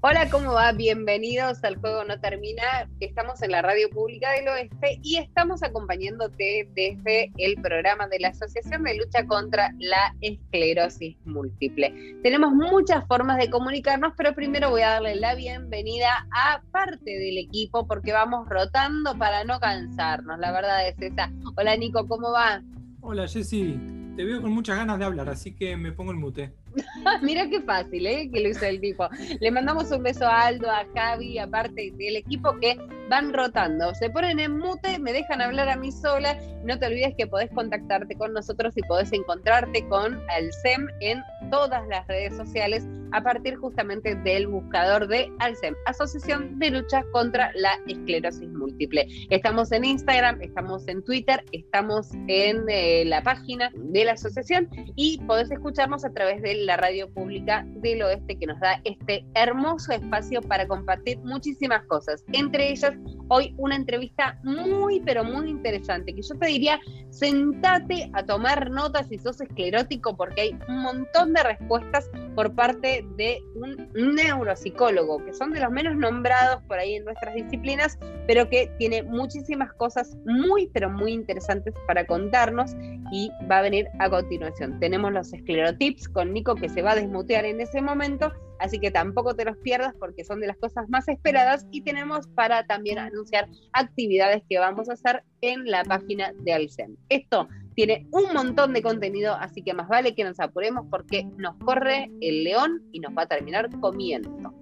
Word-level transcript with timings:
Hola, 0.00 0.30
¿cómo 0.30 0.52
va? 0.52 0.70
Bienvenidos 0.70 1.64
al 1.64 1.74
Juego 1.74 2.04
No 2.04 2.20
Termina. 2.20 2.88
Estamos 3.00 3.42
en 3.42 3.50
la 3.50 3.62
Radio 3.62 3.90
Pública 3.90 4.30
del 4.30 4.46
Oeste 4.46 5.00
y 5.02 5.16
estamos 5.16 5.64
acompañándote 5.64 6.68
desde 6.72 7.32
el 7.36 7.60
programa 7.60 8.06
de 8.06 8.20
la 8.20 8.28
Asociación 8.28 8.84
de 8.84 8.96
Lucha 8.96 9.26
contra 9.26 9.74
la 9.80 10.14
Esclerosis 10.20 11.16
Múltiple. 11.24 12.16
Tenemos 12.22 12.52
muchas 12.52 13.08
formas 13.08 13.38
de 13.38 13.50
comunicarnos, 13.50 14.12
pero 14.16 14.36
primero 14.36 14.70
voy 14.70 14.82
a 14.82 14.90
darle 14.90 15.16
la 15.16 15.34
bienvenida 15.34 16.28
a 16.30 16.62
parte 16.70 17.18
del 17.18 17.36
equipo 17.36 17.88
porque 17.88 18.12
vamos 18.12 18.48
rotando 18.48 19.18
para 19.18 19.42
no 19.42 19.58
cansarnos. 19.58 20.38
La 20.38 20.52
verdad 20.52 20.86
es 20.86 20.94
esa. 21.00 21.32
Hola, 21.56 21.76
Nico, 21.76 22.06
¿cómo 22.06 22.30
va? 22.30 22.62
Hola, 23.00 23.26
Jessy. 23.26 23.80
Te 24.14 24.24
veo 24.24 24.40
con 24.40 24.52
muchas 24.52 24.76
ganas 24.76 25.00
de 25.00 25.06
hablar, 25.06 25.28
así 25.28 25.56
que 25.56 25.76
me 25.76 25.90
pongo 25.90 26.12
el 26.12 26.18
mute. 26.18 26.52
Mira 27.22 27.48
qué 27.48 27.60
fácil, 27.60 28.06
¿eh? 28.06 28.30
Que 28.32 28.40
lo 28.40 28.48
hizo 28.48 28.66
el 28.66 28.80
tipo. 28.80 29.08
Le 29.40 29.50
mandamos 29.50 29.90
un 29.90 30.02
beso 30.02 30.26
a 30.26 30.46
Aldo, 30.46 30.70
a 30.70 30.86
Javi, 30.94 31.38
aparte 31.38 31.92
del 31.96 32.16
equipo 32.16 32.58
que 32.60 32.78
van 33.08 33.32
rotando. 33.32 33.94
Se 33.94 34.10
ponen 34.10 34.38
en 34.38 34.58
mute, 34.58 34.98
me 34.98 35.12
dejan 35.12 35.40
hablar 35.40 35.68
a 35.68 35.76
mí 35.76 35.90
sola. 35.90 36.38
No 36.64 36.78
te 36.78 36.86
olvides 36.86 37.14
que 37.16 37.26
podés 37.26 37.50
contactarte 37.50 38.14
con 38.16 38.32
nosotros 38.32 38.76
y 38.76 38.82
podés 38.82 39.12
encontrarte 39.12 39.86
con 39.88 40.20
Alcem 40.30 40.88
en 41.00 41.22
todas 41.50 41.86
las 41.88 42.06
redes 42.06 42.36
sociales 42.36 42.86
a 43.12 43.22
partir 43.22 43.56
justamente 43.56 44.14
del 44.16 44.46
buscador 44.46 45.08
de 45.08 45.32
Alcem, 45.38 45.74
Asociación 45.86 46.58
de 46.58 46.70
Lucha 46.70 47.02
contra 47.12 47.50
la 47.54 47.78
Esclerosis 47.86 48.48
Múltiple. 48.50 49.06
Estamos 49.30 49.72
en 49.72 49.84
Instagram, 49.84 50.42
estamos 50.42 50.86
en 50.88 51.02
Twitter, 51.02 51.42
estamos 51.52 52.12
en 52.26 52.64
eh, 52.68 53.04
la 53.06 53.22
página 53.22 53.70
de 53.74 54.04
la 54.04 54.12
asociación 54.12 54.68
y 54.96 55.18
podés 55.26 55.50
escucharnos 55.50 56.04
a 56.04 56.10
través 56.10 56.42
de 56.42 56.54
la 56.54 56.76
radio 56.76 57.10
pública 57.10 57.64
del 57.66 58.02
oeste 58.02 58.38
que 58.38 58.46
nos 58.46 58.60
da 58.60 58.80
este 58.84 59.24
hermoso 59.34 59.92
espacio 59.92 60.42
para 60.42 60.66
compartir 60.66 61.18
muchísimas 61.20 61.84
cosas, 61.86 62.24
entre 62.32 62.70
ellas 62.70 62.97
hoy 63.28 63.54
una 63.58 63.76
entrevista 63.76 64.38
muy, 64.42 65.00
pero 65.00 65.24
muy 65.24 65.48
interesante, 65.50 66.14
que 66.14 66.22
yo 66.22 66.34
te 66.38 66.46
diría, 66.46 66.80
sentate 67.10 68.10
a 68.14 68.24
tomar 68.24 68.70
notas 68.70 69.08
si 69.08 69.18
sos 69.18 69.40
esclerótico, 69.40 70.16
porque 70.16 70.40
hay 70.40 70.58
un 70.68 70.82
montón 70.82 71.32
de 71.32 71.42
respuestas 71.42 72.10
por 72.34 72.54
parte 72.54 73.06
de 73.16 73.42
un 73.54 74.14
neuropsicólogo, 74.14 75.24
que 75.24 75.32
son 75.32 75.52
de 75.52 75.60
los 75.60 75.70
menos 75.70 75.96
nombrados 75.96 76.62
por 76.64 76.78
ahí 76.78 76.94
en 76.94 77.04
nuestras 77.04 77.34
disciplinas, 77.34 77.98
pero 78.26 78.48
que 78.48 78.70
tiene 78.78 79.02
muchísimas 79.02 79.72
cosas 79.74 80.16
muy, 80.26 80.68
pero 80.68 80.90
muy 80.90 81.12
interesantes 81.12 81.74
para 81.86 82.06
contarnos 82.06 82.74
y 83.12 83.30
va 83.50 83.58
a 83.58 83.62
venir 83.62 83.88
a 83.98 84.08
continuación. 84.08 84.78
Tenemos 84.80 85.12
los 85.12 85.32
esclerotips 85.32 86.08
con 86.08 86.32
Nico 86.32 86.54
que 86.54 86.68
se 86.68 86.82
va 86.82 86.92
a 86.92 86.96
desmutear 86.96 87.44
en 87.44 87.60
ese 87.60 87.80
momento 87.80 88.32
Así 88.58 88.78
que 88.78 88.90
tampoco 88.90 89.34
te 89.34 89.44
los 89.44 89.56
pierdas 89.58 89.94
porque 89.98 90.24
son 90.24 90.40
de 90.40 90.46
las 90.46 90.56
cosas 90.56 90.88
más 90.88 91.08
esperadas 91.08 91.66
y 91.70 91.82
tenemos 91.82 92.26
para 92.28 92.66
también 92.66 92.98
anunciar 92.98 93.48
actividades 93.72 94.42
que 94.48 94.58
vamos 94.58 94.88
a 94.88 94.94
hacer 94.94 95.24
en 95.40 95.64
la 95.66 95.84
página 95.84 96.32
de 96.40 96.52
Alcem. 96.52 96.96
Esto 97.08 97.48
tiene 97.74 98.08
un 98.10 98.32
montón 98.34 98.72
de 98.72 98.82
contenido, 98.82 99.34
así 99.34 99.62
que 99.62 99.72
más 99.74 99.88
vale 99.88 100.14
que 100.14 100.24
nos 100.24 100.40
apuremos 100.40 100.86
porque 100.90 101.24
nos 101.36 101.56
corre 101.58 102.10
el 102.20 102.42
león 102.42 102.82
y 102.92 103.00
nos 103.00 103.16
va 103.16 103.22
a 103.22 103.26
terminar 103.26 103.70
comiendo. 103.80 104.52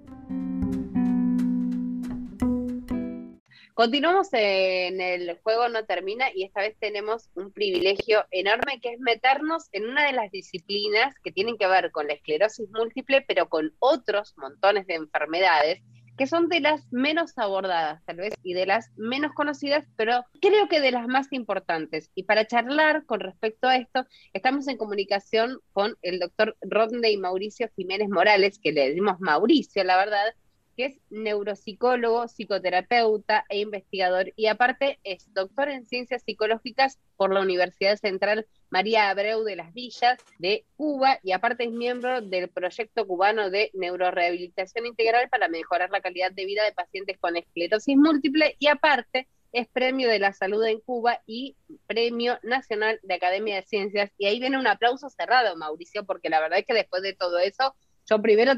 Continuamos 3.76 4.28
en 4.32 5.02
el 5.02 5.38
juego 5.42 5.68
no 5.68 5.84
termina 5.84 6.28
y 6.34 6.44
esta 6.44 6.62
vez 6.62 6.74
tenemos 6.80 7.28
un 7.34 7.52
privilegio 7.52 8.24
enorme 8.30 8.80
que 8.80 8.94
es 8.94 9.00
meternos 9.00 9.68
en 9.72 9.84
una 9.84 10.06
de 10.06 10.14
las 10.14 10.30
disciplinas 10.30 11.14
que 11.22 11.30
tienen 11.30 11.58
que 11.58 11.66
ver 11.66 11.90
con 11.90 12.06
la 12.06 12.14
esclerosis 12.14 12.70
múltiple, 12.70 13.20
pero 13.28 13.50
con 13.50 13.74
otros 13.78 14.32
montones 14.38 14.86
de 14.86 14.94
enfermedades 14.94 15.82
que 16.16 16.26
son 16.26 16.48
de 16.48 16.60
las 16.60 16.90
menos 16.90 17.36
abordadas 17.36 18.02
tal 18.06 18.16
vez 18.16 18.32
y 18.42 18.54
de 18.54 18.64
las 18.64 18.92
menos 18.96 19.34
conocidas, 19.34 19.84
pero 19.94 20.24
creo 20.40 20.68
que 20.68 20.80
de 20.80 20.92
las 20.92 21.06
más 21.06 21.30
importantes. 21.30 22.10
Y 22.14 22.22
para 22.22 22.46
charlar 22.46 23.04
con 23.04 23.20
respecto 23.20 23.68
a 23.68 23.76
esto, 23.76 24.06
estamos 24.32 24.68
en 24.68 24.78
comunicación 24.78 25.60
con 25.74 25.98
el 26.00 26.18
doctor 26.18 26.56
Rodney 26.62 27.18
Mauricio 27.18 27.68
Jiménez 27.76 28.08
Morales, 28.08 28.58
que 28.58 28.72
le 28.72 28.88
decimos 28.88 29.20
Mauricio, 29.20 29.84
la 29.84 29.98
verdad, 29.98 30.34
que 30.76 30.84
es 30.86 31.00
neuropsicólogo, 31.10 32.28
psicoterapeuta 32.28 33.44
e 33.48 33.60
investigador 33.60 34.32
y 34.36 34.46
aparte 34.46 34.98
es 35.04 35.32
doctor 35.32 35.68
en 35.68 35.86
ciencias 35.86 36.22
psicológicas 36.22 36.98
por 37.16 37.32
la 37.32 37.40
Universidad 37.40 37.96
Central 37.96 38.46
María 38.70 39.10
Abreu 39.10 39.42
de 39.44 39.56
las 39.56 39.72
Villas 39.72 40.18
de 40.38 40.64
Cuba 40.76 41.18
y 41.22 41.32
aparte 41.32 41.64
es 41.64 41.70
miembro 41.70 42.20
del 42.20 42.48
proyecto 42.48 43.06
cubano 43.06 43.50
de 43.50 43.70
neurorehabilitación 43.74 44.86
integral 44.86 45.28
para 45.30 45.48
mejorar 45.48 45.90
la 45.90 46.00
calidad 46.00 46.32
de 46.32 46.44
vida 46.44 46.64
de 46.64 46.72
pacientes 46.72 47.16
con 47.18 47.36
esclerosis 47.36 47.96
múltiple 47.96 48.56
y 48.58 48.66
aparte 48.66 49.28
es 49.52 49.68
premio 49.68 50.08
de 50.10 50.18
la 50.18 50.34
salud 50.34 50.62
en 50.64 50.80
Cuba 50.80 51.22
y 51.26 51.56
premio 51.86 52.38
nacional 52.42 53.00
de 53.02 53.14
Academia 53.14 53.56
de 53.56 53.66
Ciencias. 53.66 54.10
Y 54.18 54.26
ahí 54.26 54.38
viene 54.38 54.58
un 54.58 54.66
aplauso 54.66 55.08
cerrado, 55.08 55.56
Mauricio, 55.56 56.04
porque 56.04 56.28
la 56.28 56.40
verdad 56.40 56.58
es 56.58 56.66
que 56.66 56.74
después 56.74 57.02
de 57.02 57.14
todo 57.14 57.38
eso 57.38 57.74
yo 58.08 58.22
primero, 58.22 58.52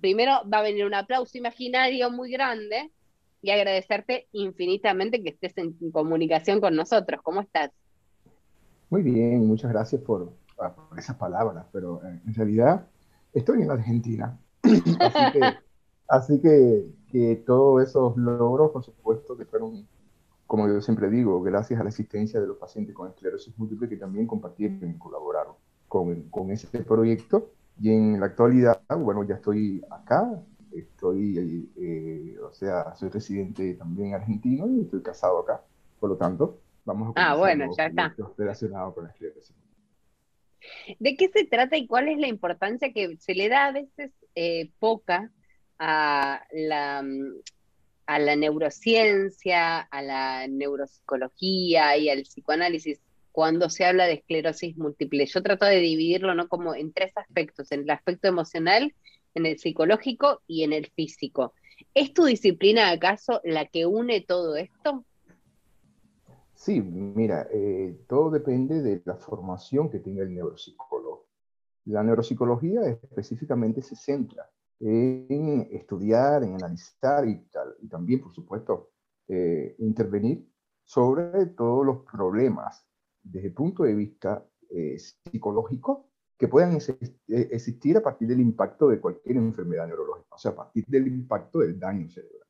primero 0.00 0.32
va 0.52 0.58
a 0.58 0.62
venir 0.62 0.86
un 0.86 0.94
aplauso 0.94 1.36
imaginario 1.36 2.10
muy 2.10 2.32
grande 2.32 2.90
y 3.42 3.50
agradecerte 3.50 4.26
infinitamente 4.32 5.22
que 5.22 5.30
estés 5.30 5.52
en 5.58 5.74
comunicación 5.90 6.60
con 6.60 6.74
nosotros. 6.74 7.20
¿Cómo 7.22 7.42
estás? 7.42 7.70
Muy 8.88 9.02
bien, 9.02 9.46
muchas 9.46 9.70
gracias 9.70 10.00
por, 10.00 10.32
esas 10.96 11.16
palabras, 11.16 11.66
pero 11.72 12.00
eh, 12.04 12.20
en 12.26 12.34
realidad 12.34 12.86
estoy 13.34 13.62
en 13.62 13.70
Argentina. 13.70 14.38
así 16.08 16.40
que, 16.40 16.86
que, 17.10 17.42
todos 17.44 17.82
esos 17.82 18.16
logros, 18.16 18.70
por 18.70 18.84
supuesto, 18.84 19.36
que 19.36 19.44
fueron, 19.44 19.86
como 20.46 20.66
yo 20.68 20.80
siempre 20.80 21.10
digo, 21.10 21.42
gracias 21.42 21.78
a 21.78 21.82
la 21.82 21.90
existencia 21.90 22.40
de 22.40 22.46
los 22.46 22.56
pacientes 22.56 22.94
con 22.94 23.10
esclerosis 23.10 23.52
múltiple 23.58 23.88
que 23.88 23.96
también 23.96 24.26
compartieron 24.26 24.90
y 24.90 24.96
colaboraron 24.96 25.56
con, 25.88 26.22
con 26.30 26.50
ese 26.50 26.68
proyecto 26.82 27.50
y 27.80 27.90
en 27.90 28.20
la 28.20 28.26
actualidad, 28.26 28.82
bueno, 28.88 29.24
ya 29.24 29.34
estoy 29.34 29.82
acá, 29.90 30.30
estoy, 30.72 31.70
eh, 31.76 32.36
o 32.40 32.52
sea, 32.52 32.94
soy 32.94 33.08
residente 33.10 33.74
también 33.74 34.14
argentino 34.14 34.68
y 34.68 34.82
estoy 34.82 35.02
casado 35.02 35.40
acá. 35.40 35.62
Por 35.98 36.10
lo 36.10 36.16
tanto, 36.16 36.60
vamos 36.84 37.12
a 37.16 37.32
Ah, 37.32 37.36
bueno, 37.36 37.66
ya 37.76 37.86
está. 37.86 38.14
Relacionado 38.36 38.94
con 38.94 39.04
la 39.04 39.10
esclerosis. 39.10 39.56
¿De 40.98 41.16
qué 41.16 41.28
se 41.28 41.44
trata 41.44 41.76
y 41.76 41.86
cuál 41.86 42.08
es 42.08 42.18
la 42.18 42.28
importancia 42.28 42.92
que 42.92 43.16
se 43.18 43.34
le 43.34 43.48
da 43.48 43.66
a 43.66 43.72
veces 43.72 44.12
eh, 44.34 44.70
poca 44.78 45.30
a 45.78 46.42
la, 46.52 47.04
a 48.06 48.18
la 48.18 48.36
neurociencia, 48.36 49.80
a 49.80 50.02
la 50.02 50.46
neuropsicología 50.48 51.96
y 51.96 52.08
al 52.08 52.22
psicoanálisis 52.22 53.00
cuando 53.34 53.68
se 53.68 53.84
habla 53.84 54.06
de 54.06 54.12
esclerosis 54.12 54.76
múltiple. 54.76 55.26
Yo 55.26 55.42
trato 55.42 55.66
de 55.66 55.78
dividirlo 55.78 56.36
¿no? 56.36 56.46
como 56.46 56.72
en 56.76 56.92
tres 56.92 57.12
aspectos, 57.16 57.72
en 57.72 57.80
el 57.80 57.90
aspecto 57.90 58.28
emocional, 58.28 58.94
en 59.34 59.44
el 59.44 59.58
psicológico 59.58 60.42
y 60.46 60.62
en 60.62 60.72
el 60.72 60.86
físico. 60.92 61.52
¿Es 61.94 62.14
tu 62.14 62.26
disciplina 62.26 62.92
acaso 62.92 63.40
la 63.42 63.66
que 63.66 63.86
une 63.86 64.20
todo 64.20 64.54
esto? 64.54 65.04
Sí, 66.54 66.80
mira, 66.80 67.48
eh, 67.52 67.98
todo 68.08 68.30
depende 68.30 68.80
de 68.80 69.02
la 69.04 69.16
formación 69.16 69.90
que 69.90 69.98
tenga 69.98 70.22
el 70.22 70.32
neuropsicólogo. 70.32 71.26
La 71.86 72.04
neuropsicología 72.04 72.82
específicamente 72.86 73.82
se 73.82 73.96
centra 73.96 74.48
en 74.78 75.66
estudiar, 75.72 76.44
en 76.44 76.54
analizar 76.54 77.26
y, 77.26 77.34
tal, 77.50 77.74
y 77.82 77.88
también, 77.88 78.20
por 78.20 78.32
supuesto, 78.32 78.92
eh, 79.26 79.74
intervenir 79.80 80.48
sobre 80.84 81.46
todos 81.46 81.84
los 81.84 82.04
problemas 82.04 82.86
desde 83.24 83.48
el 83.48 83.54
punto 83.54 83.82
de 83.82 83.94
vista 83.94 84.46
eh, 84.70 84.98
psicológico 84.98 86.10
que 86.36 86.48
puedan 86.48 86.76
eh, 86.76 87.48
existir 87.50 87.96
a 87.96 88.02
partir 88.02 88.28
del 88.28 88.40
impacto 88.40 88.88
de 88.88 89.00
cualquier 89.00 89.36
enfermedad 89.36 89.86
neurológica, 89.86 90.34
o 90.34 90.38
sea, 90.38 90.50
a 90.50 90.56
partir 90.56 90.84
del 90.86 91.08
impacto 91.08 91.60
del 91.60 91.78
daño 91.78 92.08
cerebral. 92.10 92.48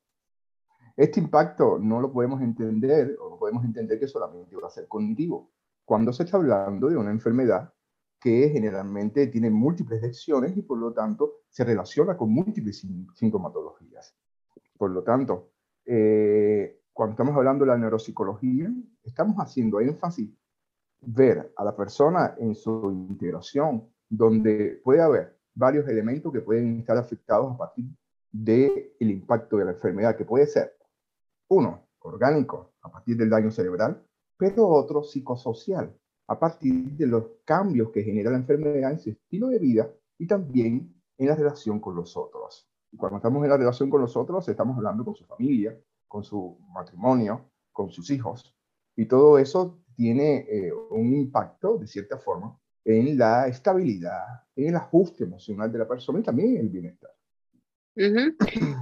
Este 0.97 1.19
impacto 1.19 1.77
no 1.77 1.99
lo 1.99 2.11
podemos 2.11 2.41
entender 2.41 3.17
o 3.19 3.29
no 3.29 3.37
podemos 3.37 3.63
entender 3.65 3.99
que 3.99 4.07
solamente 4.07 4.55
va 4.55 4.67
a 4.67 4.71
ser 4.71 4.87
cognitivo. 4.87 5.51
Cuando 5.83 6.13
se 6.13 6.23
está 6.23 6.37
hablando 6.37 6.89
de 6.89 6.97
una 6.97 7.11
enfermedad 7.11 7.71
que 8.19 8.49
generalmente 8.49 9.27
tiene 9.27 9.49
múltiples 9.49 10.01
lecciones 10.01 10.57
y 10.57 10.61
por 10.61 10.79
lo 10.79 10.93
tanto 10.93 11.41
se 11.49 11.63
relaciona 11.63 12.17
con 12.17 12.31
múltiples 12.31 12.85
sintomatologías. 13.13 14.15
Por 14.77 14.91
lo 14.91 15.03
tanto, 15.03 15.51
eh, 15.85 16.81
cuando 16.91 17.11
estamos 17.11 17.35
hablando 17.35 17.65
de 17.65 17.71
la 17.71 17.77
neuropsicología, 17.77 18.73
estamos 19.03 19.35
haciendo 19.37 19.79
énfasis 19.79 20.31
ver 21.01 21.53
a 21.55 21.63
la 21.63 21.75
persona 21.75 22.35
en 22.39 22.55
su 22.55 22.91
integración, 22.91 23.89
donde 24.09 24.81
puede 24.83 25.01
haber 25.01 25.37
varios 25.53 25.87
elementos 25.87 26.31
que 26.31 26.41
pueden 26.41 26.79
estar 26.79 26.97
afectados 26.97 27.53
a 27.53 27.57
partir 27.57 27.85
del 28.31 28.91
impacto 28.99 29.57
de 29.57 29.65
la 29.65 29.71
enfermedad, 29.71 30.15
que 30.15 30.25
puede 30.25 30.45
ser, 30.47 30.73
uno, 31.47 31.87
orgánico, 31.99 32.73
a 32.81 32.91
partir 32.91 33.17
del 33.17 33.29
daño 33.29 33.51
cerebral, 33.51 34.03
pero 34.37 34.67
otro, 34.67 35.03
psicosocial, 35.03 35.95
a 36.27 36.39
partir 36.39 36.91
de 36.91 37.07
los 37.07 37.23
cambios 37.45 37.91
que 37.91 38.03
genera 38.03 38.31
la 38.31 38.37
enfermedad 38.37 38.91
en 38.91 38.99
su 38.99 39.09
estilo 39.11 39.47
de 39.47 39.59
vida 39.59 39.89
y 40.17 40.27
también 40.27 40.93
en 41.17 41.27
la 41.27 41.35
relación 41.35 41.79
con 41.79 41.95
los 41.95 42.17
otros. 42.17 42.67
cuando 42.97 43.17
estamos 43.17 43.43
en 43.43 43.49
la 43.49 43.57
relación 43.57 43.89
con 43.89 44.01
nosotros, 44.01 44.47
estamos 44.47 44.77
hablando 44.77 45.03
con 45.03 45.15
su 45.15 45.25
familia, 45.25 45.77
con 46.07 46.23
su 46.23 46.57
matrimonio, 46.73 47.49
con 47.73 47.89
sus 47.89 48.09
hijos. 48.09 48.55
Y 48.95 49.05
todo 49.05 49.37
eso 49.37 49.79
tiene 49.95 50.45
eh, 50.49 50.71
un 50.91 51.13
impacto, 51.13 51.77
de 51.77 51.87
cierta 51.87 52.17
forma, 52.17 52.57
en 52.83 53.17
la 53.17 53.47
estabilidad, 53.47 54.43
en 54.55 54.69
el 54.69 54.75
ajuste 54.75 55.23
emocional 55.23 55.71
de 55.71 55.79
la 55.79 55.87
persona 55.87 56.19
y 56.19 56.23
también 56.23 56.51
en 56.51 56.57
el 56.57 56.69
bienestar. 56.69 57.11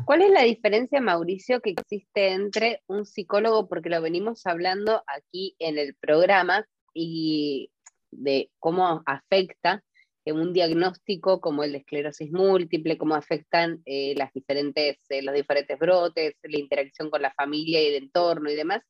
¿Cuál 0.06 0.24
es 0.24 0.32
la 0.32 0.42
diferencia, 0.42 1.00
Mauricio, 1.00 1.62
que 1.62 1.70
existe 1.70 2.34
entre 2.34 2.82
un 2.88 3.06
psicólogo, 3.06 3.70
porque 3.70 3.90
lo 3.90 4.02
venimos 4.02 4.46
hablando 4.48 5.04
aquí 5.08 5.56
en 5.60 5.78
el 5.78 5.96
programa, 5.96 6.66
y 6.94 7.72
de 8.12 8.52
cómo 8.60 9.04
afecta 9.06 9.84
un 10.26 10.54
diagnóstico 10.54 11.42
como 11.42 11.64
el 11.64 11.74
de 11.74 11.80
esclerosis 11.80 12.32
múltiple, 12.32 12.98
cómo 12.98 13.16
afectan 13.16 13.82
eh, 13.86 14.14
las 14.16 14.32
diferentes, 14.32 14.98
eh, 15.10 15.22
los 15.22 15.36
diferentes 15.36 15.78
brotes, 15.78 16.36
la 16.44 16.58
interacción 16.58 17.10
con 17.10 17.22
la 17.22 17.34
familia 17.34 17.82
y 17.82 17.88
el 17.88 18.04
entorno 18.04 18.50
y 18.50 18.56
demás, 18.56 18.82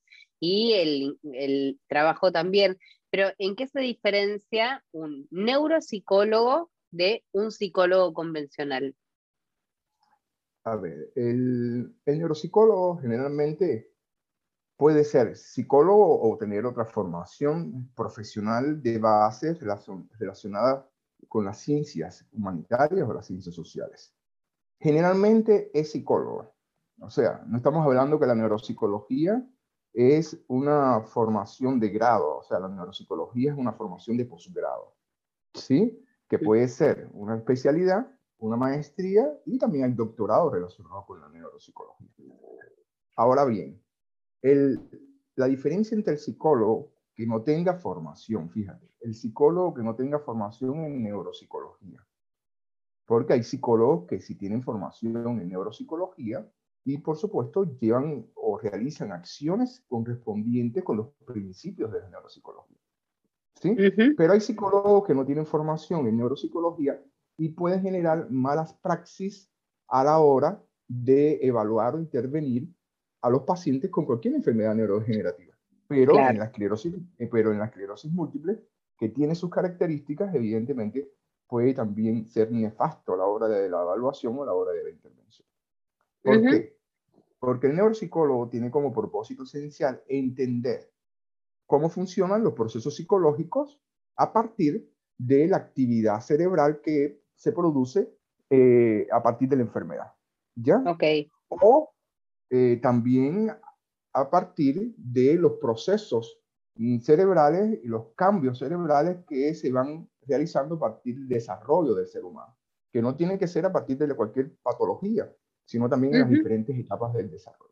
y 0.44 0.74
el, 0.74 1.19
el 1.31 1.80
trabajo 1.88 2.34
también. 2.34 2.78
Pero 3.10 3.30
¿en 3.38 3.56
qué 3.56 3.66
se 3.66 3.80
diferencia 3.80 4.84
un 4.92 5.25
neuropsicólogo 5.31 6.69
de 6.92 7.24
un 7.31 7.50
psicólogo 7.50 8.13
convencional? 8.13 8.94
A 10.66 10.75
ver, 10.75 11.13
el, 11.16 11.95
el 12.06 12.18
neuropsicólogo 12.18 12.98
generalmente 12.98 13.94
puede 14.75 15.06
ser 15.06 15.38
psicólogo 15.38 16.22
o 16.30 16.38
tener 16.38 16.66
otra 16.66 16.84
formación 16.84 17.90
profesional 17.95 18.81
de 18.84 18.98
base 18.98 19.57
relacionada 20.19 20.90
con 21.30 21.45
las 21.45 21.62
ciencias 21.62 22.28
humanitarias 22.34 23.07
o 23.07 23.13
las 23.13 23.28
ciencias 23.28 23.56
sociales. 23.56 24.13
Generalmente 24.78 25.72
es 25.74 25.92
psicólogo. 25.92 26.54
O 27.00 27.10
sea, 27.10 27.44
no 27.48 27.56
estamos 27.56 27.86
hablando 27.86 28.19
que 28.19 28.25
la 28.25 28.36
neuropsicología 28.36 29.42
es 29.94 30.44
una 30.48 31.01
formación 31.01 31.80
de 31.80 31.90
grado, 31.90 32.38
o 32.38 32.44
sea, 32.44 32.60
la 32.60 32.68
neuropsicología 32.68 33.51
es 33.51 33.57
una 33.57 33.74
formación 33.74 34.18
de 34.18 34.25
posgrado, 34.25 34.95
¿sí? 35.54 36.04
Que 36.28 36.40
puede 36.40 36.68
ser 36.68 37.10
una 37.13 37.36
especialidad, 37.36 38.07
una 38.40 38.57
maestría 38.57 39.31
y 39.45 39.60
también 39.60 39.86
el 39.86 39.95
doctorado 39.95 40.50
relacionado 40.50 41.06
con 41.06 41.22
la 41.22 41.30
neuropsicología. 41.30 42.10
Ahora 43.16 43.45
bien, 43.45 43.80
el, 44.42 44.80
la 45.36 45.45
diferencia 45.45 45.95
entre 45.95 46.13
el 46.13 46.19
psicólogo 46.19 46.92
que 47.13 47.28
no 47.28 47.44
tenga 47.44 47.75
formación, 47.75 48.50
fíjate, 48.50 48.90
el 49.01 49.13
psicólogo 49.13 49.75
que 49.75 49.84
no 49.84 49.95
tenga 49.95 50.19
formación 50.19 50.86
en 50.86 51.04
neuropsicología. 51.04 52.04
Porque 53.06 53.34
hay 53.34 53.44
psicólogos 53.44 54.07
que 54.07 54.19
sí 54.19 54.36
tienen 54.36 54.63
formación 54.63 55.40
en 55.40 55.50
neuropsicología 55.50 56.50
y 56.85 56.97
por 56.97 57.18
supuesto 57.18 57.63
llevan 57.80 58.25
o 58.35 58.57
realizan 58.57 59.12
acciones 59.12 59.83
correspondientes 59.88 60.83
con 60.83 60.97
los 60.97 61.07
principios 61.25 61.91
de 61.91 62.00
la 62.00 62.09
neuropsicología. 62.09 62.77
¿Sí? 63.62 63.75
Pero 64.18 64.33
hay 64.33 64.41
psicólogos 64.41 65.06
que 65.06 65.15
no 65.15 65.25
tienen 65.25 65.45
formación 65.45 66.06
en 66.07 66.18
neuropsicología 66.18 67.01
y 67.38 67.50
pueden 67.50 67.81
generar 67.81 68.30
malas 68.30 68.74
praxis 68.74 69.50
a 69.88 70.03
la 70.03 70.19
hora 70.19 70.62
de 70.88 71.39
evaluar 71.41 71.95
o 71.95 72.00
intervenir 72.00 72.68
a 73.21 73.30
los 73.30 73.44
pacientes 73.44 73.89
con 73.89 74.06
cualquier 74.06 74.35
enfermedad 74.35 74.75
neurodegenerativa. 74.75 75.53
Pero, 75.88 76.18
en 76.18 76.39
la 76.39 76.45
esclerosis, 76.45 76.94
eh, 77.18 77.30
pero 77.31 77.51
en 77.51 77.59
la 77.59 77.65
esclerosis 77.65 78.12
múltiple, 78.12 78.59
que 78.97 79.09
tiene 79.09 79.35
sus 79.35 79.50
características, 79.50 80.33
evidentemente 80.35 81.09
puede 81.47 81.74
también 81.74 82.25
ser 82.25 82.51
nefasto 82.51 83.13
a 83.13 83.18
la 83.18 83.25
hora 83.25 83.47
de 83.47 83.69
la 83.69 83.81
evaluación 83.81 84.38
o 84.38 84.44
a 84.44 84.45
la 84.45 84.53
hora 84.53 84.71
de 84.71 84.83
la 84.83 84.89
intervención. 84.89 85.47
¿Por 86.23 86.41
qué? 86.41 86.77
Porque 87.39 87.67
el 87.67 87.75
neuropsicólogo 87.75 88.49
tiene 88.49 88.71
como 88.71 88.93
propósito 88.93 89.43
esencial 89.43 90.01
entender 90.07 90.89
cómo 91.67 91.89
funcionan 91.89 92.43
los 92.43 92.53
procesos 92.53 92.95
psicológicos 92.95 93.81
a 94.15 94.31
partir 94.31 94.89
de 95.17 95.47
la 95.47 95.57
actividad 95.57 96.21
cerebral 96.21 96.81
que 96.81 97.21
se 97.35 97.51
produce 97.51 98.09
eh, 98.49 99.07
a 99.11 99.21
partir 99.21 99.49
de 99.49 99.57
la 99.57 99.63
enfermedad. 99.63 100.13
¿Ya? 100.55 100.77
Ok. 100.85 101.03
O 101.49 101.93
eh, 102.49 102.79
también 102.81 103.51
a 104.13 104.29
partir 104.29 104.93
de 104.95 105.35
los 105.35 105.53
procesos 105.53 106.39
cerebrales 107.01 107.79
y 107.83 107.87
los 107.87 108.13
cambios 108.15 108.59
cerebrales 108.59 109.17
que 109.27 109.53
se 109.53 109.71
van 109.71 110.09
realizando 110.25 110.75
a 110.75 110.79
partir 110.79 111.15
del 111.15 111.27
desarrollo 111.27 111.93
del 111.93 112.07
ser 112.07 112.23
humano, 112.23 112.55
que 112.91 113.01
no 113.01 113.15
tiene 113.15 113.37
que 113.37 113.47
ser 113.47 113.65
a 113.65 113.73
partir 113.73 113.97
de 113.97 114.15
cualquier 114.15 114.55
patología, 114.57 115.31
sino 115.65 115.89
también 115.89 116.15
en 116.15 116.21
las 116.21 116.30
diferentes 116.30 116.77
etapas 116.77 117.13
del 117.13 117.30
desarrollo. 117.30 117.71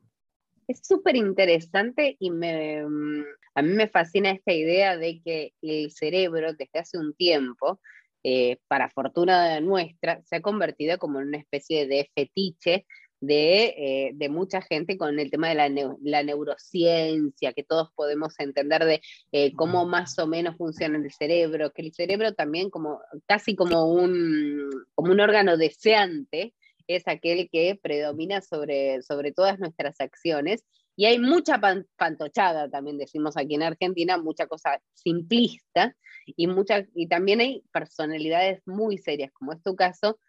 Es 0.67 0.81
súper 0.83 1.15
interesante 1.15 2.15
y 2.19 2.31
me, 2.31 2.85
mm, 2.85 3.23
a 3.55 3.61
mí 3.61 3.73
me 3.73 3.87
fascina 3.87 4.31
esta 4.31 4.53
idea 4.53 4.97
de 4.97 5.21
que 5.21 5.53
el 5.61 5.91
cerebro 5.91 6.53
desde 6.53 6.79
hace 6.79 6.97
un 6.97 7.13
tiempo, 7.13 7.79
eh, 8.23 8.57
para 8.67 8.89
fortuna 8.89 9.59
nuestra, 9.59 10.21
se 10.23 10.37
ha 10.37 10.41
convertido 10.41 10.97
como 10.97 11.19
en 11.19 11.29
una 11.29 11.37
especie 11.39 11.87
de 11.87 12.09
fetiche 12.15 12.85
eh, 13.27 14.11
de, 14.15 14.29
mucha 14.29 14.61
gente 14.61 14.97
con 14.97 15.19
el 15.19 15.29
tema 15.29 15.49
de 15.49 15.55
la, 16.01 16.23
neurociencia, 16.23 17.53
que 17.53 17.63
todos 17.63 17.91
podemos 17.95 18.39
entender 18.39 18.83
de 18.83 19.01
eh, 19.31 19.53
cómo 19.53 19.85
más 19.85 20.17
o 20.17 20.25
menos 20.25 20.57
funciona 20.57 20.97
el 20.97 21.11
cerebro, 21.11 21.71
que 21.71 21.83
el 21.83 21.93
cerebro 21.93 22.33
también 22.33 22.71
como 22.71 22.99
casi 23.27 23.55
como 23.55 23.85
un, 23.85 24.69
como 24.95 25.11
un 25.11 25.19
órgano 25.19 25.55
deseante 25.55 26.55
es 26.95 27.07
aquel 27.07 27.49
que 27.49 27.79
predomina 27.81 28.41
sobre, 28.41 29.01
sobre 29.01 29.31
todas 29.31 29.59
nuestras 29.59 29.99
acciones. 29.99 30.63
Y 30.95 31.05
hay 31.05 31.19
mucha 31.19 31.59
pantochada, 31.97 32.69
también 32.69 32.97
decimos 32.97 33.37
aquí 33.37 33.55
en 33.55 33.63
Argentina, 33.63 34.17
mucha 34.17 34.47
cosa 34.47 34.81
simplista 34.93 35.95
y, 36.25 36.47
y 36.95 37.07
también 37.07 37.39
hay 37.39 37.63
personalidades 37.71 38.61
muy 38.65 38.97
serias, 38.97 39.31
como 39.31 39.53
es 39.53 39.63
tu 39.63 39.75
caso, 39.75 40.19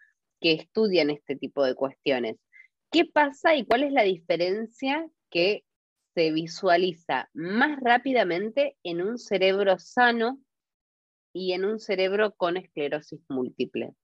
que 0.41 0.53
estudian 0.53 1.11
este 1.11 1.37
tipo 1.37 1.65
de 1.65 1.75
cuestiones. 1.75 2.37
¿Qué 2.91 3.05
pasa 3.07 3.55
y 3.55 3.65
cuál 3.65 3.85
es 3.85 3.93
la 3.93 4.03
diferencia 4.03 5.09
que 5.31 5.65
se 6.15 6.31
visualiza 6.31 7.31
más 7.33 7.79
rápidamente 7.81 8.77
en 8.83 9.01
un 9.01 9.19
cerebro 9.19 9.79
sano 9.79 10.39
y 11.33 11.53
en 11.53 11.65
un 11.65 11.81
cerebro 11.81 12.35
con 12.35 12.57
esclerosis 12.57 13.21
múltiple? 13.29 13.95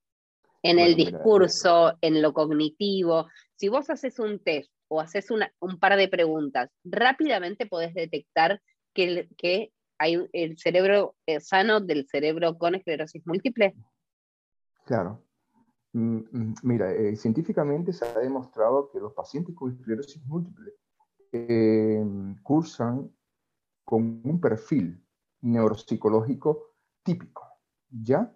En 0.63 0.79
el 0.79 0.97
discurso, 0.97 1.97
en 2.01 2.21
lo 2.21 2.33
cognitivo. 2.33 3.29
Si 3.57 3.69
vos 3.69 3.89
haces 3.91 4.19
un 4.19 4.41
test 4.41 4.73
o 4.89 5.01
haces 5.01 5.29
un 5.31 5.79
par 5.79 5.97
de 5.97 6.09
preguntas, 6.09 6.71
rápidamente 6.85 7.67
podés 7.67 7.95
detectar 7.95 8.61
que, 8.93 9.29
que 9.37 9.73
hay 9.99 10.19
el 10.33 10.59
cerebro 10.59 11.15
eh, 11.27 11.41
sano 11.41 11.81
del 11.81 12.07
cerebro 12.09 12.59
con 12.59 12.75
esclerosis 12.75 13.25
múltiple. 13.27 13.75
Claro, 14.85 15.23
Mm, 15.93 16.19
mm, 16.31 16.55
mira, 16.63 16.93
eh, 16.93 17.17
científicamente 17.17 17.93
se 17.93 18.05
ha 18.05 18.19
demostrado 18.19 18.91
que 18.91 19.01
los 19.01 19.13
pacientes 19.15 19.55
con 19.55 19.73
esclerosis 19.73 20.23
múltiple 20.27 20.73
eh, 21.33 22.05
cursan 22.43 23.11
con 23.85 24.21
un 24.25 24.41
perfil 24.41 25.03
neuropsicológico 25.41 26.75
típico, 27.03 27.43
¿ya? 27.91 28.35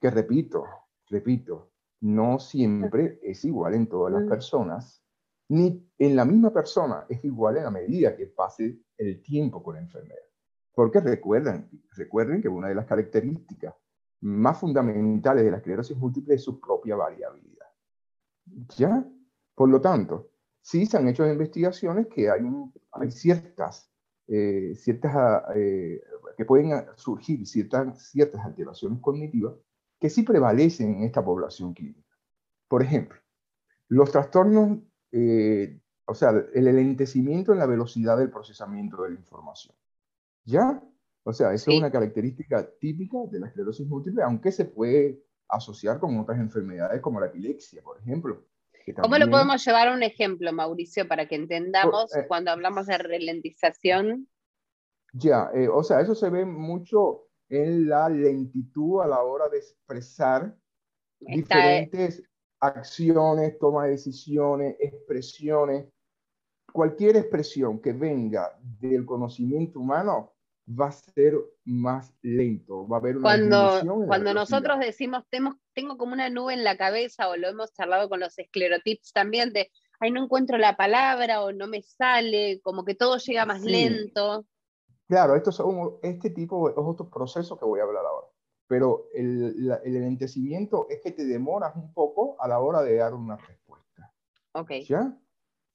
Que 0.00 0.10
repito, 0.10 0.64
repito, 1.08 1.70
no 2.00 2.38
siempre 2.38 3.18
es 3.22 3.44
igual 3.44 3.74
en 3.74 3.86
todas 3.86 4.12
las 4.12 4.24
mm. 4.24 4.28
personas, 4.28 5.02
ni 5.48 5.88
en 5.98 6.16
la 6.16 6.24
misma 6.24 6.52
persona 6.52 7.06
es 7.08 7.24
igual 7.24 7.56
en 7.56 7.64
la 7.64 7.70
medida 7.70 8.16
que 8.16 8.26
pase 8.26 8.80
el 8.98 9.22
tiempo 9.22 9.62
con 9.62 9.76
la 9.76 9.80
enfermedad. 9.80 10.16
Porque 10.74 11.00
recuerden, 11.00 11.70
recuerden 11.92 12.42
que 12.42 12.48
una 12.48 12.68
de 12.68 12.74
las 12.74 12.86
características 12.86 13.74
más 14.20 14.58
fundamentales 14.58 15.44
de 15.44 15.50
la 15.50 15.58
esclerosis 15.58 15.96
múltiple 15.96 16.34
es 16.34 16.42
su 16.42 16.60
propia 16.60 16.96
variabilidad. 16.96 17.66
¿Ya? 18.76 19.06
Por 19.54 19.68
lo 19.68 19.80
tanto, 19.80 20.30
sí 20.60 20.84
se 20.86 20.96
han 20.96 21.08
hecho 21.08 21.26
investigaciones 21.26 22.08
que 22.08 22.28
hay, 22.28 22.42
hay 22.92 23.10
ciertas, 23.10 23.90
eh, 24.26 24.74
ciertas 24.76 25.44
eh, 25.54 26.02
que 26.36 26.44
pueden 26.44 26.84
surgir 26.96 27.46
ciertas, 27.46 28.10
ciertas 28.10 28.44
alteraciones 28.44 29.00
cognitivas 29.00 29.54
que 30.00 30.10
sí 30.10 30.22
prevalecen 30.22 30.96
en 30.96 31.02
esta 31.04 31.24
población 31.24 31.74
clínica. 31.74 32.16
Por 32.68 32.82
ejemplo, 32.82 33.18
los 33.88 34.10
trastornos, 34.10 34.78
eh, 35.12 35.80
o 36.04 36.14
sea, 36.14 36.30
el 36.30 36.68
enlentecimiento 36.68 37.52
en 37.52 37.58
la 37.58 37.66
velocidad 37.66 38.18
del 38.18 38.30
procesamiento 38.30 39.02
de 39.02 39.10
la 39.10 39.16
información. 39.16 39.74
¿Ya? 40.44 40.82
O 41.24 41.32
sea, 41.32 41.52
esa 41.52 41.72
es 41.72 41.78
una 41.78 41.90
característica 41.90 42.68
típica 42.78 43.18
de 43.30 43.40
la 43.40 43.48
esclerosis 43.48 43.86
múltiple, 43.86 44.22
aunque 44.22 44.52
se 44.52 44.64
puede 44.64 45.24
asociar 45.48 45.98
con 45.98 46.18
otras 46.18 46.38
enfermedades 46.38 47.00
como 47.00 47.20
la 47.20 47.26
epilepsia, 47.26 47.82
por 47.82 47.98
ejemplo. 47.98 48.44
¿Cómo 49.02 49.18
lo 49.18 49.28
podemos 49.28 49.64
llevar 49.64 49.88
a 49.88 49.94
un 49.94 50.04
ejemplo, 50.04 50.52
Mauricio, 50.52 51.08
para 51.08 51.26
que 51.26 51.34
entendamos 51.34 52.14
eh, 52.14 52.24
cuando 52.28 52.52
hablamos 52.52 52.86
de 52.86 52.98
ralentización? 52.98 54.28
Ya, 55.12 55.50
eh, 55.54 55.66
o 55.68 55.82
sea, 55.82 56.00
eso 56.00 56.14
se 56.14 56.30
ve 56.30 56.44
mucho 56.44 57.25
en 57.48 57.88
la 57.88 58.08
lentitud 58.08 59.02
a 59.02 59.06
la 59.06 59.22
hora 59.22 59.48
de 59.48 59.58
expresar 59.58 60.56
diferentes, 61.20 62.22
acciones, 62.60 63.58
toma 63.58 63.84
de 63.84 63.90
decisiones, 63.92 64.76
expresiones, 64.80 65.86
cualquier 66.72 67.16
expresión 67.16 67.80
que 67.80 67.92
venga 67.92 68.58
del 68.60 69.06
conocimiento 69.06 69.80
humano 69.80 70.34
va 70.68 70.88
a 70.88 70.92
ser 70.92 71.34
más 71.64 72.12
lento, 72.22 72.88
va 72.88 72.96
a 72.96 73.00
haber 73.00 73.16
una 73.16 73.22
Cuando, 73.22 74.06
cuando 74.06 74.34
nosotros 74.34 74.80
decimos 74.80 75.24
tengo, 75.30 75.56
tengo 75.74 75.96
como 75.96 76.12
una 76.12 76.28
nube 76.28 76.54
en 76.54 76.64
la 76.64 76.76
cabeza 76.76 77.28
o 77.28 77.36
lo 77.36 77.48
hemos 77.48 77.72
charlado 77.72 78.08
con 78.08 78.18
los 78.18 78.36
esclerotips 78.38 79.12
también 79.12 79.52
de, 79.52 79.70
ay, 80.00 80.10
no 80.10 80.24
encuentro 80.24 80.58
la 80.58 80.76
palabra 80.76 81.42
o 81.42 81.52
no 81.52 81.68
me 81.68 81.82
sale, 81.82 82.60
como 82.62 82.84
que 82.84 82.94
todo 82.94 83.18
llega 83.18 83.46
más 83.46 83.62
lento. 83.62 84.44
Claro, 85.08 85.36
esto 85.36 85.52
son, 85.52 85.96
este 86.02 86.30
tipo 86.30 86.68
es 86.68 86.74
otro 86.76 87.08
proceso 87.08 87.58
que 87.58 87.64
voy 87.64 87.80
a 87.80 87.84
hablar 87.84 88.04
ahora. 88.04 88.26
Pero 88.68 89.06
el, 89.14 89.70
el 89.84 89.96
enlentecimiento 89.96 90.86
es 90.90 91.00
que 91.00 91.12
te 91.12 91.24
demoras 91.24 91.76
un 91.76 91.92
poco 91.92 92.36
a 92.40 92.48
la 92.48 92.58
hora 92.58 92.82
de 92.82 92.96
dar 92.96 93.14
una 93.14 93.36
respuesta. 93.36 94.12
Ok. 94.52 94.70
¿Ya? 94.88 95.16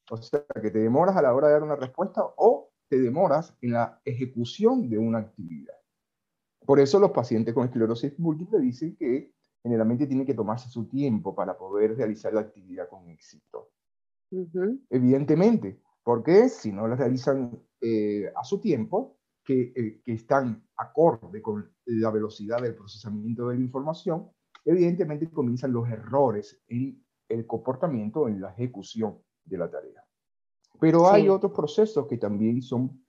O 0.10 0.18
sea, 0.18 0.44
que 0.62 0.72
te 0.72 0.80
demoras 0.80 1.16
a 1.16 1.22
la 1.22 1.34
hora 1.34 1.48
de 1.48 1.54
dar 1.54 1.64
una 1.64 1.78
respuesta 1.78 2.22
o 2.36 2.72
te 2.90 3.00
demoras 3.00 3.56
en 3.62 3.72
la 3.72 4.02
ejecución 4.04 4.90
de 4.90 4.98
una 4.98 5.20
actividad. 5.20 5.76
Por 6.66 6.80
eso 6.82 7.00
los 7.00 7.12
pacientes 7.12 7.54
con 7.54 7.66
esclerosis 7.66 8.20
múltiple 8.20 8.60
dicen 8.60 8.98
que 8.98 9.34
generalmente 9.64 10.08
tienen 10.08 10.26
que 10.26 10.34
tomarse 10.34 10.70
su 10.70 10.88
tiempo 10.90 11.34
para 11.34 11.58
poder 11.58 11.96
realizar 11.96 12.34
la 12.34 12.42
actividad 12.42 12.90
con 12.90 13.08
éxito. 13.10 13.70
Evidentemente, 14.90 15.82
porque 16.04 16.50
si 16.50 16.72
no 16.72 16.88
la 16.88 16.96
realizan 16.96 17.58
eh, 17.80 18.32
a 18.36 18.44
su 18.44 18.60
tiempo, 18.60 19.18
que, 19.44 19.74
eh, 19.76 20.02
que, 20.04 20.14
están 20.14 20.64
acorde 20.78 21.42
con 21.42 21.70
la 21.86 22.12
velocidad 22.12 22.62
del 22.62 22.76
procesamiento 22.76 23.48
de 23.48 23.56
la 23.56 23.62
información, 23.62 24.30
evidentemente 24.66 25.30
comienzan 25.30 25.74
los 25.74 25.90
errores 25.90 26.62
en 26.68 27.04
el 27.28 27.48
comportamiento, 27.48 28.28
en 28.28 28.42
la 28.42 28.52
ejecución 28.52 29.18
de 29.46 29.58
la 29.58 29.70
tarea. 29.70 30.04
Pero 30.80 31.10
hay 31.10 31.30
otros 31.30 31.52
procesos 31.52 32.08
que 32.08 32.18
también 32.18 32.62
son 32.62 33.04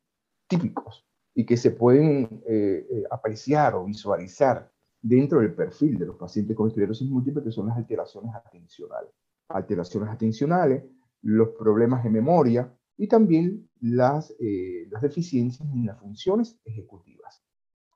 típicos 0.46 1.06
y 1.34 1.46
que 1.46 1.56
se 1.56 1.70
pueden 1.70 2.42
eh, 2.46 2.86
eh, 2.90 3.04
apreciar 3.10 3.74
o 3.74 3.84
visualizar 3.84 4.70
dentro 5.00 5.40
del 5.40 5.54
perfil 5.54 5.98
de 5.98 6.06
los 6.06 6.16
pacientes 6.16 6.56
con 6.56 6.68
esclerosis 6.68 7.08
múltiple, 7.08 7.42
que 7.42 7.50
son 7.50 7.68
las 7.68 7.76
alteraciones 7.76 8.34
atencionales. 8.34 9.10
Alteraciones 9.48 10.10
atencionales, 10.10 10.84
los 11.22 11.50
problemas 11.50 12.04
de 12.04 12.10
memoria 12.10 12.72
y 12.96 13.08
también 13.08 13.68
las, 13.80 14.34
eh, 14.38 14.87
las 14.90 15.02
deficiencias 15.02 15.68
en 15.72 15.87
las 15.87 15.99
funciones 15.99 16.58
ejecutivas. 16.64 17.42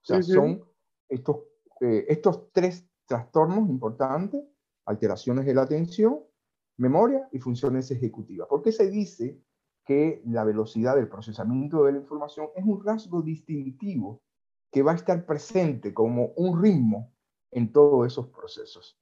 O 0.02 0.04
sea, 0.04 0.22
son 0.22 0.62
estos, 1.08 1.38
estos 1.80 2.52
tres 2.52 2.88
trastornos 3.06 3.68
importantes, 3.68 4.42
alteraciones 4.84 5.46
de 5.46 5.54
la 5.54 5.62
atención, 5.62 6.20
memoria 6.76 7.28
y 7.32 7.38
funciones 7.38 7.90
ejecutivas. 7.90 8.48
¿Por 8.48 8.62
qué 8.62 8.72
se 8.72 8.88
dice 8.88 9.40
que 9.86 10.20
la 10.26 10.44
velocidad 10.44 10.96
del 10.96 11.08
procesamiento 11.08 11.84
de 11.84 11.92
la 11.92 11.98
información 11.98 12.48
es 12.56 12.64
un 12.64 12.84
rasgo 12.84 13.22
distintivo 13.22 14.20
que 14.70 14.82
va 14.82 14.92
a 14.92 14.96
estar 14.96 15.24
presente 15.24 15.94
como 15.94 16.32
un 16.36 16.60
ritmo 16.60 17.14
en 17.52 17.72
todos 17.72 18.06
esos 18.06 18.26
procesos. 18.28 18.98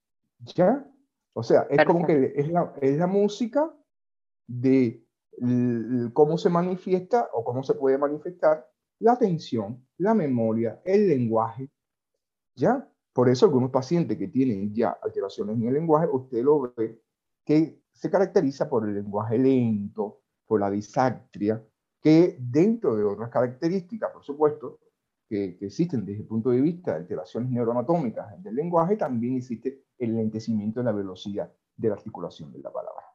¿Ya? 0.55 0.87
O 1.33 1.43
sea, 1.43 1.63
es 1.71 1.85
como 1.85 2.07
que 2.07 2.35
es 2.37 2.49
la, 2.49 2.73
es 2.81 2.99
la 2.99 3.07
música 3.07 3.75
de 4.47 5.05
cómo 6.13 6.39
se 6.39 6.51
manifiesta 6.51 7.29
o 7.33 7.45
cómo 7.45 7.63
se 7.63 7.75
puede 7.75 7.99
manifestar 7.99 8.67
la 9.01 9.13
atención, 9.13 9.87
la 9.99 10.15
memoria, 10.15 10.81
el 10.85 11.09
lenguaje. 11.09 11.71
¿Ya? 12.57 12.89
Por 13.13 13.29
eso 13.29 13.47
algunos 13.47 13.71
pacientes 13.71 14.17
que 14.19 14.29
tienen 14.29 14.75
ya 14.75 14.91
alteraciones 15.03 15.57
en 15.57 15.69
el 15.69 15.75
lenguaje, 15.75 16.09
usted 16.11 16.43
lo 16.43 16.73
ve 16.77 17.01
que 17.45 17.83
se 17.93 18.11
caracteriza 18.11 18.69
por 18.69 18.89
el 18.89 18.95
lenguaje 18.95 19.39
lento, 19.39 20.23
por 20.47 20.61
la 20.61 20.71
disactria, 20.71 21.65
que 22.01 22.37
dentro 22.39 22.97
de 22.97 23.05
otras 23.05 23.31
características, 23.31 24.11
por 24.13 24.25
supuesto, 24.25 24.79
que, 25.29 25.57
existen 25.61 26.05
desde 26.05 26.23
el 26.23 26.27
punto 26.27 26.51
de 26.51 26.61
vista 26.61 26.93
de 26.93 26.99
alteraciones 26.99 27.51
neuroanatómicas 27.51 28.43
del 28.43 28.55
lenguaje, 28.55 28.97
también 28.97 29.37
existe 29.37 29.85
el 29.99 30.15
lentecimiento 30.15 30.81
de 30.81 30.85
la 30.85 30.93
velocidad 30.93 31.53
de 31.77 31.89
la 31.89 31.95
articulación 31.95 32.53
de 32.53 32.59
la 32.59 32.73
palabra. 32.73 33.14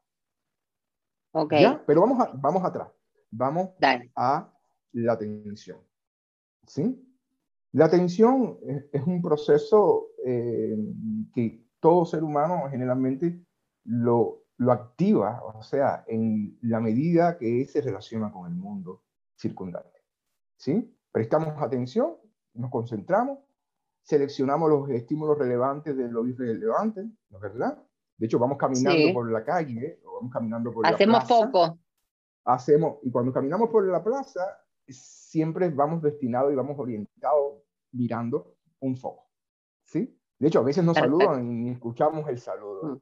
Ok. 1.31 1.53
Pero 1.85 2.01
vamos, 2.01 2.19
a, 2.19 2.31
vamos 2.33 2.63
atrás. 2.63 2.89
Vamos 3.31 3.69
a 4.15 4.51
la 4.93 5.13
atención. 5.13 5.79
¿Sí? 6.65 7.05
La 7.71 7.85
atención 7.85 8.57
es, 8.91 9.03
un 9.03 9.21
proceso 9.21 10.07
eh, 10.25 10.75
que 11.33 11.63
todo 11.79 12.05
ser 12.05 12.23
humano 12.23 12.67
generalmente 12.69 13.45
lo, 13.83 14.45
lo 14.57 14.71
activa, 14.71 15.41
o 15.43 15.61
sea, 15.61 16.03
en 16.07 16.57
la 16.61 16.79
medida 16.79 17.37
que 17.37 17.65
se 17.65 17.81
relaciona 17.81 18.31
con 18.31 18.51
el 18.51 18.57
mundo 18.57 19.03
circundante. 19.35 20.03
¿Sí? 20.57 20.95
Prestamos 21.11 21.61
atención, 21.61 22.17
nos 22.53 22.69
concentramos, 22.69 23.39
seleccionamos 24.01 24.69
los 24.69 24.89
estímulos 24.89 25.37
relevantes 25.37 25.95
de 25.95 26.09
lo 26.09 26.27
irrelevante, 26.27 27.03
¿no 27.29 27.37
es 27.37 27.41
verdad? 27.41 27.81
De 28.19 28.25
hecho, 28.27 28.37
vamos 28.37 28.57
caminando 28.57 29.13
por 29.13 29.31
la 29.31 29.43
calle, 29.43 29.99
o 30.05 30.15
vamos 30.15 30.31
caminando 30.31 30.71
por 30.71 30.85
Hacemos 30.85 31.21
la 31.21 31.25
plaza. 31.25 31.33
Hacemos 31.33 31.51
foco. 31.51 31.79
Hacemos, 32.45 32.97
y 33.03 33.11
cuando 33.11 33.33
caminamos 33.33 33.69
por 33.69 33.87
la 33.87 34.03
plaza, 34.03 34.41
siempre 34.87 35.69
vamos 35.69 36.03
destinados 36.03 36.51
y 36.51 36.55
vamos 36.55 36.77
orientados 36.77 37.63
mirando 37.93 38.55
un 38.79 38.95
foco. 38.95 39.29
¿Sí? 39.85 40.15
De 40.37 40.47
hecho, 40.47 40.59
a 40.59 40.63
veces 40.63 40.83
nos 40.83 40.95
saludan 40.95 41.65
y 41.65 41.69
escuchamos 41.69 42.27
el 42.29 42.37
saludo. 42.37 42.83
Mm 42.83 42.99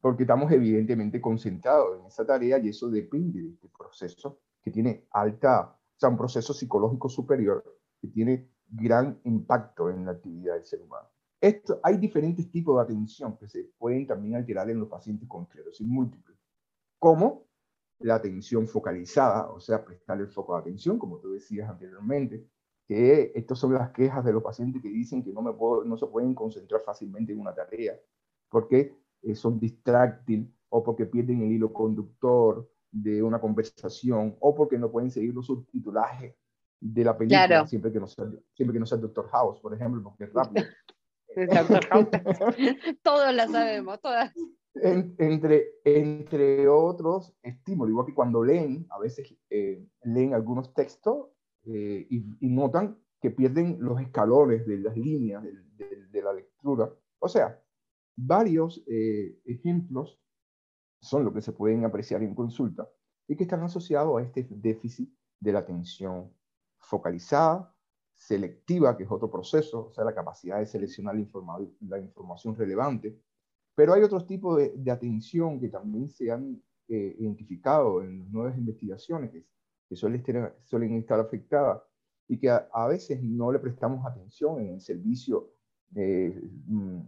porque 0.00 0.22
estamos 0.22 0.50
evidentemente 0.50 1.20
concentrados 1.20 1.98
en 1.98 2.06
esa 2.06 2.26
tarea 2.26 2.58
y 2.58 2.68
eso 2.68 2.88
depende 2.88 3.42
de 3.42 3.50
este 3.50 3.68
proceso 3.68 4.40
que 4.62 4.70
tiene 4.70 5.06
alta, 5.10 5.76
o 5.76 5.98
sea, 5.98 6.08
un 6.08 6.16
proceso 6.16 6.54
psicológico 6.54 7.08
superior 7.08 7.64
que 8.00 8.08
tiene 8.08 8.48
gran 8.66 9.20
impacto 9.24 9.90
en 9.90 10.06
la 10.06 10.12
actividad 10.12 10.54
del 10.54 10.64
ser 10.64 10.80
humano. 10.80 11.08
Esto, 11.40 11.80
hay 11.82 11.96
diferentes 11.96 12.50
tipos 12.50 12.76
de 12.76 12.82
atención 12.82 13.36
que 13.38 13.48
se 13.48 13.64
pueden 13.78 14.06
también 14.06 14.36
alterar 14.36 14.68
en 14.68 14.78
los 14.78 14.88
pacientes 14.88 15.26
con 15.26 15.44
esclerosis 15.44 15.86
múltiple, 15.86 16.36
como 16.98 17.46
la 18.00 18.16
atención 18.16 18.66
focalizada, 18.66 19.50
o 19.50 19.60
sea, 19.60 19.84
prestar 19.84 20.20
el 20.20 20.28
foco 20.28 20.54
de 20.54 20.60
atención, 20.60 20.98
como 20.98 21.18
tú 21.18 21.32
decías 21.32 21.68
anteriormente, 21.68 22.46
que 22.86 23.32
estas 23.34 23.58
son 23.58 23.74
las 23.74 23.90
quejas 23.90 24.24
de 24.24 24.32
los 24.32 24.42
pacientes 24.42 24.82
que 24.82 24.88
dicen 24.88 25.22
que 25.22 25.32
no, 25.32 25.42
me 25.42 25.52
puedo, 25.52 25.84
no 25.84 25.96
se 25.96 26.06
pueden 26.06 26.34
concentrar 26.34 26.82
fácilmente 26.82 27.32
en 27.32 27.40
una 27.40 27.54
tarea, 27.54 27.98
porque 28.48 28.94
eh, 29.22 29.34
son 29.34 29.58
distráctil 29.58 30.52
o 30.70 30.82
porque 30.82 31.06
pierden 31.06 31.42
el 31.42 31.52
hilo 31.52 31.72
conductor 31.72 32.68
de 32.90 33.22
una 33.22 33.40
conversación 33.40 34.36
o 34.40 34.54
porque 34.54 34.78
no 34.78 34.90
pueden 34.90 35.10
seguir 35.10 35.34
los 35.34 35.46
subtitulajes 35.46 36.34
de 36.80 37.04
la 37.04 37.16
película 37.16 37.66
siempre, 37.66 37.92
que 37.92 38.00
no 38.00 38.06
sea, 38.06 38.26
siempre 38.54 38.72
que 38.72 38.80
no 38.80 38.86
sea 38.86 38.98
Doctor 38.98 39.28
House, 39.28 39.60
por 39.60 39.74
ejemplo, 39.74 40.02
porque 40.02 40.24
es 40.24 40.32
rápido. 40.32 40.66
Todos 43.02 43.34
la 43.34 43.48
sabemos, 43.48 44.00
todas. 44.00 44.32
entre, 44.74 45.66
entre 45.84 46.68
otros 46.68 47.34
estímulos, 47.42 47.90
igual 47.90 48.06
que 48.06 48.14
cuando 48.14 48.42
leen, 48.44 48.86
a 48.90 48.98
veces 48.98 49.34
eh, 49.50 49.86
leen 50.02 50.34
algunos 50.34 50.74
textos 50.74 51.28
eh, 51.66 52.06
y, 52.10 52.48
notan 52.48 52.98
que 53.20 53.30
pierden 53.30 53.76
los 53.80 54.00
escalones 54.00 54.66
de 54.66 54.78
las 54.78 54.96
líneas 54.96 55.42
de, 55.42 56.06
de 56.10 56.22
la 56.22 56.32
lectura. 56.32 56.90
O 57.18 57.28
sea, 57.28 57.60
Varios 58.22 58.82
eh, 58.86 59.40
ejemplos 59.46 60.20
son 61.00 61.24
lo 61.24 61.32
que 61.32 61.40
se 61.40 61.52
pueden 61.52 61.86
apreciar 61.86 62.22
en 62.22 62.34
consulta 62.34 62.86
y 63.26 63.34
que 63.34 63.44
están 63.44 63.62
asociados 63.62 64.18
a 64.18 64.22
este 64.22 64.46
déficit 64.50 65.10
de 65.38 65.52
la 65.52 65.60
atención 65.60 66.30
focalizada, 66.78 67.74
selectiva, 68.20 68.96
que 68.96 69.04
es 69.04 69.10
otro 69.10 69.30
proceso, 69.30 69.86
o 69.86 69.92
sea, 69.92 70.04
la 70.04 70.14
capacidad 70.14 70.58
de 70.58 70.66
seleccionar 70.66 71.16
la, 71.16 71.98
información 71.98 72.54
relevante. 72.54 73.18
Pero 73.74 73.94
hay 73.94 74.02
otros 74.02 74.26
tipos 74.26 74.58
de, 74.58 74.90
atención 74.90 75.58
que 75.58 75.70
también 75.70 76.10
se 76.10 76.30
han 76.30 76.62
eh, 76.86 77.16
identificado 77.18 78.02
en 78.02 78.30
nuevas 78.30 78.58
investigaciones 78.58 79.30
que, 79.30 79.96
suelen, 79.96 80.20
estar, 80.20 80.54
suelen, 80.60 81.04
afectadas 81.08 81.82
y 82.28 82.38
que 82.38 82.50
a, 82.50 82.86
veces 82.88 83.22
no 83.22 83.50
le 83.50 83.58
prestamos 83.58 84.04
atención 84.04 84.60
en 84.60 84.74
el 84.74 84.80
servicio 84.80 85.54
mm, 85.92 87.00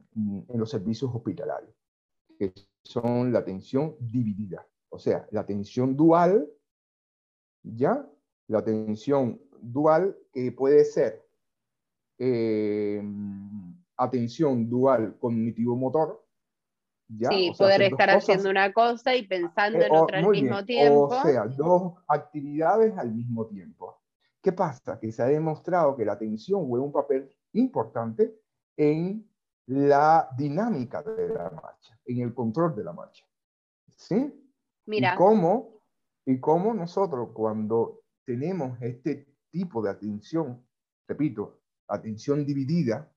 en 0.49 0.59
los 0.59 0.71
servicios 0.71 1.11
hospitalarios, 1.15 1.77
que 2.39 2.55
son 2.83 3.33
la 3.33 3.41
atención 3.41 3.97
dividida, 4.01 4.67
o 4.89 4.99
sea, 4.99 5.29
la 5.31 5.43
atención 5.43 5.95
dual, 5.95 6.51
¿ya? 7.63 8.09
La 8.49 8.59
atención 8.59 9.41
dual 9.63 10.17
que 10.33 10.53
puede 10.53 10.85
ser 10.85 11.25
eh, 12.19 13.03
atención 13.97 14.69
dual 14.69 15.17
cognitivo-motor, 15.19 16.25
¿ya? 17.09 17.31
Sí, 17.31 17.53
poder 17.57 17.83
estar 17.83 18.11
haciendo 18.11 18.51
una 18.51 18.73
cosa 18.73 19.15
y 19.15 19.27
pensando 19.27 19.79
en 19.79 19.93
eh, 19.93 19.97
otra 19.97 20.19
al 20.19 20.29
mismo 20.29 20.65
tiempo. 20.65 21.05
O 21.07 21.23
sea, 21.23 21.47
dos 21.47 21.95
actividades 22.09 22.97
al 22.99 23.13
mismo 23.13 23.47
tiempo. 23.47 23.99
¿Qué 24.43 24.53
pasa? 24.53 24.99
Que 24.99 25.13
se 25.13 25.23
ha 25.23 25.27
demostrado 25.27 25.97
que 25.97 26.05
la 26.05 26.15
atención 26.15 26.67
juega 26.67 26.85
un 26.85 26.93
papel 26.93 27.31
importante 27.53 28.35
en 28.77 29.29
la 29.67 30.29
dinámica 30.37 31.03
de 31.03 31.29
la 31.29 31.51
marcha, 31.51 31.99
en 32.05 32.21
el 32.21 32.35
control 32.35 32.75
de 32.75 32.85
la 32.85 32.93
marcha. 32.93 33.25
¿Sí? 33.97 34.33
Mira. 34.87 35.15
Y 35.15 35.17
cómo, 35.17 35.81
y 36.27 36.41
cómo 36.41 36.75
nosotros 36.75 37.31
cuando 37.33 38.01
tenemos 38.25 38.81
este 38.83 39.32
tipo 39.53 39.83
de 39.83 39.91
atención, 39.91 40.67
repito, 41.07 41.61
atención 41.87 42.45
dividida, 42.45 43.09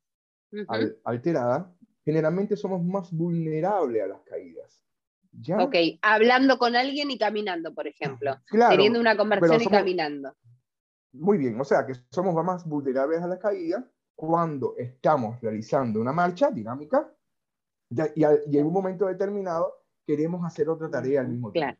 alterada, 1.03 1.73
generalmente 2.03 2.55
somos 2.55 2.83
más 2.83 3.11
vulnerables 3.11 4.03
a 4.03 4.07
las 4.07 4.21
caídas. 4.21 4.83
¿Ya? 5.31 5.57
Ok, 5.57 5.75
hablando 6.01 6.57
con 6.57 6.75
alguien 6.75 7.11
y 7.11 7.17
caminando, 7.17 7.73
por 7.73 7.87
ejemplo. 7.87 8.35
teniendo 8.69 8.99
una 8.99 9.17
conversación 9.17 9.63
y 9.63 9.67
caminando. 9.67 10.33
Muy 11.13 11.37
bien, 11.37 11.59
o 11.59 11.63
sea 11.63 11.85
que 11.85 11.93
somos 12.11 12.35
más 12.43 12.65
vulnerables 12.65 13.21
a 13.21 13.27
la 13.27 13.39
caída 13.39 13.89
cuando 14.15 14.75
estamos 14.77 15.41
realizando 15.41 15.99
una 15.99 16.13
marcha 16.13 16.51
dinámica 16.51 17.09
y, 17.89 18.23
en 18.23 18.65
un 18.65 18.73
momento 18.73 19.05
determinado 19.05 19.85
queremos 20.05 20.45
hacer 20.45 20.69
otra 20.69 20.89
tarea 20.89 21.21
al 21.21 21.29
mismo 21.29 21.51
tiempo. 21.51 21.79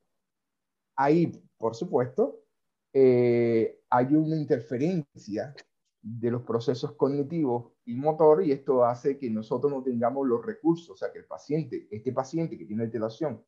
Ahí, 0.98 1.32
por 1.58 1.76
supuesto, 1.76 2.46
eh, 2.94 3.82
hay 3.96 4.14
una 4.14 4.36
interferencia 4.36 5.56
de 6.02 6.30
los 6.30 6.42
procesos 6.42 6.92
cognitivos 6.94 7.72
y 7.86 7.96
motor 7.96 8.44
y 8.44 8.52
esto 8.52 8.84
hace 8.84 9.18
que 9.18 9.30
nosotros 9.30 9.72
no 9.72 9.82
tengamos 9.82 10.28
los 10.28 10.46
recursos, 10.46 10.90
o 10.90 10.96
sea, 10.98 11.14
que 11.14 11.20
el 11.20 11.25
paciente, 11.25 11.88
este 11.90 12.12
paciente 12.12 12.58
que 12.58 12.66
tiene 12.66 12.84
alteración 12.84 13.42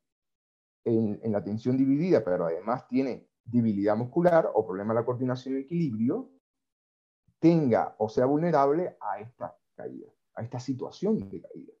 en, 0.84 1.20
en 1.22 1.32
la 1.32 1.38
atención 1.38 1.76
dividida, 1.76 2.24
pero 2.24 2.46
además 2.46 2.88
tiene 2.88 3.28
debilidad 3.44 3.94
muscular 3.94 4.50
o 4.54 4.66
problema 4.66 4.94
de 4.94 5.00
la 5.00 5.04
coordinación 5.04 5.56
y 5.56 5.60
equilibrio, 5.60 6.30
tenga 7.38 7.94
o 7.98 8.08
sea 8.08 8.24
vulnerable 8.24 8.96
a 9.00 9.20
esta 9.20 9.54
caída, 9.74 10.08
a 10.34 10.42
esta 10.42 10.58
situación 10.58 11.28
de 11.28 11.42
caída. 11.42 11.72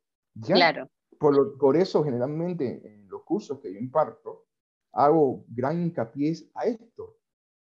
Claro. 0.42 0.88
Por, 1.18 1.56
por 1.56 1.74
eso 1.76 2.04
generalmente 2.04 2.86
en 2.86 3.08
los 3.08 3.22
cursos 3.24 3.60
que 3.60 3.72
yo 3.72 3.78
imparto, 3.78 4.44
hago 4.92 5.44
gran 5.48 5.80
hincapié 5.82 6.34
a 6.54 6.66
esto, 6.66 7.17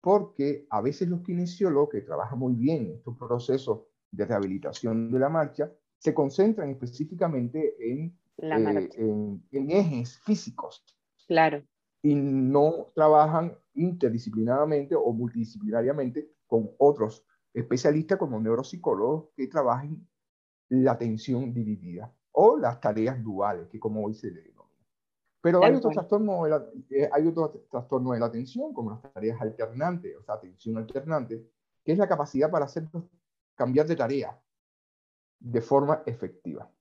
porque 0.04 0.66
a 0.68 0.82
veces 0.82 1.08
los 1.08 1.22
kinesiólogos 1.22 1.88
que 1.88 2.02
trabajan 2.02 2.38
muy 2.38 2.52
bien 2.52 2.92
estos 2.94 3.16
procesos 3.16 3.84
de 4.10 4.26
rehabilitación 4.26 5.10
de 5.10 5.18
la 5.18 5.30
marcha 5.30 5.72
se 5.96 6.12
concentran 6.12 6.68
específicamente 6.68 7.74
en, 7.80 8.14
eh, 8.36 8.90
en, 8.98 9.70
ejes 9.70 10.18
físicos. 10.18 10.84
Claro. 11.26 11.64
Y 12.02 12.14
no 12.14 12.92
trabajan 12.94 13.56
interdisciplinadamente 13.72 14.94
o 14.94 15.10
multidisciplinariamente 15.14 16.28
con 16.46 16.70
otros 16.76 17.24
especialistas 17.54 18.18
como 18.18 18.38
neuropsicólogos 18.38 19.30
que 19.34 19.46
trabajan 19.46 20.06
la 20.68 20.92
atención 20.92 21.54
dividida 21.54 22.14
o 22.32 22.58
las 22.58 22.78
tareas 22.78 23.22
duales, 23.24 23.68
que 23.68 23.80
como 23.80 24.04
hoy 24.04 24.12
se 24.12 24.30
pero 25.44 25.62
hay 25.62 25.74
otros, 25.74 25.92
trastornos 25.92 26.44
de 26.44 26.48
la, 26.48 26.66
eh, 26.88 27.10
hay 27.12 27.26
otros 27.26 27.68
trastornos 27.68 28.14
de 28.14 28.20
la 28.20 28.24
atención, 28.24 28.72
como 28.72 28.92
las 28.92 29.12
tareas 29.12 29.38
alternantes, 29.42 30.16
o 30.16 30.22
sea, 30.22 30.36
atención 30.36 30.78
alternante, 30.78 31.46
que 31.84 31.92
es 31.92 31.98
la 31.98 32.08
capacidad 32.08 32.50
para 32.50 32.64
hacer 32.64 32.88
cambiar 33.54 33.86
de 33.86 33.94
tarea 33.94 34.40
de 35.38 35.60
forma 35.60 36.02
efectiva. 36.06 36.72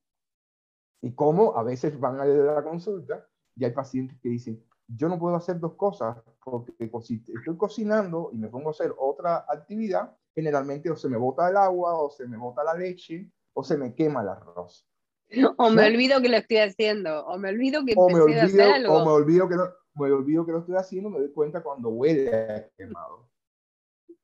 Y 1.02 1.12
como 1.12 1.58
a 1.58 1.64
veces 1.64 2.00
van 2.00 2.22
a 2.22 2.26
la 2.26 2.64
consulta 2.64 3.28
y 3.54 3.66
hay 3.66 3.72
pacientes 3.72 4.18
que 4.22 4.30
dicen, 4.30 4.64
yo 4.88 5.10
no 5.10 5.20
puedo 5.20 5.36
hacer 5.36 5.60
dos 5.60 5.74
cosas 5.74 6.24
porque 6.42 6.90
si 7.02 7.22
estoy 7.36 7.58
cocinando 7.58 8.30
y 8.32 8.38
me 8.38 8.48
pongo 8.48 8.70
a 8.70 8.72
hacer 8.72 8.96
otra 8.98 9.44
actividad, 9.46 10.16
generalmente 10.34 10.90
o 10.90 10.96
se 10.96 11.10
me 11.10 11.18
bota 11.18 11.50
el 11.50 11.58
agua 11.58 12.00
o 12.00 12.10
se 12.10 12.26
me 12.30 12.38
bota 12.38 12.64
la 12.64 12.76
leche 12.76 13.30
o 13.52 13.62
se 13.62 13.76
me 13.76 13.94
quema 13.94 14.22
el 14.22 14.30
arroz. 14.30 14.88
O 15.58 15.70
me 15.72 15.86
olvido 15.86 16.22
que 16.22 16.30
lo 16.30 16.38
estoy 16.38 16.58
haciendo, 16.58 17.26
o 17.26 17.38
me 17.38 17.50
olvido 17.50 17.84
que 17.86 17.94
empecé 17.94 18.40
a 18.40 18.44
hacer 18.44 18.62
algo. 18.62 18.94
O 18.94 19.06
me 19.06 19.12
olvido 19.12 19.50
que, 19.50 19.56
lo, 19.56 19.74
me 19.96 20.12
olvido 20.12 20.46
que 20.46 20.52
lo 20.52 20.60
estoy 20.60 20.76
haciendo, 20.76 21.10
me 21.10 21.20
doy 21.20 21.32
cuenta 21.32 21.64
cuando 21.64 21.90
huele 21.90 22.34
a 22.34 22.70
quemado. 22.78 23.30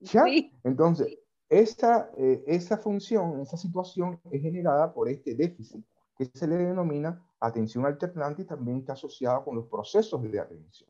¿Ya? 0.02 0.24
Entonces, 0.64 1.18
esta, 1.50 2.12
eh, 2.16 2.44
esa 2.48 2.78
función, 2.78 3.42
esa 3.42 3.58
situación 3.58 4.20
es 4.32 4.42
generada 4.42 4.94
por 4.94 5.10
este 5.10 5.36
déficit 5.36 5.84
que 6.16 6.26
se 6.26 6.48
le 6.48 6.58
denomina 6.58 7.26
atención 7.40 7.86
alternante 7.86 8.44
y 8.44 8.46
también 8.46 8.80
está 8.80 8.94
asociada 8.94 9.44
con 9.44 9.56
los 9.56 9.68
procesos 9.68 10.22
de 10.22 10.40
atención. 10.40 10.90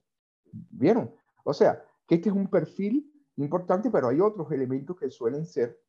¿Vieron? 0.51 1.13
O 1.43 1.53
sea, 1.53 1.83
que 2.07 2.15
este 2.15 2.29
es 2.29 2.35
un 2.35 2.47
perfil 2.47 3.09
importante, 3.37 3.89
pero 3.89 4.09
hay 4.09 4.19
otros 4.19 4.51
elementos 4.51 4.97
que 4.97 5.09
suelen 5.09 5.45
ser 5.45 5.79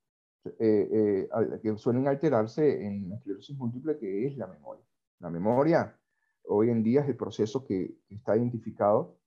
eh, 0.44 1.28
eh, 1.28 1.60
que 1.62 1.76
suelen 1.76 2.08
alterarse 2.08 2.86
en 2.86 3.10
la 3.10 3.16
esclerosis 3.16 3.56
múltiple, 3.58 3.98
que 3.98 4.26
es 4.26 4.36
la 4.38 4.46
memoria. 4.46 4.84
La 5.18 5.28
memoria 5.28 5.98
hoy 6.46 6.70
en 6.70 6.82
día 6.82 7.02
es 7.02 7.08
el 7.08 7.16
proceso 7.16 7.64
que 7.66 7.98
está 8.08 8.36
identificado, 8.36 9.18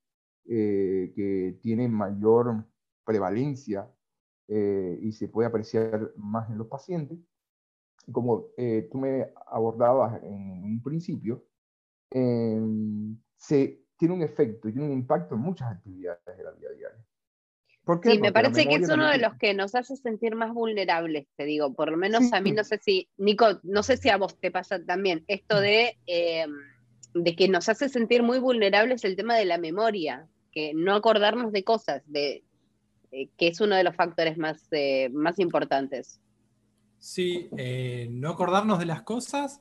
eh, 0.46 1.14
que 1.16 1.60
tiene 1.62 1.88
mayor 1.88 2.66
prevalencia 3.06 3.90
y 4.48 5.12
se 5.14 5.30
puede 5.30 5.48
apreciar 5.48 6.12
más 6.16 6.50
en 6.50 6.58
los 6.58 6.68
pacientes. 6.68 7.18
Como 8.12 8.50
tú 8.92 8.98
me 8.98 9.32
abordabas 9.48 10.22
en 10.24 10.64
un 10.64 10.82
principio, 10.84 11.46
em, 12.12 13.18
se 13.36 13.84
tiene 13.98 14.14
un 14.14 14.22
efecto 14.22 14.68
y 14.68 14.74
tiene 14.74 14.88
un 14.88 14.94
impacto 14.94 15.36
en 15.36 15.42
muchas 15.42 15.72
actividades 15.72 16.38
de 16.38 16.44
la 16.44 16.52
vida 16.52 16.70
diaria. 16.72 17.06
Sí, 18.02 18.18
me 18.18 18.32
parece 18.32 18.66
que 18.66 18.76
es 18.76 18.90
uno 18.90 19.10
de 19.10 19.18
los 19.18 19.36
que 19.36 19.54
nos 19.54 19.76
hace 19.76 19.98
sentir 19.98 20.36
más 20.36 20.54
vulnerables, 20.54 21.28
te 21.36 21.44
digo, 21.44 21.74
por 21.74 21.92
lo 21.92 21.98
menos 21.98 22.32
a 22.32 22.40
mí 22.40 22.54
no 22.54 22.64
sé 22.64 22.80
si, 22.82 23.10
Nico, 23.18 23.60
no 23.64 23.84
sé 23.84 23.98
si 23.98 24.10
a 24.10 24.16
vos 24.16 24.40
te 24.40 24.52
pasa 24.52 24.82
también, 24.86 25.26
esto 25.28 25.60
de, 25.60 25.98
eh, 26.08 26.46
de 27.14 27.36
que 27.36 27.50
nos 27.50 27.68
hace 27.68 27.90
sentir 27.90 28.24
muy 28.24 28.40
vulnerables 28.40 29.04
el 29.04 29.18
tema 29.18 29.36
de 29.36 29.44
la 29.44 29.58
memoria, 29.58 30.30
que 30.54 30.72
no 30.74 30.96
acordarnos 30.96 31.52
de 31.52 31.66
cosas, 31.66 32.04
de, 32.06 32.46
que 33.12 33.48
es 33.50 33.60
uno 33.60 33.76
de 33.76 33.84
los 33.84 33.98
factores 33.98 34.38
más, 34.38 34.66
eh, 34.72 35.10
más 35.10 35.38
importantes. 35.40 36.22
Sí, 37.00 37.50
eh, 37.58 38.08
no 38.10 38.30
acordarnos 38.30 38.80
de 38.80 38.86
las 38.86 39.02
cosas, 39.02 39.60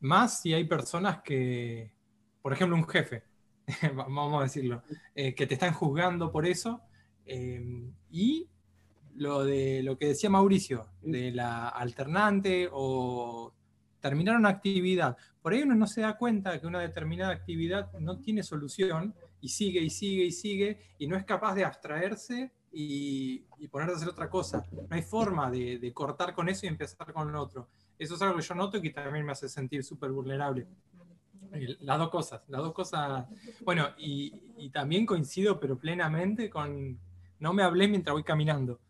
más 0.00 0.40
si 0.40 0.54
hay 0.54 0.64
personas 0.64 1.20
que, 1.22 1.92
por 2.40 2.54
ejemplo, 2.54 2.76
un 2.76 2.88
jefe, 2.88 3.24
vamos 3.94 4.40
a 4.40 4.44
decirlo, 4.44 4.82
que 5.14 5.46
te 5.46 5.52
están 5.52 5.74
juzgando 5.74 6.32
por 6.32 6.46
eso 6.46 6.85
Em, 7.26 7.92
y 8.10 8.48
lo 9.16 9.44
de 9.44 9.82
lo 9.82 9.98
que 9.98 10.08
decía 10.08 10.30
Mauricio, 10.30 10.86
de 11.02 11.32
la 11.32 11.68
alternante 11.68 12.68
o 12.72 13.52
terminar 14.00 14.36
una 14.36 14.50
actividad. 14.50 15.16
Por 15.42 15.52
ahí 15.52 15.62
uno 15.62 15.74
no 15.74 15.86
se 15.86 16.02
da 16.02 16.16
cuenta 16.16 16.60
que 16.60 16.66
una 16.66 16.80
determinada 16.80 17.32
actividad 17.32 17.92
no 17.98 18.20
tiene 18.20 18.42
solución 18.42 19.14
y 19.40 19.48
sigue 19.48 19.80
y 19.80 19.90
sigue 19.90 20.24
y 20.24 20.32
sigue 20.32 20.80
y 20.98 21.06
no 21.06 21.16
es 21.16 21.24
capaz 21.24 21.54
de 21.54 21.64
abstraerse 21.64 22.52
y, 22.72 23.44
y 23.58 23.68
ponerse 23.68 23.94
a 23.94 23.96
hacer 23.96 24.08
otra 24.08 24.30
cosa. 24.30 24.64
No 24.70 24.86
hay 24.90 25.02
forma 25.02 25.50
de, 25.50 25.92
cortar 25.92 26.34
con 26.34 26.48
eso 26.48 26.66
y 26.66 26.68
empezar 26.68 27.12
con 27.12 27.32
lo 27.32 27.42
otro. 27.42 27.68
Eso 27.98 28.14
es 28.14 28.22
algo 28.22 28.36
que 28.36 28.42
yo 28.42 28.54
noto 28.54 28.76
y 28.76 28.82
que 28.82 28.90
también 28.90 29.24
me 29.24 29.32
hace 29.32 29.48
sentir 29.48 29.82
súper 29.82 30.12
vulnerable. 30.12 30.66
Las 31.80 31.98
dos 31.98 32.10
cosas, 32.10 32.42
las 32.48 32.60
dos 32.60 32.74
cosas. 32.74 33.26
Bueno, 33.64 33.88
y, 33.96 34.52
y, 34.58 34.68
también 34.70 35.06
coincido, 35.06 35.58
pero 35.58 35.78
plenamente 35.78 36.50
con, 36.50 36.98
no 37.38 37.52
me 37.52 37.62
hablé 37.62 37.88
mientras 37.88 38.12
voy 38.12 38.22
caminando. 38.22 38.80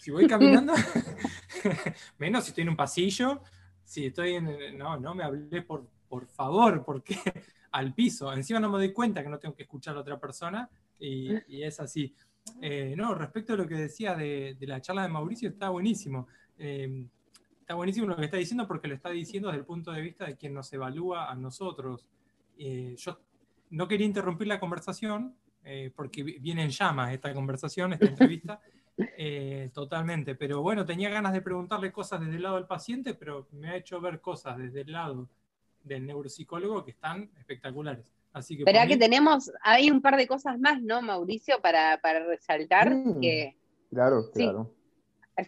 Si 0.00 0.10
voy 0.10 0.26
caminando, 0.26 0.72
menos 2.18 2.44
si 2.44 2.50
estoy 2.50 2.62
en 2.62 2.70
un 2.70 2.76
pasillo, 2.76 3.42
si 3.84 4.06
estoy 4.06 4.34
en... 4.34 4.78
No, 4.78 4.98
no 4.98 5.14
me 5.14 5.22
hablé 5.22 5.62
por, 5.62 5.86
por 6.10 6.26
favor, 6.26 6.84
porque 6.84 7.16
al 7.72 7.94
piso. 7.94 8.32
Encima 8.32 8.60
no 8.60 8.68
me 8.68 8.78
doy 8.78 8.92
cuenta 8.92 9.22
que 9.22 9.28
no 9.28 9.38
tengo 9.38 9.54
que 9.54 9.62
escuchar 9.62 9.96
a 9.96 10.00
otra 10.00 10.18
persona 10.18 10.68
y, 10.98 11.62
es 11.62 11.80
así. 11.80 12.14
Eh, 12.60 12.94
no, 12.96 13.14
respecto 13.14 13.54
a 13.54 13.56
lo 13.56 13.66
que 13.66 13.76
decía 13.76 14.14
de, 14.14 14.56
la 14.60 14.80
charla 14.80 15.02
de 15.02 15.08
Mauricio, 15.08 15.48
está 15.48 15.70
buenísimo. 15.70 16.26
Em, 16.58 17.08
está 17.60 17.74
buenísimo 17.74 18.08
lo 18.08 18.16
que 18.16 18.24
está 18.24 18.36
diciendo 18.36 18.66
porque 18.66 18.88
lo 18.88 18.94
está 18.96 19.10
diciendo 19.10 19.48
desde 19.48 19.60
el 19.60 19.66
punto 19.66 19.92
de 19.92 20.02
vista 20.02 20.26
de 20.26 20.36
quien 20.36 20.52
nos 20.52 20.70
evalúa 20.72 21.30
a 21.30 21.34
nosotros. 21.36 22.06
Eh, 22.58 22.94
yo 22.98 23.20
no 23.70 23.86
quería 23.86 24.06
interrumpir 24.06 24.48
la 24.48 24.58
conversación, 24.58 25.36
eh, 25.64 25.92
porque 25.94 26.22
viene 26.22 26.62
en 26.62 26.70
llamas 26.70 27.12
esta 27.12 27.32
conversación, 27.34 27.92
esta 27.92 28.06
entrevista, 28.06 28.60
eh, 28.96 29.70
totalmente. 29.72 30.34
Pero 30.34 30.62
bueno, 30.62 30.84
tenía 30.84 31.10
ganas 31.10 31.32
de 31.32 31.42
preguntarle 31.42 31.92
cosas 31.92 32.20
desde 32.20 32.36
el 32.36 32.42
lado 32.42 32.56
del 32.56 32.66
paciente, 32.66 33.14
pero 33.14 33.48
me 33.52 33.70
ha 33.70 33.76
hecho 33.76 34.00
ver 34.00 34.20
cosas 34.20 34.58
desde 34.58 34.82
el 34.82 34.92
lado 34.92 35.28
del 35.82 36.06
neuropsicólogo 36.06 36.84
que 36.84 36.90
están 36.92 37.30
espectaculares. 37.38 38.12
Así 38.32 38.56
que 38.56 38.64
que 38.64 38.96
tenemos, 38.96 39.50
hay 39.62 39.90
un 39.90 40.00
par 40.00 40.16
de 40.16 40.26
cosas 40.26 40.58
más, 40.58 40.80
¿no, 40.80 41.02
Mauricio, 41.02 41.60
para, 41.60 41.98
resaltar? 42.26 42.94
Mm, 42.94 43.20
que... 43.20 43.56
Claro, 43.90 44.30
claro 44.32 44.79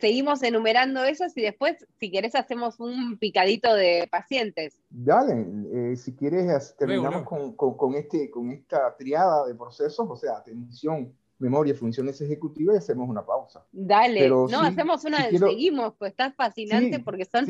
seguimos 0.00 0.42
enumerando 0.42 1.04
esos 1.04 1.36
y 1.36 1.42
después, 1.42 1.86
si 1.98 2.10
querés, 2.10 2.34
hacemos 2.34 2.80
un 2.80 3.18
picadito 3.18 3.74
de 3.74 4.08
pacientes. 4.10 4.78
Dale, 4.90 5.46
eh, 5.72 5.96
si 5.96 6.14
quieres, 6.14 6.74
terminamos 6.76 7.22
Con, 7.24 7.54
con, 7.54 7.94
este, 7.94 8.30
con 8.30 8.50
esta 8.50 8.96
triada 8.96 9.46
de 9.46 9.54
procesos, 9.54 10.06
o 10.08 10.16
sea, 10.16 10.36
atención 10.36 11.12
memoria, 11.42 11.74
funciones 11.74 12.20
ejecutivas 12.20 12.76
y 12.76 12.78
hacemos 12.78 13.08
una 13.08 13.26
pausa. 13.26 13.66
Dale, 13.72 14.28
no, 14.28 14.46
hacemos 14.60 15.04
una, 15.04 15.28
seguimos, 15.28 15.94
pues 15.98 16.12
estás 16.12 16.34
fascinante 16.34 17.00
porque 17.00 17.24
son, 17.24 17.44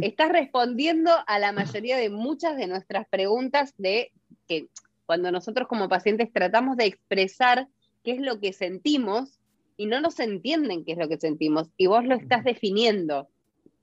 estás 0.00 0.30
respondiendo 0.30 1.10
a 1.26 1.38
la 1.38 1.52
mayoría 1.52 1.96
de 1.96 2.10
muchas 2.10 2.56
de 2.56 2.66
nuestras 2.66 3.08
preguntas 3.08 3.72
de 3.78 4.12
que 4.46 4.68
cuando 5.06 5.32
nosotros 5.32 5.66
como 5.68 5.88
pacientes 5.88 6.30
tratamos 6.32 6.76
de 6.76 6.84
expresar 6.84 7.68
qué 8.02 8.12
es 8.12 8.20
lo 8.20 8.38
que 8.40 8.52
sentimos 8.52 9.40
y 9.76 9.86
no 9.86 10.00
nos 10.00 10.20
entienden 10.20 10.84
qué 10.84 10.92
es 10.92 10.98
lo 10.98 11.08
que 11.08 11.18
sentimos 11.18 11.68
y 11.76 11.86
vos 11.86 12.04
lo 12.04 12.14
estás 12.14 12.44
definiendo 12.44 13.28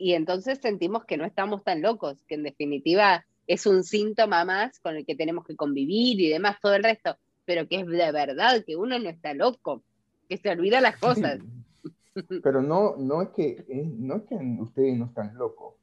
y 0.02 0.14
entonces 0.14 0.58
sentimos 0.60 1.06
que 1.06 1.16
no 1.16 1.26
estamos 1.26 1.64
tan 1.64 1.84
locos, 1.84 2.24
que 2.28 2.34
en 2.34 2.42
definitiva 2.42 3.24
es 3.46 3.68
un 3.68 3.84
síntoma 3.84 4.44
más 4.46 4.80
con 4.80 4.96
el 4.96 5.06
que 5.06 5.16
tenemos 5.16 5.46
que 5.46 5.56
convivir 5.56 6.20
y 6.20 6.28
demás, 6.28 6.58
todo 6.60 6.74
el 6.74 6.84
resto, 6.84 7.18
pero 7.46 7.68
que 7.68 7.82
es 7.82 7.86
de 7.86 8.12
verdad 8.12 8.64
que 8.66 8.76
uno 8.76 8.98
no 8.98 9.10
está 9.10 9.36
loco, 9.36 9.84
que 10.28 10.38
se 10.38 10.50
olvida 10.50 10.82
las 10.82 10.98
cosas. 10.98 11.40
Pero 12.44 12.62
no, 12.62 12.98
no, 12.98 13.22
es 13.22 13.30
que, 13.30 13.64
no 13.98 14.18
es 14.18 14.24
que 14.24 14.36
ustedes 14.36 14.98
no 14.98 15.06
están 15.06 15.34
locos, 15.36 15.76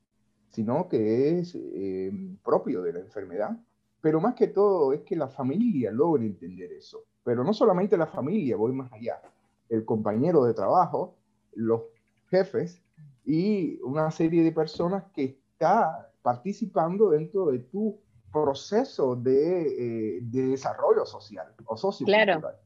sino 0.50 0.86
que 0.88 1.38
es 1.38 1.54
eh, 1.54 2.12
propio 2.44 2.82
de 2.82 2.92
la 2.92 2.98
enfermedad. 2.98 3.56
Pero 4.00 4.20
más 4.20 4.34
que 4.34 4.48
todo 4.48 4.92
es 4.92 5.00
que 5.02 5.16
la 5.16 5.28
familia 5.28 5.90
logra 5.90 6.24
entender 6.24 6.70
eso. 6.72 7.04
Pero 7.24 7.44
no 7.44 7.54
solamente 7.54 7.96
la 7.96 8.06
familia, 8.06 8.56
voy 8.56 8.72
más 8.72 8.92
allá. 8.92 9.22
El 9.68 9.84
compañero 9.84 10.44
de 10.44 10.54
trabajo, 10.54 11.16
los 11.54 11.82
jefes, 12.30 12.82
y 13.24 13.78
una 13.82 14.10
serie 14.10 14.42
de 14.42 14.52
personas 14.52 15.04
que 15.14 15.24
está 15.52 16.10
participando 16.22 17.10
dentro 17.10 17.46
de 17.46 17.58
tu 17.58 18.00
proceso 18.32 19.16
de, 19.16 20.16
eh, 20.16 20.18
de 20.22 20.46
desarrollo 20.46 21.04
social 21.04 21.54
o 21.66 21.76
sociocultural. 21.76 22.40
Claro. 22.40 22.58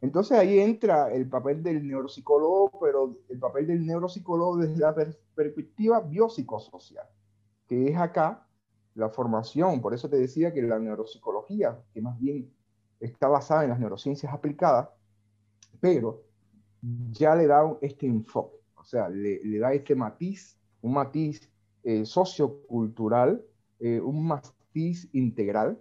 Entonces 0.00 0.38
ahí 0.38 0.60
entra 0.60 1.12
el 1.12 1.28
papel 1.28 1.62
del 1.62 1.86
neuropsicólogo, 1.86 2.70
pero 2.80 3.18
el 3.28 3.38
papel 3.38 3.66
del 3.66 3.86
neuropsicólogo 3.86 4.56
desde 4.56 4.78
la 4.78 4.94
perspectiva 5.34 6.00
biopsicosocial, 6.00 7.06
que 7.66 7.88
es 7.88 7.96
acá 7.96 8.46
la 8.94 9.10
formación. 9.10 9.80
Por 9.80 9.92
eso 9.92 10.08
te 10.08 10.16
decía 10.16 10.52
que 10.54 10.62
la 10.62 10.78
neuropsicología, 10.78 11.78
que 11.92 12.00
más 12.00 12.18
bien 12.18 12.52
está 12.98 13.28
basada 13.28 13.64
en 13.64 13.70
las 13.70 13.78
neurociencias 13.78 14.32
aplicadas, 14.32 14.88
pero 15.80 16.22
ya 17.10 17.34
le 17.34 17.46
da 17.46 17.76
este 17.80 18.06
enfoque. 18.06 18.58
O 18.76 18.84
sea, 18.84 19.08
le, 19.08 19.58
da 19.58 19.72
este 19.72 19.94
matiz, 19.94 20.58
un 20.82 20.94
matiz 20.94 21.48
eh, 21.82 22.04
sociocultural, 22.04 23.42
eh, 23.78 24.00
un 24.00 24.26
matiz 24.26 25.08
integral, 25.12 25.78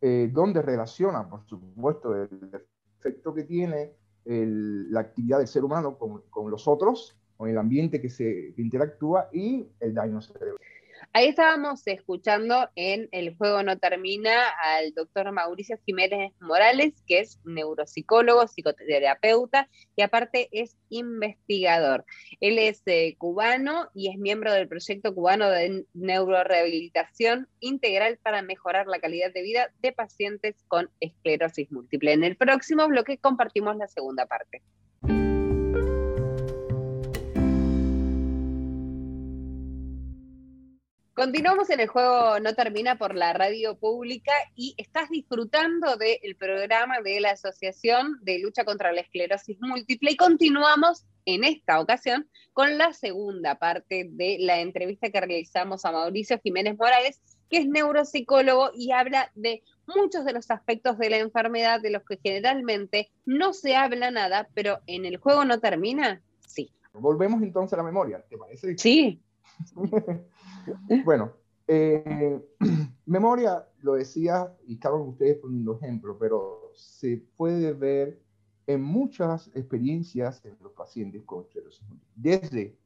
eh, 0.00 0.30
donde 0.32 0.62
relaciona, 0.62 1.28
por 1.28 1.44
supuesto, 1.44 2.14
el 2.14 2.28
efecto 2.98 3.34
que 3.34 3.44
tiene 3.44 3.92
la 4.24 5.00
actividad 5.00 5.38
del 5.38 5.46
ser 5.46 5.64
humano 5.64 5.96
con, 5.96 6.20
con, 6.28 6.50
los 6.50 6.68
otros, 6.68 7.18
con 7.38 7.48
el 7.48 7.56
ambiente 7.56 7.98
que 7.98 8.10
se 8.10 8.52
que 8.54 8.60
interactúa 8.60 9.30
y 9.32 9.66
el 9.80 9.94
daño 9.94 10.20
cerebral. 10.20 10.58
Ahí 11.14 11.28
estábamos 11.28 11.84
escuchando 11.86 12.68
en 12.76 13.08
El 13.12 13.34
Juego 13.34 13.62
No 13.62 13.78
Termina 13.78 14.50
al 14.62 14.92
doctor 14.92 15.32
Mauricio 15.32 15.78
Jiménez 15.86 16.32
Morales, 16.38 17.02
que 17.06 17.20
es 17.20 17.40
neuropsicólogo, 17.44 18.46
psicoterapeuta 18.46 19.68
y 19.96 20.02
aparte 20.02 20.48
es 20.52 20.76
investigador. 20.90 22.04
Él 22.40 22.58
es 22.58 22.82
eh, 22.86 23.16
cubano 23.16 23.88
y 23.94 24.10
es 24.10 24.18
miembro 24.18 24.52
del 24.52 24.68
proyecto 24.68 25.14
cubano 25.14 25.48
de 25.48 25.86
neurorehabilitación 25.94 27.48
integral 27.60 28.18
para 28.22 28.42
mejorar 28.42 28.86
la 28.86 29.00
calidad 29.00 29.32
de 29.32 29.42
vida 29.42 29.72
de 29.80 29.92
pacientes 29.92 30.56
con 30.68 30.90
esclerosis 31.00 31.72
múltiple. 31.72 32.12
En 32.12 32.22
el 32.22 32.36
próximo 32.36 32.86
bloque 32.86 33.16
compartimos 33.18 33.76
la 33.76 33.88
segunda 33.88 34.26
parte. 34.26 34.62
Continuamos 41.18 41.68
en 41.70 41.80
el 41.80 41.88
juego 41.88 42.38
No 42.38 42.54
Termina 42.54 42.96
por 42.96 43.16
la 43.16 43.32
radio 43.32 43.76
pública 43.76 44.30
y 44.54 44.76
estás 44.76 45.10
disfrutando 45.10 45.96
del 45.96 46.36
programa 46.36 47.00
de 47.00 47.18
la 47.18 47.32
Asociación 47.32 48.20
de 48.22 48.38
Lucha 48.38 48.64
contra 48.64 48.92
la 48.92 49.00
Esclerosis 49.00 49.58
Múltiple 49.60 50.12
y 50.12 50.16
continuamos 50.16 51.06
en 51.24 51.42
esta 51.42 51.80
ocasión 51.80 52.28
con 52.52 52.78
la 52.78 52.92
segunda 52.92 53.56
parte 53.56 54.08
de 54.12 54.36
la 54.38 54.60
entrevista 54.60 55.10
que 55.10 55.20
realizamos 55.20 55.84
a 55.84 55.90
Mauricio 55.90 56.38
Jiménez 56.38 56.78
Morales, 56.78 57.20
que 57.50 57.56
es 57.56 57.66
neuropsicólogo 57.66 58.70
y 58.72 58.92
habla 58.92 59.32
de 59.34 59.64
muchos 59.88 60.24
de 60.24 60.34
los 60.34 60.48
aspectos 60.52 60.98
de 60.98 61.10
la 61.10 61.16
enfermedad 61.16 61.80
de 61.80 61.90
los 61.90 62.04
que 62.04 62.20
generalmente 62.22 63.10
no 63.26 63.54
se 63.54 63.74
habla 63.74 64.12
nada, 64.12 64.48
pero 64.54 64.78
en 64.86 65.04
el 65.04 65.16
juego 65.16 65.44
no 65.44 65.58
termina, 65.58 66.22
sí. 66.46 66.70
Volvemos 66.92 67.42
entonces 67.42 67.72
a 67.72 67.78
la 67.78 67.82
memoria, 67.82 68.24
¿te 68.30 68.38
parece? 68.38 68.78
Sí. 68.78 69.20
bueno, 71.04 71.32
eh, 71.66 72.40
memoria, 73.06 73.66
lo 73.82 73.94
decía, 73.94 74.54
y 74.66 74.74
estaban 74.74 75.02
ustedes 75.02 75.38
poniendo 75.38 75.76
ejemplo, 75.76 76.16
pero 76.18 76.70
se 76.74 77.22
puede 77.36 77.72
ver 77.72 78.20
en 78.66 78.82
muchas 78.82 79.48
experiencias 79.54 80.44
en 80.44 80.56
los 80.62 80.72
pacientes 80.72 81.22
con 81.24 81.42
esclerosis 81.42 81.86
Desde 82.14 82.76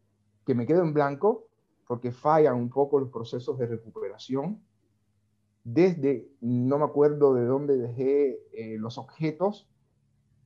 que 0.46 0.54
me 0.54 0.66
quedo 0.66 0.82
en 0.82 0.92
blanco, 0.92 1.48
porque 1.86 2.12
fallan 2.12 2.56
un 2.56 2.70
poco 2.70 3.00
los 3.00 3.10
procesos 3.10 3.58
de 3.58 3.66
recuperación, 3.66 4.62
desde 5.64 6.28
no 6.40 6.78
me 6.78 6.84
acuerdo 6.84 7.34
de 7.34 7.44
dónde 7.44 7.76
dejé 7.76 8.40
eh, 8.52 8.76
los 8.78 8.98
objetos. 8.98 9.68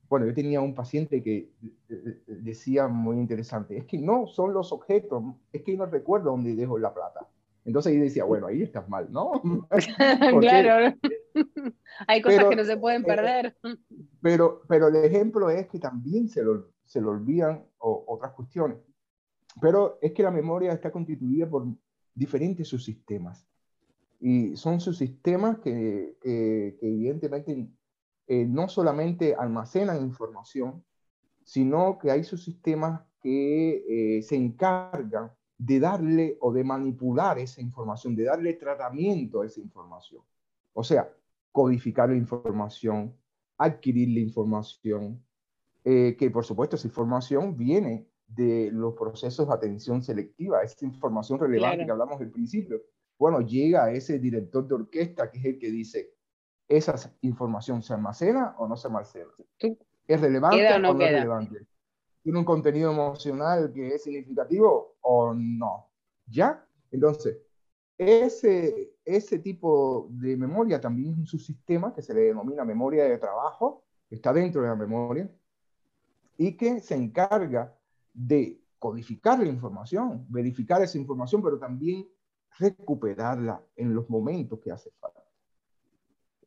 Bueno, 0.09 0.25
yo 0.25 0.33
tenía 0.33 0.61
un 0.61 0.73
paciente 0.73 1.21
que 1.21 1.49
eh, 1.89 2.21
decía 2.27 2.87
muy 2.87 3.17
interesante, 3.17 3.77
es 3.77 3.85
que 3.85 3.97
no 3.97 4.27
son 4.27 4.53
los 4.53 4.71
objetos, 4.71 5.23
es 5.51 5.63
que 5.63 5.75
no 5.75 5.85
recuerdo 5.85 6.31
dónde 6.31 6.55
dejo 6.55 6.77
la 6.77 6.93
plata. 6.93 7.27
Entonces 7.65 7.91
ahí 7.91 7.99
decía, 7.99 8.23
bueno, 8.23 8.47
ahí 8.47 8.61
estás 8.61 8.87
mal, 8.87 9.11
¿no? 9.11 9.41
claro, 10.39 10.95
hay 12.07 12.21
cosas 12.21 12.45
que 12.45 12.55
no 12.55 12.63
se 12.63 12.77
pueden 12.77 13.01
eh, 13.01 13.05
perder. 13.05 13.57
pero, 14.21 14.61
pero 14.69 14.87
el 14.87 14.95
ejemplo 14.95 15.49
es 15.49 15.67
que 15.67 15.77
también 15.77 16.29
se 16.29 16.43
lo, 16.43 16.71
se 16.85 17.01
lo 17.01 17.11
olvidan 17.11 17.65
otras 17.79 18.31
cuestiones. 18.31 18.77
Pero 19.59 19.97
es 20.01 20.13
que 20.13 20.23
la 20.23 20.31
memoria 20.31 20.71
está 20.71 20.91
constituida 20.91 21.49
por 21.49 21.65
diferentes 22.13 22.67
subsistemas. 22.67 23.45
Y 24.19 24.55
son 24.55 24.79
subsistemas 24.79 25.59
que, 25.59 26.17
que, 26.21 26.77
evidentemente 26.81 27.67
eh, 28.27 28.45
no 28.45 28.67
solamente 28.67 29.35
almacenan 29.35 30.01
información, 30.01 30.83
sino 31.43 31.97
que 31.97 32.11
hay 32.11 32.23
subsistemas 32.23 33.01
que 33.21 34.17
eh, 34.17 34.21
se 34.21 34.35
encargan 34.35 35.31
de 35.57 35.79
darle 35.79 36.37
o 36.41 36.51
de 36.51 36.63
manipular 36.63 37.39
esa 37.39 37.61
información, 37.61 38.15
de 38.15 38.25
darle 38.25 38.53
tratamiento 38.53 39.41
a 39.41 39.45
esa 39.45 39.59
información. 39.61 40.21
O 40.73 40.83
sea, 40.83 41.09
codificar 41.51 42.09
la 42.09 42.15
información, 42.15 43.15
adquirir 43.57 44.09
la 44.09 44.19
información, 44.19 45.23
eh, 45.83 46.15
que 46.19 46.29
por 46.29 46.45
supuesto 46.45 46.75
esa 46.75 46.87
información 46.87 47.57
viene 47.57 48.07
de 48.27 48.69
los 48.71 48.93
procesos 48.93 49.47
de 49.47 49.53
atención 49.53 50.03
selectiva, 50.03 50.61
esa 50.61 50.85
información 50.85 51.39
relevante 51.39 51.85
que 51.85 51.91
hablamos 51.91 52.19
al 52.19 52.29
principio. 52.29 52.83
Bueno, 53.17 53.41
llega 53.41 53.85
a 53.85 53.91
ese 53.91 54.19
director 54.19 54.67
de 54.67 54.75
orquesta 54.75 55.31
que 55.31 55.39
es 55.39 55.45
el 55.45 55.59
que 55.59 55.71
dice, 55.71 56.16
¿esa 56.67 56.95
información 57.21 57.81
se 57.81 57.93
almacena 57.93 58.55
o 58.57 58.67
no 58.67 58.75
se 58.75 58.87
almacena? 58.87 59.31
¿Es 59.59 60.21
relevante 60.21 60.73
o 60.73 60.79
no, 60.79 60.91
es 60.91 61.11
relevante? 61.11 61.67
¿Tiene 62.23 62.39
un 62.39 62.45
contenido 62.45 62.91
emocional 62.91 63.71
que 63.73 63.95
es 63.95 64.03
significativo 64.03 64.97
o 65.01 65.33
no? 65.33 65.89
¿Ya? 66.25 66.65
Entonces, 66.91 67.37
ese, 67.97 68.93
ese 69.03 69.39
tipo 69.39 70.07
de 70.11 70.37
memoria 70.37 70.79
también 70.79 71.13
es 71.13 71.17
un 71.17 71.25
subsistema 71.25 71.93
que 71.93 72.01
se 72.01 72.13
le 72.13 72.21
denomina 72.21 72.63
memoria 72.63 73.05
de 73.05 73.17
trabajo, 73.17 73.85
que 74.07 74.15
está 74.15 74.33
dentro 74.33 74.61
de 74.61 74.67
la 74.67 74.75
memoria, 74.75 75.29
y 76.37 76.55
que 76.55 76.79
se 76.79 76.95
encarga 76.95 77.75
de 78.13 78.61
codificar 78.77 79.39
la 79.39 79.47
información, 79.47 80.25
verificar 80.29 80.81
esa 80.81 80.97
información, 80.97 81.41
pero 81.41 81.57
también 81.57 82.07
recuperarla 82.59 83.63
en 83.75 83.93
los 83.93 84.09
momentos 84.09 84.59
que 84.59 84.71
hace 84.71 84.91
falta. 84.99 85.26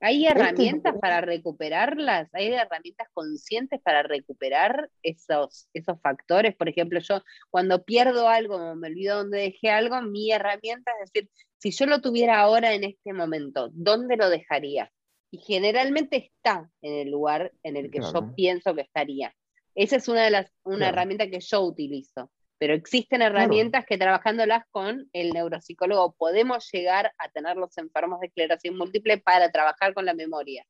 ¿Hay 0.00 0.26
este 0.26 0.38
herramientas 0.38 0.94
para 0.98 1.20
recuperarlas? 1.20 2.28
¿Hay 2.32 2.48
herramientas 2.48 3.08
conscientes 3.12 3.80
para 3.82 4.02
recuperar 4.02 4.90
esos, 5.02 5.68
esos 5.74 6.00
factores? 6.00 6.56
Por 6.56 6.68
ejemplo, 6.68 7.00
yo 7.00 7.22
cuando 7.50 7.84
pierdo 7.84 8.28
algo, 8.28 8.74
me 8.76 8.88
olvido 8.88 9.18
dónde 9.18 9.38
dejé 9.38 9.70
algo, 9.70 10.00
mi 10.00 10.32
herramienta 10.32 10.90
es 11.02 11.12
decir, 11.12 11.30
si 11.58 11.70
yo 11.70 11.84
lo 11.86 12.00
tuviera 12.00 12.40
ahora 12.40 12.72
en 12.72 12.84
este 12.84 13.12
momento, 13.12 13.68
¿dónde 13.74 14.16
lo 14.16 14.30
dejaría? 14.30 14.90
Y 15.30 15.38
generalmente 15.38 16.16
está 16.16 16.70
en 16.80 16.94
el 16.94 17.10
lugar 17.10 17.52
en 17.62 17.76
el 17.76 17.90
que 17.90 18.00
yo 18.00 18.34
pienso 18.34 18.74
que 18.74 18.82
estaría. 18.82 19.34
Esa 19.74 19.96
es 19.96 20.08
una 20.08 20.24
de 20.24 20.30
las 20.30 20.52
una 20.64 20.88
herramienta 20.88 21.28
que 21.28 21.40
yo 21.40 21.60
utilizo 21.60 22.30
pero 22.60 22.74
existen 22.74 23.22
herramientas 23.22 23.86
que 23.86 23.96
trabajándolas 23.96 24.66
con 24.70 25.08
el 25.14 25.30
neuropsicólogo 25.30 26.12
podemos 26.12 26.68
llegar 26.70 27.10
a 27.16 27.30
tener 27.30 27.56
los 27.56 27.76
enfermos 27.78 28.20
de 28.20 28.26
esclerosis 28.26 28.70
múltiple 28.70 29.16
para 29.16 29.50
trabajar 29.50 29.94
con 29.94 30.04
la 30.04 30.12
memoria. 30.12 30.66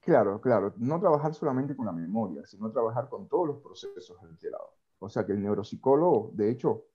Claro, 0.00 0.40
claro. 0.40 0.74
No 0.78 0.98
trabajar 0.98 1.32
solamente 1.32 1.76
con 1.76 1.86
la 1.86 1.92
memoria, 1.92 2.44
sino 2.44 2.72
trabajar 2.72 3.08
con 3.08 3.28
todos 3.28 3.46
los 3.46 3.62
procesos 3.62 4.20
alterados. 4.20 4.70
O 4.98 5.08
sea 5.08 5.24
que 5.24 5.30
el 5.30 5.40
neuropsicólogo, 5.40 6.32
de 6.34 6.50
hecho, 6.50 6.86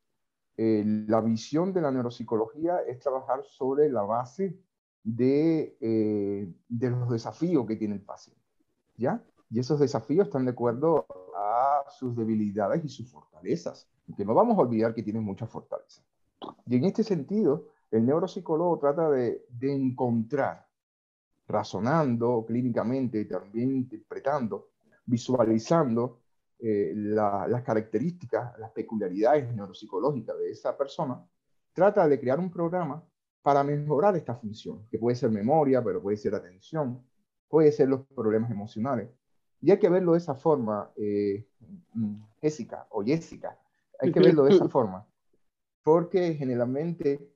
eh, 0.57 0.83
la 1.07 1.21
visión 1.21 1.71
de 1.71 1.79
la 1.79 1.91
neuropsicología 1.91 2.79
es 2.85 2.99
trabajar 2.99 3.45
sobre 3.45 3.89
la 3.89 4.01
base 4.01 4.59
de, 5.03 5.77
eh, 5.79 6.53
de 6.67 6.89
los 6.89 7.09
desafíos 7.09 7.65
que 7.65 7.77
tiene 7.77 7.95
el 7.95 8.01
paciente. 8.01 8.43
¿Ya? 8.97 9.23
Y 9.49 9.59
esos 9.59 9.79
desafíos 9.79 10.27
están 10.27 10.43
de 10.43 10.51
acuerdo 10.51 11.05
a 11.35 11.83
sus 11.89 12.15
debilidades 12.15 12.83
y 12.83 12.89
sus 12.89 13.09
fortalezas. 13.09 13.87
Que 14.15 14.25
no 14.25 14.33
vamos 14.33 14.57
a 14.57 14.61
olvidar 14.61 14.93
que 14.93 15.03
tienen 15.03 15.23
muchas 15.23 15.49
fortalezas. 15.49 16.03
Y 16.65 16.75
en 16.75 16.85
este 16.85 17.03
sentido, 17.03 17.67
el 17.91 18.05
neuropsicólogo 18.05 18.79
trata 18.79 19.09
de, 19.09 19.45
encontrar, 19.61 20.67
razonando 21.47 22.43
clínicamente, 22.45 23.25
también 23.25 23.75
interpretando, 23.75 24.69
visualizando 25.05 26.19
eh, 26.59 26.93
las 26.95 27.61
características, 27.63 28.57
las 28.59 28.71
peculiaridades 28.71 29.53
neuropsicológicas 29.53 30.37
de 30.37 30.51
esa 30.51 30.77
persona, 30.77 31.23
trata 31.73 32.07
de 32.07 32.19
crear 32.19 32.39
un 32.39 32.49
programa 32.49 33.03
para 33.41 33.63
mejorar 33.63 34.15
esta 34.15 34.35
función, 34.35 34.87
que 34.89 34.97
puede 34.97 35.15
ser 35.15 35.29
memoria, 35.29 35.83
pero 35.83 36.01
puede 36.01 36.17
ser 36.17 36.33
atención, 36.33 37.05
puede 37.49 37.71
ser 37.71 37.89
los 37.89 38.07
problemas 38.07 38.49
emocionales. 38.49 39.09
Y 39.63 39.71
hay 39.71 39.79
que 39.79 39.87
verlo 39.87 40.11
de 40.11 40.17
esa 40.17 40.35
forma, 40.35 40.91
eh, 40.97 41.47
Jessica 42.41 42.85
o 42.89 43.01
Jessica, 43.01 43.57
hay 43.97 44.11
que 44.11 44.19
verlo 44.19 44.43
de 44.43 44.55
esa 44.55 44.67
forma, 44.67 45.07
porque 45.81 46.33
generalmente 46.33 47.33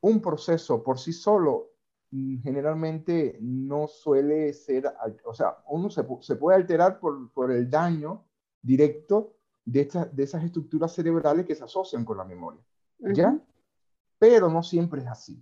un 0.00 0.20
proceso 0.20 0.82
por 0.82 0.98
sí 0.98 1.12
solo 1.12 1.70
mm, 2.10 2.42
generalmente 2.42 3.38
no 3.40 3.86
suele 3.86 4.52
ser, 4.52 4.92
o 5.24 5.32
sea, 5.32 5.58
uno 5.68 5.90
se, 5.90 6.04
se 6.22 6.34
puede 6.34 6.56
alterar 6.56 6.98
por, 6.98 7.30
por, 7.32 7.52
el 7.52 7.70
daño 7.70 8.24
directo 8.60 9.36
de, 9.64 9.88
de 10.12 10.22
esas 10.24 10.42
estructuras 10.42 10.92
cerebrales 10.92 11.46
que 11.46 11.54
se 11.54 11.62
asocian 11.62 12.04
con 12.04 12.18
la 12.18 12.24
memoria. 12.24 12.60
¿Ya? 12.98 13.38
Pero 14.18 14.50
no 14.50 14.64
siempre 14.64 15.02
es 15.02 15.06
así. 15.06 15.40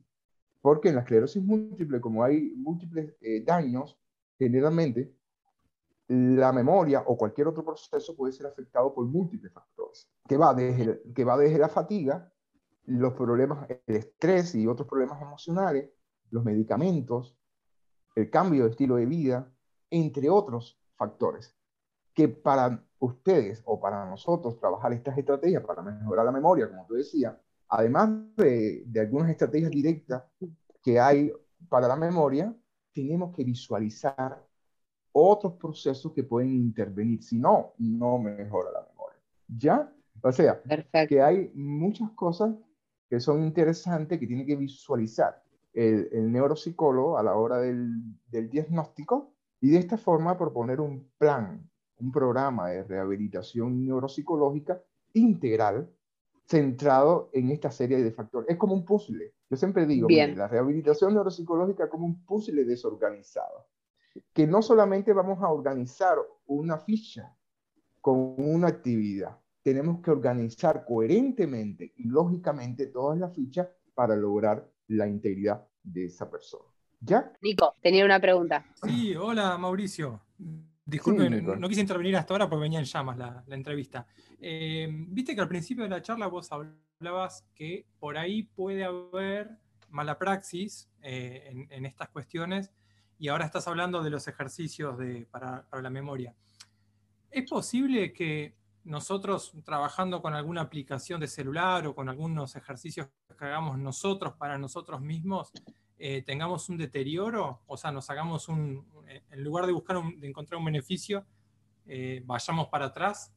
Porque 0.60 0.90
en 0.90 0.96
la 0.96 1.00
esclerosis 1.00 1.42
múltiple, 1.42 2.02
como 2.02 2.22
hay 2.22 2.52
múltiples 2.54 3.14
eh, 3.22 3.42
daños, 3.42 3.98
generalmente 4.38 5.17
la 6.08 6.52
memoria 6.52 7.02
o 7.06 7.16
cualquier 7.16 7.48
otro 7.48 7.64
proceso 7.64 8.16
puede 8.16 8.32
ser 8.32 8.46
afectado 8.46 8.94
por 8.94 9.04
múltiples 9.04 9.52
factores, 9.52 10.08
que 10.26 10.36
va 10.36 10.54
desde, 10.54 11.02
que 11.14 11.24
va 11.24 11.36
desde 11.36 11.58
la 11.58 11.68
fatiga, 11.68 12.32
los 12.86 13.12
problemas, 13.12 13.68
el 13.68 13.96
estrés 13.96 14.54
y 14.54 14.66
otros 14.66 14.88
problemas 14.88 15.20
emocionales, 15.20 15.90
los 16.30 16.42
medicamentos, 16.44 17.36
el 18.14 18.30
cambio 18.30 18.64
de 18.64 18.70
estilo 18.70 18.96
de 18.96 19.04
vida, 19.04 19.52
entre 19.90 20.30
otros 20.30 20.80
factores, 20.96 21.54
que 22.14 22.28
para 22.28 22.82
ustedes 23.00 23.62
o 23.66 23.78
para 23.78 24.08
nosotros 24.08 24.58
trabajar 24.58 24.92
estas 24.94 25.16
estrategias 25.18 25.62
para 25.62 25.82
mejorar 25.82 26.24
la 26.24 26.32
memoria, 26.32 26.68
como 26.68 26.86
tú 26.86 26.94
decías, 26.94 27.36
además 27.68 28.10
de, 28.36 28.82
de 28.86 29.00
algunas 29.00 29.30
estrategias 29.30 29.70
directas 29.70 30.24
que 30.82 30.98
hay 30.98 31.30
para 31.68 31.86
la 31.86 31.96
memoria, 31.96 32.54
tenemos 32.94 33.36
que 33.36 33.44
visualizar 33.44 34.47
otros 35.12 35.54
procesos 35.54 36.12
que 36.12 36.24
pueden 36.24 36.54
intervenir. 36.54 37.22
Si 37.22 37.38
no, 37.38 37.72
no 37.78 38.18
mejora 38.18 38.70
la 38.72 38.86
memoria. 38.90 39.18
¿Ya? 39.48 39.92
O 40.22 40.32
sea, 40.32 40.60
que 41.08 41.22
hay 41.22 41.50
muchas 41.54 42.10
cosas 42.10 42.54
que 43.08 43.20
son 43.20 43.42
interesantes 43.42 44.18
que 44.18 44.26
tiene 44.26 44.44
que 44.44 44.56
visualizar 44.56 45.42
el, 45.72 46.08
el 46.12 46.30
neuropsicólogo 46.32 47.18
a 47.18 47.22
la 47.22 47.36
hora 47.36 47.58
del, 47.58 47.94
del 48.26 48.50
diagnóstico 48.50 49.32
y 49.60 49.70
de 49.70 49.78
esta 49.78 49.96
forma 49.96 50.36
proponer 50.36 50.80
un 50.80 51.08
plan 51.18 51.68
un 52.00 52.12
programa 52.12 52.68
de 52.68 52.84
rehabilitación 52.84 53.84
neuropsicológica 53.84 54.82
integral 55.14 55.90
centrado 56.46 57.28
en 57.32 57.50
esta 57.50 57.70
serie 57.70 58.02
de 58.02 58.10
factores. 58.10 58.48
Es 58.48 58.56
como 58.56 58.74
un 58.74 58.84
puzzle. 58.84 59.34
Yo 59.50 59.56
siempre 59.56 59.86
digo, 59.86 60.08
la 60.08 60.48
rehabilitación 60.48 61.14
neuropsicológica 61.14 61.84
es 61.84 61.90
como 61.90 62.06
un 62.06 62.24
puzzle 62.24 62.64
desorganizado, 62.64 63.66
que 64.32 64.46
no 64.46 64.62
solamente 64.62 65.12
vamos 65.12 65.42
a 65.42 65.50
organizar 65.50 66.18
una 66.46 66.78
ficha 66.78 67.34
con 68.00 68.34
una 68.38 68.68
actividad, 68.68 69.38
tenemos 69.62 70.00
que 70.00 70.10
organizar 70.10 70.84
coherentemente 70.84 71.92
y 71.96 72.08
lógicamente 72.08 72.86
todas 72.86 73.18
las 73.18 73.34
fichas 73.34 73.68
para 73.94 74.16
lograr 74.16 74.66
la 74.88 75.06
integridad 75.06 75.66
de 75.82 76.06
esa 76.06 76.30
persona. 76.30 76.64
¿Ya? 77.00 77.32
Nico, 77.42 77.74
tenía 77.80 78.04
una 78.04 78.20
pregunta. 78.20 78.64
Sí, 78.82 79.14
hola 79.14 79.56
Mauricio. 79.58 80.22
Disculpe, 80.84 81.28
no, 81.28 81.68
quise 81.68 81.82
intervenir 81.82 82.16
hasta 82.16 82.32
ahora 82.32 82.48
porque 82.48 82.62
venía 82.62 82.78
en 82.78 82.86
llamas 82.86 83.18
la, 83.18 83.44
entrevista. 83.48 84.06
Eh, 84.40 84.88
viste 84.90 85.34
que 85.34 85.40
al 85.42 85.48
principio 85.48 85.84
de 85.84 85.90
la 85.90 86.00
charla 86.00 86.28
vos 86.28 86.50
hablabas 86.50 87.44
que 87.54 87.86
por 87.98 88.16
ahí 88.16 88.44
puede 88.44 88.84
haber 88.84 89.50
mala 89.90 90.18
praxis 90.18 90.88
eh, 91.02 91.66
en, 91.70 91.84
estas 91.84 92.08
cuestiones 92.08 92.72
y 93.18 93.28
ahora 93.28 93.44
estás 93.44 93.66
hablando 93.66 94.02
de 94.02 94.10
los 94.10 94.28
ejercicios 94.28 94.96
para, 95.30 95.66
la 95.72 95.90
memoria. 95.90 96.34
¿Es 97.30 97.48
posible 97.48 98.12
que 98.12 98.54
nosotros 98.84 99.52
trabajando 99.64 100.22
con 100.22 100.34
alguna 100.34 100.62
aplicación 100.62 101.20
de 101.20 101.26
celular 101.26 101.86
o 101.86 101.94
con 101.94 102.08
algunos 102.08 102.56
ejercicios 102.56 103.08
que 103.38 103.44
hagamos 103.44 103.78
nosotros 103.78 104.34
para 104.34 104.56
nosotros 104.56 105.00
mismos, 105.00 105.52
eh, 105.98 106.22
tengamos 106.22 106.68
un 106.68 106.78
deterioro, 106.78 107.60
o 107.66 107.76
sea, 107.76 107.90
nos 107.90 108.08
hagamos 108.08 108.48
un, 108.48 108.86
en 109.08 109.44
lugar 109.44 109.66
de 109.66 109.72
buscar, 109.72 110.00
de 110.16 110.28
encontrar 110.28 110.58
un 110.58 110.64
beneficio, 110.64 111.24
eh, 111.86 112.22
vayamos 112.24 112.68
para 112.68 112.86
atrás? 112.86 113.32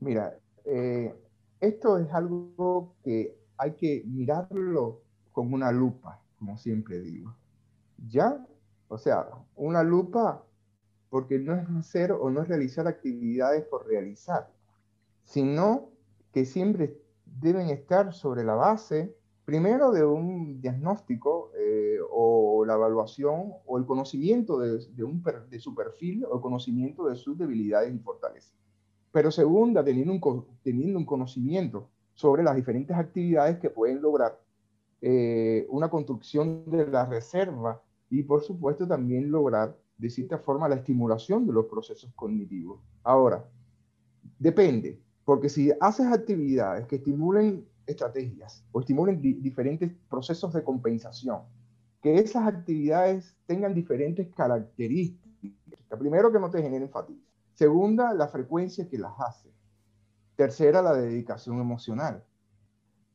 Mira, 0.00 0.34
eh, 0.64 1.14
esto 1.60 1.98
es 1.98 2.10
algo 2.12 2.96
que 3.04 3.36
hay 3.58 3.74
que 3.74 4.02
mirarlo 4.06 5.02
con 5.30 5.52
una 5.52 5.70
lupa, 5.70 6.20
como 6.38 6.56
siempre 6.56 7.00
digo. 7.00 7.36
¿Ya? 8.08 8.44
O 8.92 8.98
sea, 8.98 9.26
una 9.56 9.82
lupa 9.82 10.44
porque 11.08 11.38
no 11.38 11.54
es 11.54 11.66
hacer 11.70 12.12
o 12.12 12.28
no 12.28 12.42
es 12.42 12.48
realizar 12.48 12.86
actividades 12.86 13.64
por 13.64 13.86
realizar, 13.86 14.50
sino 15.24 15.88
que 16.30 16.44
siempre 16.44 17.00
deben 17.24 17.70
estar 17.70 18.12
sobre 18.12 18.44
la 18.44 18.54
base 18.54 19.16
primero 19.46 19.92
de 19.92 20.04
un 20.04 20.60
diagnóstico 20.60 21.52
eh, 21.58 22.00
o 22.10 22.66
la 22.66 22.74
evaluación 22.74 23.54
o 23.64 23.78
el 23.78 23.86
conocimiento 23.86 24.58
de, 24.58 25.04
un, 25.04 25.24
de, 25.48 25.58
su 25.58 25.74
perfil 25.74 26.26
o 26.26 26.34
el 26.34 26.42
conocimiento 26.42 27.06
de 27.06 27.16
sus 27.16 27.38
debilidades 27.38 27.94
y 27.94 27.98
fortalezas. 27.98 28.52
Pero 29.10 29.30
segunda, 29.30 29.82
teniendo 29.82 30.12
un, 30.12 30.46
teniendo 30.62 30.98
un 30.98 31.06
conocimiento 31.06 31.88
sobre 32.12 32.42
las 32.42 32.54
diferentes 32.54 32.94
actividades 32.94 33.58
que 33.58 33.70
pueden 33.70 34.02
lograr 34.02 34.38
eh, 35.00 35.66
una 35.70 35.88
construcción 35.88 36.70
de 36.70 36.86
la 36.88 37.06
reserva 37.06 37.80
y 38.12 38.22
por 38.22 38.42
supuesto 38.42 38.86
también 38.86 39.30
lograr 39.30 39.74
de 39.96 40.10
cierta 40.10 40.38
forma 40.38 40.68
la 40.68 40.74
estimulación 40.74 41.46
de 41.46 41.52
los 41.54 41.64
procesos 41.64 42.12
cognitivos. 42.14 42.80
Ahora, 43.02 43.48
depende, 44.38 45.00
porque 45.24 45.48
si 45.48 45.72
haces 45.80 46.06
actividades 46.06 46.86
que 46.86 46.96
estimulen 46.96 47.66
estrategias 47.86 48.64
o 48.70 48.80
estimulen 48.80 49.20
diferentes 49.20 49.90
procesos 50.10 50.52
de 50.52 50.62
compensación. 50.62 51.40
Que 52.02 52.18
esas 52.18 52.46
actividades 52.46 53.34
tengan 53.46 53.74
diferentes 53.74 54.28
características. 54.34 55.30
Primero, 55.98 56.30
que 56.30 56.40
no 56.40 56.50
te 56.50 56.62
generen 56.62 56.90
fatiga. 56.90 57.20
Segunda, 57.54 58.12
la 58.12 58.28
frecuencia 58.28 58.88
que 58.88 58.98
las 58.98 59.12
hace. 59.18 59.50
Tercera, 60.36 60.82
la 60.82 60.94
dedicación 60.94 61.60
emocional. 61.60 62.24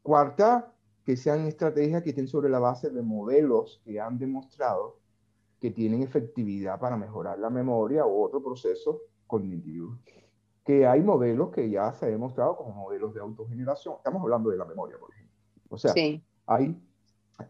Cuarta, 0.02 0.74
que 1.08 1.16
sean 1.16 1.48
estrategias 1.48 2.04
que 2.04 2.10
estén 2.10 2.28
sobre 2.28 2.50
la 2.50 2.60
base 2.60 2.90
de 2.90 3.02
modelos 3.02 3.82
que 3.86 3.98
han 4.02 4.18
demostrado 4.20 5.00
que 5.58 5.72
tienen 5.72 6.04
efectividad 6.04 6.82
para 6.82 6.98
mejorar 6.98 7.40
la 7.40 7.50
memoria 7.50 8.06
u 8.06 8.22
otro 8.22 8.44
proceso 8.44 9.04
cognitivo 9.26 9.98
que 10.66 10.86
hay 10.86 11.02
modelos 11.02 11.52
que 11.52 11.70
ya 11.70 11.94
se 11.94 12.08
ha 12.08 12.10
demostrado 12.10 12.58
como 12.58 12.74
modelos 12.74 13.14
de 13.14 13.22
autogeneración. 13.22 13.96
Estamos 13.96 14.22
hablando 14.22 14.50
de 14.50 14.58
la 14.58 14.66
memoria, 14.66 14.98
por 15.00 15.14
ejemplo. 15.14 15.34
O 15.70 15.78
sea, 15.78 15.94
hay, 16.46 16.78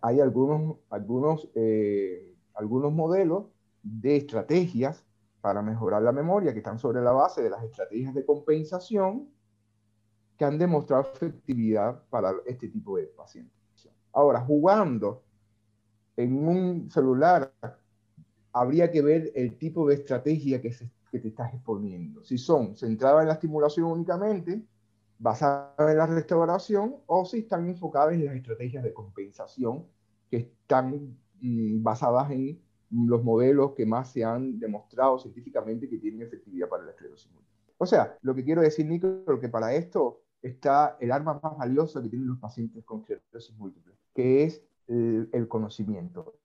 hay 0.02 0.20
algunos, 0.20 0.78
algunos, 0.92 1.50
eh, 1.56 2.36
algunos 2.54 2.94
modelos 2.94 3.48
de 3.82 4.18
estrategias 4.18 5.04
para 5.42 5.64
mejorar 5.64 6.04
la 6.04 6.12
memoria 6.12 6.54
que 6.54 6.60
están 6.60 6.78
sobre 6.78 7.02
la 7.02 7.12
base 7.12 7.42
de 7.42 7.50
las 7.50 7.64
estrategias 7.64 8.14
de 8.14 8.24
compensación 8.24 9.32
que 10.38 10.46
han 10.46 10.58
demostrado 10.58 11.12
efectividad 11.14 12.04
para 12.10 12.34
este 12.46 12.70
tipo 12.70 12.98
de 12.98 13.06
pacientes. 13.08 13.56
Ahora, 14.14 14.42
jugando 14.42 15.24
en 16.16 16.48
un 16.48 16.90
celular, 16.90 17.54
habría 18.52 18.90
que 18.92 19.02
ver 19.02 19.32
el 19.36 19.58
tipo 19.58 19.88
de 19.88 19.96
estrategia 19.96 20.62
que 20.62 20.72
se 20.72 20.90
que 21.12 21.20
te 21.20 21.30
estás 21.30 21.54
exponiendo. 21.54 22.24
Si 22.24 22.38
son 22.38 22.76
centradas 22.76 23.22
en 23.22 23.28
la 23.28 23.34
estimulación 23.34 23.86
únicamente, 23.86 24.64
basadas 25.20 25.74
en 25.92 25.98
la 25.98 26.06
restauración, 26.06 26.96
o 27.06 27.26
si 27.26 27.40
están 27.40 27.68
enfocadas 27.68 28.14
en 28.14 28.26
las 28.26 28.36
estrategias 28.36 28.84
de 28.84 28.94
compensación 28.94 29.86
que 30.30 30.38
están 30.38 31.18
mm, 31.42 31.82
basadas 31.82 32.32
en 32.32 32.62
los 32.90 33.24
modelos 33.24 33.74
que 33.74 33.86
más 33.86 34.12
se 34.12 34.24
han 34.24 34.60
demostrado 34.60 35.18
científicamente 35.20 35.90
que 35.90 35.98
tienen 35.98 36.22
efectividad 36.22 36.70
para 36.70 36.84
la 36.84 36.92
esclerosis. 36.92 37.32
O 37.78 37.86
sea, 37.86 38.18
lo 38.22 38.34
que 38.34 38.44
quiero 38.44 38.62
decir, 38.62 38.86
Nico, 38.86 39.24
que 39.40 39.50
para 39.50 39.74
esto 39.74 40.22
está 40.48 40.98
el 41.00 41.12
arma 41.12 41.40
más 41.42 41.58
valiosa 41.58 42.02
que 42.02 42.10
tienen 42.10 42.28
los 42.28 42.40
pacientes 42.40 42.84
con 42.84 43.02
esclerosis 43.02 43.56
múltiple, 43.58 43.94
que 44.14 44.44
es 44.44 44.64
el, 44.88 45.48
conocimiento, 45.48 46.36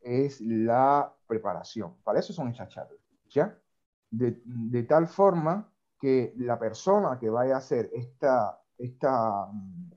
es 0.00 0.40
la 0.40 1.14
preparación. 1.26 1.94
Para 2.02 2.20
eso 2.20 2.32
son 2.32 2.48
estas 2.48 2.68
charlas, 2.68 2.98
¿ya? 3.28 3.58
De, 4.10 4.82
tal 4.84 5.06
forma 5.06 5.72
que 5.98 6.34
la 6.36 6.58
persona 6.58 7.18
que 7.18 7.30
vaya 7.30 7.54
a 7.54 7.58
hacer 7.58 7.90
esta, 7.92 8.60
esta, 8.78 9.50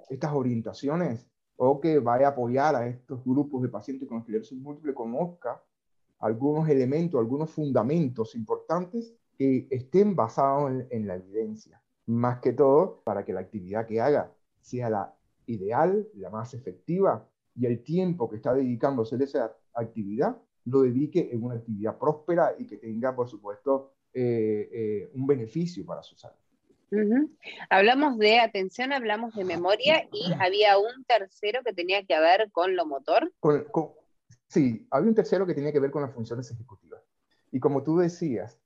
estas 0.10 0.32
orientaciones 0.32 1.28
o 1.56 1.80
que 1.80 2.00
vaya 2.00 2.28
a 2.28 2.32
apoyar 2.32 2.76
a 2.76 2.88
estos 2.88 3.24
grupos 3.24 3.62
de 3.64 3.70
pacientes 3.70 4.08
con 4.08 4.20
esclerosis 4.20 4.58
múltiple 4.58 4.94
conozca 4.94 5.62
algunos 6.20 6.68
elementos, 6.70 7.20
algunos 7.20 7.52
fundamentos 7.52 8.36
importantes 8.36 9.14
que 9.38 9.68
estén 9.70 10.16
basados 10.16 10.72
en, 10.90 11.08
la 11.08 11.16
evidencia. 11.16 11.82
Más 12.08 12.40
que 12.40 12.54
todo, 12.54 13.02
para 13.04 13.24
que 13.24 13.34
la 13.34 13.42
actividad 13.42 13.86
que 13.86 14.02
haga 14.02 14.32
sea 14.60 14.90
la 14.90 15.14
ideal, 15.46 16.08
la 16.16 16.30
más 16.30 16.54
efectiva, 16.54 17.28
y 17.56 17.66
el 17.66 17.84
tiempo 17.84 18.30
que 18.30 18.36
está 18.36 18.54
dedicándose 18.54 19.16
a 19.16 19.24
esa 19.24 19.56
actividad 19.74 20.38
lo 20.66 20.82
dedique 20.82 21.30
en 21.32 21.44
una 21.44 21.56
actividad 21.56 21.98
próspera 21.98 22.54
y 22.58 22.68
que 22.68 22.78
tenga, 22.78 23.16
por 23.16 23.30
supuesto, 23.30 23.94
eh, 24.14 24.70
eh, 24.72 25.12
un 25.14 25.26
beneficio 25.26 25.86
para 25.86 26.04
su 26.04 26.16
salud. 26.16 26.36
Hablamos 27.70 28.18
de 28.18 28.40
atención, 28.40 28.94
hablamos 28.94 29.36
de 29.36 29.44
memoria 29.44 30.08
y 30.12 30.32
había 30.40 30.78
un 30.78 31.04
tercero 31.06 31.62
que 31.64 31.74
tenía 31.74 32.06
que 32.06 32.20
ver 32.20 32.50
con 32.52 32.76
lo 32.76 32.86
motor. 32.86 33.32
sí, 34.48 34.88
había 34.92 35.10
un 35.10 35.16
tercero 35.16 35.46
que 35.46 35.54
tenía 35.54 35.72
que 35.72 35.80
ver 35.80 35.92
con 35.92 36.02
las 36.02 36.14
funciones 36.14 36.50
ejecutivas. 36.52 37.02
Y 37.52 37.60
como 37.60 37.84
tú 37.84 37.98
decías, 37.98 38.60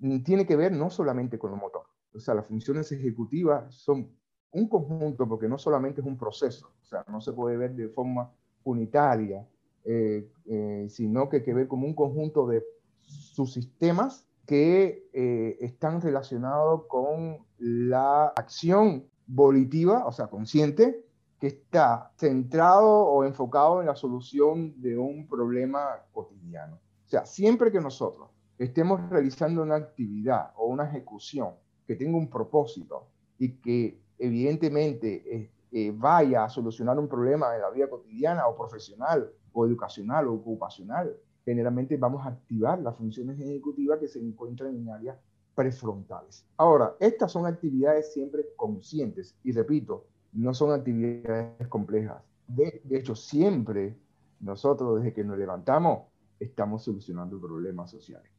mm, 0.00 0.22
tiene 0.22 0.46
que 0.46 0.56
ver 0.56 0.72
no 0.72 0.90
solamente 0.90 1.38
con 1.38 1.50
lo 1.50 1.56
motor. 1.56 1.86
O 2.16 2.20
sea, 2.20 2.34
las 2.34 2.46
funciones 2.46 2.90
ejecutivas 2.92 3.74
son 3.74 4.10
un 4.52 4.68
conjunto 4.68 5.28
porque 5.28 5.48
no 5.48 5.58
solamente 5.58 6.00
es 6.00 6.06
un 6.06 6.16
proceso, 6.16 6.72
o 6.82 6.84
sea, 6.84 7.04
no 7.08 7.20
se 7.20 7.32
puede 7.32 7.56
ver 7.56 7.74
de 7.74 7.88
forma 7.88 8.32
unitaria, 8.64 9.46
eh, 9.84 10.28
eh, 10.46 10.86
sino 10.88 11.28
que 11.28 11.36
hay 11.36 11.42
que 11.42 11.54
ver 11.54 11.68
como 11.68 11.86
un 11.86 11.94
conjunto 11.94 12.46
de 12.46 12.64
sus 13.02 13.52
sistemas 13.52 14.26
que 14.46 15.08
eh, 15.12 15.58
están 15.60 16.00
relacionados 16.00 16.86
con 16.86 17.38
la 17.58 18.28
acción 18.28 19.04
volitiva, 19.26 20.06
o 20.06 20.12
sea, 20.12 20.28
consciente, 20.28 21.04
que 21.38 21.48
está 21.48 22.12
centrado 22.16 22.88
o 22.88 23.24
enfocado 23.24 23.80
en 23.80 23.88
la 23.88 23.96
solución 23.96 24.80
de 24.80 24.96
un 24.96 25.28
problema 25.28 26.02
cotidiano. 26.12 26.76
O 26.76 27.08
sea, 27.08 27.26
siempre 27.26 27.70
que 27.70 27.80
nosotros 27.80 28.30
estemos 28.58 29.08
realizando 29.10 29.62
una 29.62 29.76
actividad 29.76 30.52
o 30.56 30.66
una 30.66 30.88
ejecución 30.88 31.50
que 31.86 31.96
tenga 31.96 32.16
un 32.16 32.28
propósito 32.28 33.06
y 33.38 33.52
que 33.52 33.98
evidentemente 34.18 35.22
eh, 35.34 35.50
eh, 35.72 35.92
vaya 35.94 36.44
a 36.44 36.48
solucionar 36.48 36.98
un 36.98 37.08
problema 37.08 37.54
en 37.54 37.62
la 37.62 37.70
vida 37.70 37.88
cotidiana 37.88 38.46
o 38.46 38.56
profesional 38.56 39.30
o 39.52 39.66
educacional 39.66 40.28
o 40.28 40.34
ocupacional, 40.34 41.16
generalmente 41.44 41.96
vamos 41.96 42.24
a 42.26 42.30
activar 42.30 42.78
las 42.80 42.96
funciones 42.96 43.38
ejecutivas 43.40 43.98
que 43.98 44.08
se 44.08 44.18
encuentran 44.18 44.74
en 44.74 44.90
áreas 44.90 45.16
prefrontales. 45.54 46.44
Ahora, 46.56 46.94
estas 47.00 47.32
son 47.32 47.46
actividades 47.46 48.12
siempre 48.12 48.46
conscientes 48.56 49.34
y 49.42 49.52
repito, 49.52 50.06
no 50.32 50.52
son 50.52 50.72
actividades 50.72 51.66
complejas. 51.68 52.22
De, 52.46 52.82
hecho, 52.90 53.14
siempre 53.14 53.96
nosotros 54.40 54.98
desde 54.98 55.14
que 55.14 55.24
nos 55.24 55.38
levantamos 55.38 56.08
estamos 56.38 56.84
solucionando 56.84 57.40
problemas 57.40 57.90
sociales. 57.90 58.30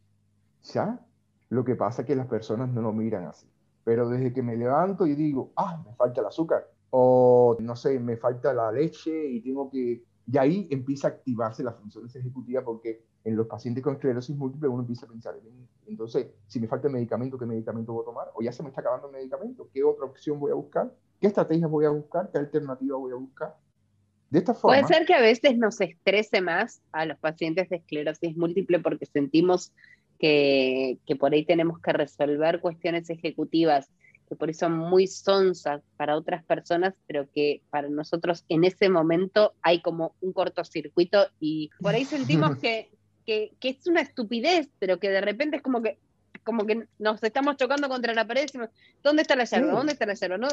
¿Ya? 0.64 1.04
Lo 1.50 1.64
que 1.64 1.76
pasa 1.76 2.02
es 2.02 2.08
que 2.08 2.16
las 2.16 2.28
personas 2.28 2.70
no 2.70 2.82
lo 2.82 2.94
miran 2.94 3.26
así. 3.26 3.48
Pero 3.84 4.10
desde 4.10 4.34
que 4.34 4.42
me 4.42 4.58
levanto 4.58 5.06
y 5.06 5.16
digo, 5.16 5.52
ah, 5.56 5.82
me 5.86 5.94
falta 5.96 6.22
el 6.22 6.28
azúcar, 6.28 6.68
o 6.90 7.58
no 7.60 7.76
sé, 7.76 8.00
me 8.00 8.18
falta 8.18 8.54
la 8.54 8.72
leche 8.72 9.28
y 9.28 9.42
tengo 9.42 9.70
que 9.70 10.04
y 10.30 10.38
ahí 10.38 10.68
empieza 10.70 11.08
a 11.08 11.12
activarse 11.12 11.64
las 11.64 11.76
funciones 11.78 12.14
ejecutivas 12.16 12.64
porque 12.64 13.02
en 13.24 13.36
los 13.36 13.48
pacientes 13.48 13.84
con 13.84 13.94
esclerosis 13.94 14.36
múltiple 14.36 14.68
uno 14.68 14.82
empieza 14.82 15.06
a 15.06 15.10
pensar, 15.10 15.36
entonces, 15.86 16.28
si 16.48 16.60
me 16.60 16.68
falta 16.68 16.88
el 16.88 16.94
medicamento, 16.94 17.38
¿qué 17.38 17.46
medicamento 17.46 17.94
voy 17.94 18.02
a 18.02 18.06
tomar? 18.06 18.28
O 18.36 18.42
ya 18.42 18.52
se 18.52 18.62
me 18.62 18.70
está 18.70 18.82
acabando 18.82 19.08
el 19.08 19.14
medicamento, 19.14 19.70
¿qué 19.74 19.84
otra 19.84 20.06
opción 20.06 20.40
voy 20.40 20.52
a 20.52 20.56
buscar? 20.56 20.94
¿Qué 21.20 21.28
estrategias 21.28 21.70
voy 21.70 21.86
a 21.86 21.90
buscar? 21.90 22.30
¿Qué 22.30 22.38
alternativa 22.38 22.98
voy 22.98 23.14
a 23.14 23.16
buscar? 23.16 23.56
De 24.30 24.40
esta 24.40 24.54
forma... 24.54 24.80
Puede 24.80 24.94
ser 24.94 25.06
que 25.06 25.14
a 25.14 25.22
veces 25.22 25.58
nos 25.58 25.80
estrese 25.80 26.42
más 26.42 26.82
a 26.92 27.06
los 27.06 27.18
pacientes 27.20 27.70
de 27.70 27.78
esclerosis 27.78 28.36
múltiple 28.36 28.80
porque 28.80 29.06
sentimos 29.06 29.72
que, 30.20 30.98
que 31.06 31.16
por 31.16 31.34
ahí 31.34 31.46
tenemos 31.46 31.80
que 31.80 31.94
resolver 31.94 32.60
cuestiones 32.60 33.10
ejecutivas 33.10 33.90
que 34.28 34.36
por 34.36 34.50
eso 34.50 34.62
son 34.62 34.78
muy 34.78 35.08
sonsas 35.08 35.82
para 35.96 36.18
otras 36.18 36.44
personas, 36.44 36.94
pero 37.08 37.28
que 37.34 37.62
para 37.70 37.88
nosotros 37.88 38.44
en 38.50 38.66
ese 38.66 38.90
momento 38.90 39.54
hay 39.62 39.82
como 39.82 40.16
un 40.22 40.34
cortocircuito 40.34 41.28
y 41.40 41.70
por 41.82 41.96
ahí 41.96 42.04
sentimos 42.04 42.58
que, 42.62 42.90
que, 43.26 43.52
es 43.62 43.88
una 43.88 44.02
estupidez, 44.02 44.70
pero 44.80 45.00
que 45.00 45.10
de 45.10 45.22
repente 45.22 45.58
es 45.58 45.64
como 45.64 45.82
que 45.82 45.98
como 46.44 46.66
que 46.66 46.88
nos 46.98 47.22
estamos 47.22 47.58
chocando 47.58 47.90
contra 47.90 48.14
la 48.14 48.26
pared 48.26 48.44
y 48.44 48.46
decimos, 48.46 48.70
¿dónde 49.04 49.24
está 49.24 49.36
la 49.36 49.44
yerba? 49.44 49.74
¿Dónde 49.74 49.92
está 49.92 50.06
la 50.06 50.14
yerba? 50.14 50.48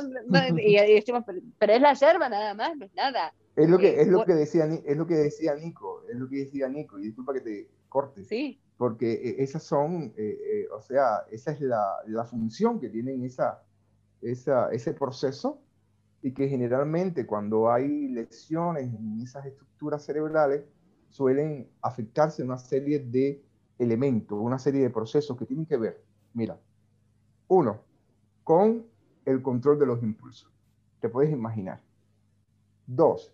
y, 0.60 0.74
decimos, 0.92 1.22
pero, 1.56 1.72
es 1.72 1.80
la 1.80 1.94
yerba 1.94 2.28
nada 2.28 2.52
más, 2.52 2.76
no 2.76 2.86
es 2.86 2.94
nada. 2.94 3.32
Es 3.54 3.70
lo 3.70 3.78
que, 3.78 3.90
eh, 3.90 4.00
es 4.00 4.08
lo 4.08 4.24
que, 4.24 4.34
decía, 4.34 4.64
es 4.64 4.96
lo 4.96 5.06
que 5.06 5.14
decía 5.14 5.54
Nico, 5.54 6.02
es 6.10 6.16
lo 6.16 6.28
que 6.28 6.38
decía 6.38 6.68
Nico, 6.68 6.98
y 6.98 7.04
disculpa 7.04 7.32
que 7.32 7.42
te 7.42 7.68
corte. 7.88 8.24
Sí. 8.24 8.58
Porque 8.76 9.12
eh, 9.12 9.36
esas 9.38 9.62
son, 9.62 10.12
eh, 10.16 10.66
o 10.76 10.80
sea, 10.80 11.24
esa 11.30 11.52
es 11.52 11.60
la, 11.60 11.96
la 12.06 12.24
función 12.24 12.80
que 12.80 12.88
tienen 12.88 13.22
esa, 13.24 13.62
ese 14.20 14.94
proceso 14.94 15.60
y 16.22 16.32
que 16.32 16.48
generalmente 16.48 17.26
cuando 17.26 17.70
hay 17.70 18.08
lesiones 18.08 18.84
en 18.94 19.20
esas 19.20 19.44
estructuras 19.44 20.04
cerebrales 20.04 20.64
suelen 21.10 21.68
afectarse 21.82 22.42
una 22.42 22.58
serie 22.58 22.98
de 22.98 23.44
elementos, 23.78 24.38
una 24.40 24.58
serie 24.58 24.82
de 24.82 24.90
procesos 24.90 25.36
que 25.36 25.44
tienen 25.44 25.66
que 25.66 25.76
ver, 25.76 26.02
mira, 26.32 26.58
uno, 27.48 27.82
con 28.42 28.86
el 29.24 29.42
control 29.42 29.78
de 29.78 29.86
los 29.86 30.02
impulsos, 30.02 30.50
te 31.00 31.08
puedes 31.08 31.30
imaginar. 31.30 31.82
Dos, 32.86 33.32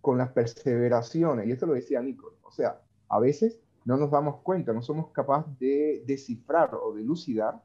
con 0.00 0.18
las 0.18 0.30
perseveraciones, 0.30 1.46
y 1.46 1.52
esto 1.52 1.66
lo 1.66 1.74
decía 1.74 2.00
Nico, 2.00 2.34
o 2.42 2.50
sea, 2.50 2.80
a 3.08 3.18
veces 3.18 3.58
no 3.86 3.96
nos 3.96 4.10
damos 4.10 4.42
cuenta, 4.42 4.72
no 4.72 4.82
somos 4.82 5.10
capaces 5.12 5.58
de 5.60 6.02
descifrar 6.04 6.74
o 6.74 6.92
de 6.92 7.04
lucidar 7.04 7.62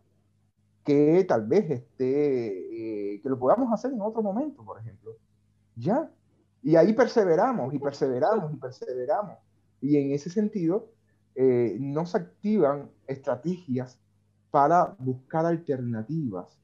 que 0.83 1.25
tal 1.27 1.47
vez 1.47 1.69
esté, 1.69 3.15
eh, 3.15 3.21
que 3.21 3.29
lo 3.29 3.37
podamos 3.37 3.73
hacer 3.73 3.91
en 3.91 4.01
otro 4.01 4.21
momento, 4.21 4.63
por 4.63 4.79
ejemplo. 4.79 5.17
Ya. 5.75 6.11
Y 6.61 6.75
ahí 6.75 6.93
perseveramos 6.93 7.73
y 7.73 7.79
perseveramos 7.79 8.53
y 8.53 8.57
perseveramos. 8.57 9.37
Y 9.81 9.97
en 9.97 10.11
ese 10.11 10.29
sentido, 10.29 10.91
eh, 11.33 11.75
nos 11.79 12.13
activan 12.13 12.91
estrategias 13.07 13.99
para 14.51 14.95
buscar 14.99 15.47
alternativas 15.47 16.55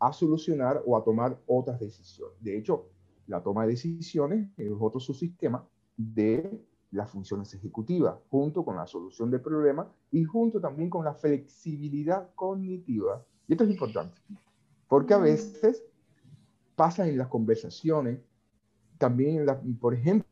a 0.00 0.12
solucionar 0.12 0.82
o 0.84 0.96
a 0.96 1.04
tomar 1.04 1.38
otras 1.46 1.78
decisiones. 1.78 2.36
De 2.40 2.58
hecho, 2.58 2.88
la 3.28 3.40
toma 3.42 3.62
de 3.62 3.72
decisiones 3.72 4.50
es 4.56 4.72
otro 4.78 4.98
subsistema 4.98 5.64
de 5.96 6.60
las 6.94 7.10
funciones 7.10 7.52
ejecutivas, 7.54 8.16
junto 8.30 8.64
con 8.64 8.76
la 8.76 8.86
solución 8.86 9.30
del 9.30 9.40
problema 9.40 9.90
y 10.10 10.24
junto 10.24 10.60
también 10.60 10.88
con 10.88 11.04
la 11.04 11.14
flexibilidad 11.14 12.30
cognitiva. 12.34 13.24
Y 13.46 13.52
esto 13.52 13.64
es 13.64 13.70
importante, 13.70 14.20
porque 14.88 15.14
a 15.14 15.18
veces 15.18 15.84
pasa 16.76 17.06
en 17.06 17.18
las 17.18 17.28
conversaciones, 17.28 18.20
también, 18.98 19.44
por 19.80 19.94
ejemplo, 19.94 20.26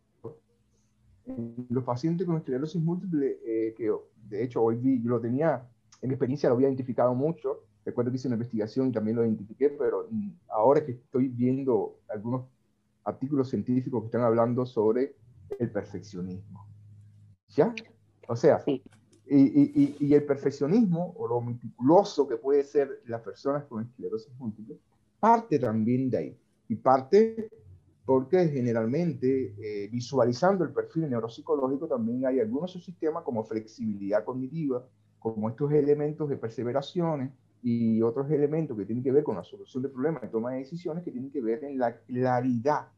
los 1.69 1.85
pacientes 1.85 2.27
con 2.27 2.37
esclerosis 2.37 2.81
múltiple, 2.81 3.39
eh, 3.45 3.75
que 3.77 3.93
de 4.29 4.45
hecho 4.45 4.63
hoy 4.63 4.77
vi, 4.77 5.03
yo 5.03 5.11
lo 5.11 5.21
tenía, 5.21 5.69
en 6.01 6.09
mi 6.09 6.15
experiencia 6.15 6.49
lo 6.49 6.55
había 6.55 6.69
identificado 6.69 7.15
mucho, 7.15 7.65
recuerdo 7.85 8.11
que 8.11 8.17
hice 8.17 8.29
una 8.29 8.37
investigación 8.37 8.89
y 8.89 8.93
también 8.93 9.17
lo 9.17 9.25
identifiqué, 9.25 9.71
pero 9.71 10.07
mm, 10.11 10.31
ahora 10.49 10.85
que 10.85 10.93
estoy 10.93 11.29
viendo 11.29 11.99
algunos 12.09 12.47
artículos 13.05 13.51
científicos 13.51 14.03
que 14.03 14.07
están 14.07 14.23
hablando 14.23 14.65
sobre 14.65 15.17
el 15.59 15.71
perfeccionismo. 15.71 16.67
¿Ya? 17.49 17.75
O 18.29 18.37
sea, 18.37 18.63
y, 18.67 20.15
el 20.15 20.25
perfeccionismo 20.25 21.15
o 21.17 21.29
lo 21.29 21.41
meticuloso 21.41 22.27
que 22.29 22.37
puede 22.37 22.65
ser 22.65 23.03
las 23.07 23.23
personas 23.23 23.65
con 23.65 23.83
esclerosis 23.83 24.35
múltiple 24.39 24.79
parte 25.23 25.57
también 25.61 26.11
de 26.11 26.19
ahí. 26.19 26.39
Y 26.69 26.75
parte 26.75 27.49
porque 28.05 28.49
generalmente 28.49 29.55
eh, 29.57 29.89
visualizando 29.89 30.65
el 30.65 30.73
perfil 30.73 31.09
neuropsicológico 31.09 31.87
también 31.87 32.27
hay 32.27 32.41
algunos 32.41 32.73
subsistemas 32.73 33.23
como 33.23 33.45
flexibilidad 33.45 34.25
cognitiva, 34.25 34.85
como 35.21 35.49
estos 35.49 35.71
elementos 35.71 36.29
de 36.29 36.37
perseveraciones 36.37 37.31
y 37.63 38.03
otros 38.03 38.29
elementos 38.33 38.77
que 38.77 38.85
tienen 38.85 39.05
que 39.05 39.13
ver 39.13 39.23
con 39.23 39.37
la 39.37 39.45
solución 39.45 39.85
de 39.85 39.91
problemas 39.91 40.25
y 40.25 40.29
toma 40.29 40.51
de 40.51 40.59
decisiones 40.59 41.05
que 41.05 41.13
tienen 41.13 41.31
que 41.31 41.41
ver 41.41 41.63
en 41.63 41.79
la 41.79 41.97
claridad 41.99 42.89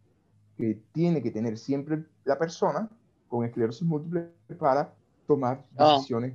que 0.57 0.78
tiene 0.92 1.22
que 1.22 1.30
tener 1.30 1.59
siempre 1.59 2.05
la 2.24 2.38
persona 2.38 2.88
con 3.28 3.44
esclerosis 3.44 3.82
múltiple 3.82 4.28
para 4.59 4.92
tomar 5.26 5.64
oh, 5.76 5.94
decisiones. 5.94 6.34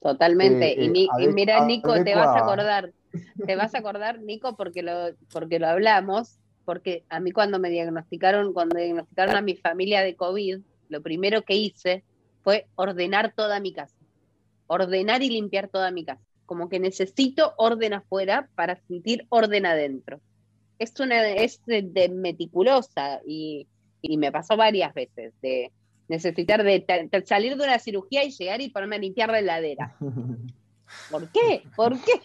totalmente. 0.00 0.74
y, 0.78 1.08
eh, 1.20 1.32
mira, 1.32 1.64
Nico, 1.66 1.92
te 2.04 2.14
vas 2.14 2.28
a 2.28 2.38
acordar, 2.38 2.92
te 3.46 3.56
vas 3.56 3.74
a 3.74 3.78
acordar, 3.78 4.20
Nico, 4.20 4.56
porque 4.56 4.82
lo, 4.82 5.14
porque 5.32 5.58
lo 5.58 5.68
hablamos, 5.68 6.38
porque 6.64 7.04
a 7.08 7.20
mí 7.20 7.32
cuando 7.32 7.58
me 7.58 7.70
diagnosticaron, 7.70 8.52
cuando 8.52 8.78
diagnosticaron 8.78 9.36
a 9.36 9.42
mi 9.42 9.56
familia 9.56 10.02
de 10.02 10.16
COVID, 10.16 10.60
lo 10.88 11.02
primero 11.02 11.42
que 11.42 11.56
hice 11.56 12.04
fue 12.42 12.66
ordenar 12.76 13.32
toda 13.34 13.60
mi 13.60 13.72
casa. 13.72 13.96
Ordenar 14.66 15.22
y 15.22 15.30
limpiar 15.30 15.68
toda 15.68 15.90
mi 15.90 16.04
casa. 16.04 16.22
Como 16.46 16.68
que 16.68 16.80
necesito 16.80 17.54
orden 17.56 17.94
afuera 17.94 18.48
para 18.54 18.76
sentir 18.86 19.26
orden 19.28 19.66
adentro. 19.66 20.20
Es 20.78 20.98
una 21.00 21.28
es 21.28 21.60
de, 21.66 22.08
meticulosa 22.14 23.20
y, 23.26 23.66
me 24.16 24.30
pasó 24.30 24.56
varias 24.56 24.94
veces 24.94 25.34
de 25.42 25.72
necesitar 26.08 26.62
de, 26.62 26.84
salir 27.26 27.56
de 27.56 27.64
una 27.64 27.78
cirugía 27.78 28.24
y 28.24 28.30
llegar 28.30 28.60
y 28.60 28.70
ponerme 28.70 28.96
a 28.96 29.00
limpiar 29.00 29.30
la 29.30 29.40
heladera. 29.40 29.96
¿Por 31.10 31.30
qué? 31.30 31.62
¿Por 31.76 31.98
qué? 32.00 32.22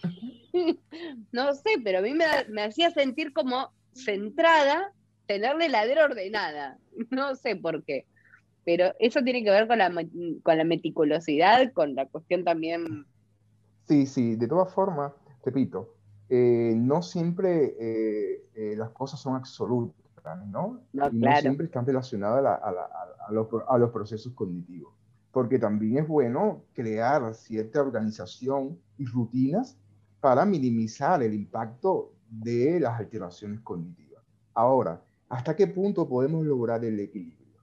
no 1.32 1.54
sé, 1.54 1.72
pero 1.84 2.00
a 2.00 2.02
mí 2.02 2.14
me, 2.14 2.26
me 2.50 2.64
hacía 2.64 2.92
sentir 2.92 3.34
como 3.34 3.72
centrada 3.94 4.94
tener 5.28 5.56
la 5.56 5.66
heladera 5.66 6.06
ordenada. 6.06 6.78
No 7.10 7.36
sé 7.36 7.56
por 7.56 7.84
qué. 7.84 8.06
Pero 8.66 8.94
eso 9.00 9.22
tiene 9.24 9.44
que 9.44 9.50
ver 9.50 9.68
con 9.68 9.80
la, 9.80 9.92
con 10.44 10.58
la 10.58 10.64
meticulosidad, 10.64 11.74
con 11.74 11.96
la 11.96 12.06
cuestión 12.06 12.44
también. 12.44 13.06
Sí, 13.88 14.06
sí, 14.06 14.36
de 14.36 14.48
todas 14.48 14.74
formas, 14.74 15.12
repito, 15.44 15.93
eh, 16.36 16.74
no 16.76 17.04
siempre 17.04 17.76
eh, 17.80 18.50
eh, 18.56 18.76
las 18.76 18.90
cosas 18.90 19.20
son 19.20 19.36
absolutas, 19.36 20.48
¿no? 20.48 20.82
No, 20.92 21.10
y 21.12 21.20
no 21.20 21.36
siempre 21.38 21.68
están 21.68 21.86
relacionadas 21.86 22.44
a, 22.44 22.56
a, 23.28 23.32
los, 23.32 23.48
a, 23.68 23.78
los, 23.78 23.92
procesos 23.92 24.34
cognitivos. 24.34 24.96
Porque 25.32 25.60
también 25.60 26.00
es 26.00 26.08
bueno 26.08 26.64
crear 26.74 27.36
cierta 27.36 27.82
organización 27.82 28.80
y 28.98 29.06
rutinas 29.06 29.78
para 30.22 30.44
minimizar 30.44 31.22
el 31.22 31.36
impacto 31.36 32.14
de 32.28 32.80
las 32.80 33.00
alteraciones 33.00 33.60
cognitivas. 33.60 34.24
Ahora, 34.56 35.04
¿hasta 35.30 35.56
qué 35.56 35.68
punto 35.68 36.10
podemos 36.10 36.44
lograr 36.44 36.84
el 36.84 37.00
equilibrio? 37.00 37.62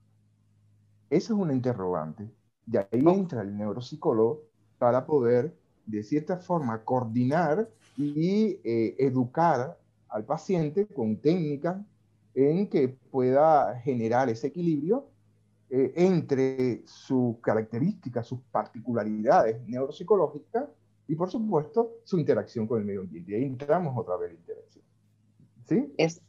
Esa 1.10 1.32
es 1.32 1.40
una 1.40 1.54
interrogante. 1.54 2.30
Y 2.70 2.76
ahí 2.76 2.86
entra 2.92 3.42
el 3.42 3.56
neuropsicólogo 3.56 4.44
para 4.78 5.06
poder, 5.06 5.56
de 5.86 6.04
cierta 6.04 6.36
forma, 6.36 6.84
coordinar 6.84 7.68
y 7.96 8.58
eh, 8.64 8.96
educar 8.98 9.78
al 10.08 10.24
paciente 10.24 10.86
con 10.86 11.16
técnicas 11.16 11.78
en 12.34 12.68
que 12.68 12.88
pueda 12.88 13.78
generar 13.80 14.28
ese 14.28 14.48
equilibrio 14.48 15.06
eh, 15.68 15.92
entre 15.96 16.82
sus 16.86 17.38
características, 17.38 18.26
sus 18.26 18.40
particularidades 18.50 19.60
neuropsicológicas 19.68 20.64
y, 21.06 21.14
por 21.14 21.30
supuesto, 21.30 21.92
su 22.04 22.18
interacción 22.18 22.66
con 22.66 22.80
el 22.80 22.84
medio 22.84 23.00
ambiente. 23.02 23.32
Y 23.32 23.34
ahí 23.36 23.44
entramos 23.44 23.96
otra 23.96 24.16
vez 24.16 24.30
en 24.30 24.36
interacción. 24.36 24.84
¿Sí? 25.66 25.94
Es, 25.98 26.20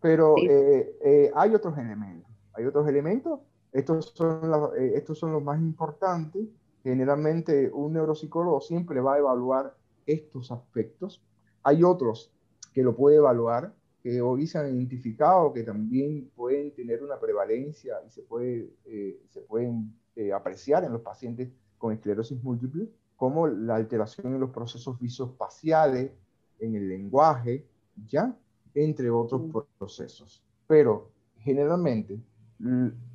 Pero 0.00 0.34
eh, 0.38 1.30
hay 1.34 1.54
otros 1.54 1.76
elementos. 1.78 2.30
Hay 2.54 2.64
otros 2.64 2.86
elementos 2.88 3.40
estos 3.72 4.12
son, 4.14 4.52
eh, 4.76 4.92
estos 4.94 5.18
son 5.18 5.32
los 5.32 5.42
más 5.42 5.58
importantes. 5.58 6.46
Generalmente 6.82 7.70
un 7.72 7.94
neuropsicólogo 7.94 8.60
siempre 8.60 9.00
va 9.00 9.14
a 9.14 9.18
evaluar 9.18 9.74
estos 10.06 10.50
aspectos. 10.50 11.22
Hay 11.62 11.84
otros 11.84 12.32
que 12.72 12.82
lo 12.82 12.96
puede 12.96 13.16
evaluar, 13.16 13.74
que 14.02 14.20
hoy 14.20 14.46
se 14.46 14.58
han 14.58 14.74
identificado, 14.74 15.52
que 15.52 15.62
también 15.62 16.30
pueden 16.34 16.74
tener 16.74 17.02
una 17.02 17.20
prevalencia 17.20 17.96
y 18.06 18.10
se, 18.10 18.22
puede, 18.22 18.70
eh, 18.84 19.20
se 19.30 19.40
pueden 19.42 19.94
eh, 20.16 20.32
apreciar 20.32 20.84
en 20.84 20.92
los 20.92 21.02
pacientes 21.02 21.50
con 21.78 21.92
esclerosis 21.92 22.42
múltiple, 22.42 22.88
como 23.16 23.46
la 23.46 23.76
alteración 23.76 24.34
en 24.34 24.40
los 24.40 24.50
procesos 24.50 24.98
visoespaciales, 24.98 26.10
en 26.58 26.74
el 26.74 26.88
lenguaje, 26.88 27.66
¿ya? 28.06 28.36
Entre 28.74 29.10
otros 29.10 29.42
procesos. 29.78 30.42
Pero 30.66 31.10
generalmente 31.38 32.20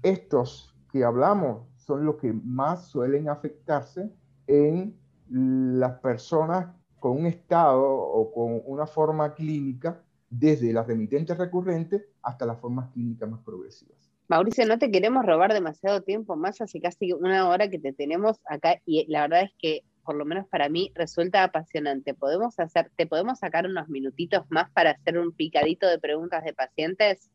estos 0.01 0.75
que 0.91 1.03
hablamos 1.03 1.67
son 1.75 2.05
los 2.05 2.15
que 2.15 2.33
más 2.33 2.87
suelen 2.87 3.29
afectarse 3.29 4.11
en 4.47 4.95
las 5.29 5.99
personas 5.99 6.67
con 6.99 7.17
un 7.17 7.25
estado 7.25 7.83
o 7.87 8.31
con 8.33 8.61
una 8.65 8.87
forma 8.87 9.33
clínica 9.33 10.01
desde 10.29 10.73
las 10.73 10.87
remitentes 10.87 11.37
recurrentes 11.37 12.03
hasta 12.21 12.45
las 12.45 12.59
formas 12.59 12.91
clínicas 12.91 13.29
más 13.29 13.41
progresivas. 13.41 13.95
Mauricio, 14.27 14.65
no 14.65 14.77
te 14.77 14.91
queremos 14.91 15.25
robar 15.25 15.53
demasiado 15.53 16.01
tiempo 16.01 16.35
más, 16.35 16.59
hace 16.59 16.81
casi 16.81 17.13
una 17.13 17.47
hora 17.47 17.69
que 17.69 17.79
te 17.79 17.93
tenemos 17.93 18.41
acá 18.45 18.81
y 18.85 19.05
la 19.07 19.21
verdad 19.21 19.43
es 19.43 19.51
que 19.57 19.83
por 20.03 20.15
lo 20.15 20.25
menos 20.25 20.47
para 20.47 20.69
mí 20.69 20.91
resulta 20.95 21.43
apasionante. 21.43 22.13
¿Podemos 22.13 22.57
hacer, 22.59 22.89
¿Te 22.95 23.07
podemos 23.07 23.39
sacar 23.39 23.65
unos 23.65 23.89
minutitos 23.89 24.45
más 24.49 24.71
para 24.71 24.91
hacer 24.91 25.17
un 25.17 25.33
picadito 25.33 25.87
de 25.87 25.99
preguntas 25.99 26.43
de 26.45 26.53
pacientes? 26.53 27.29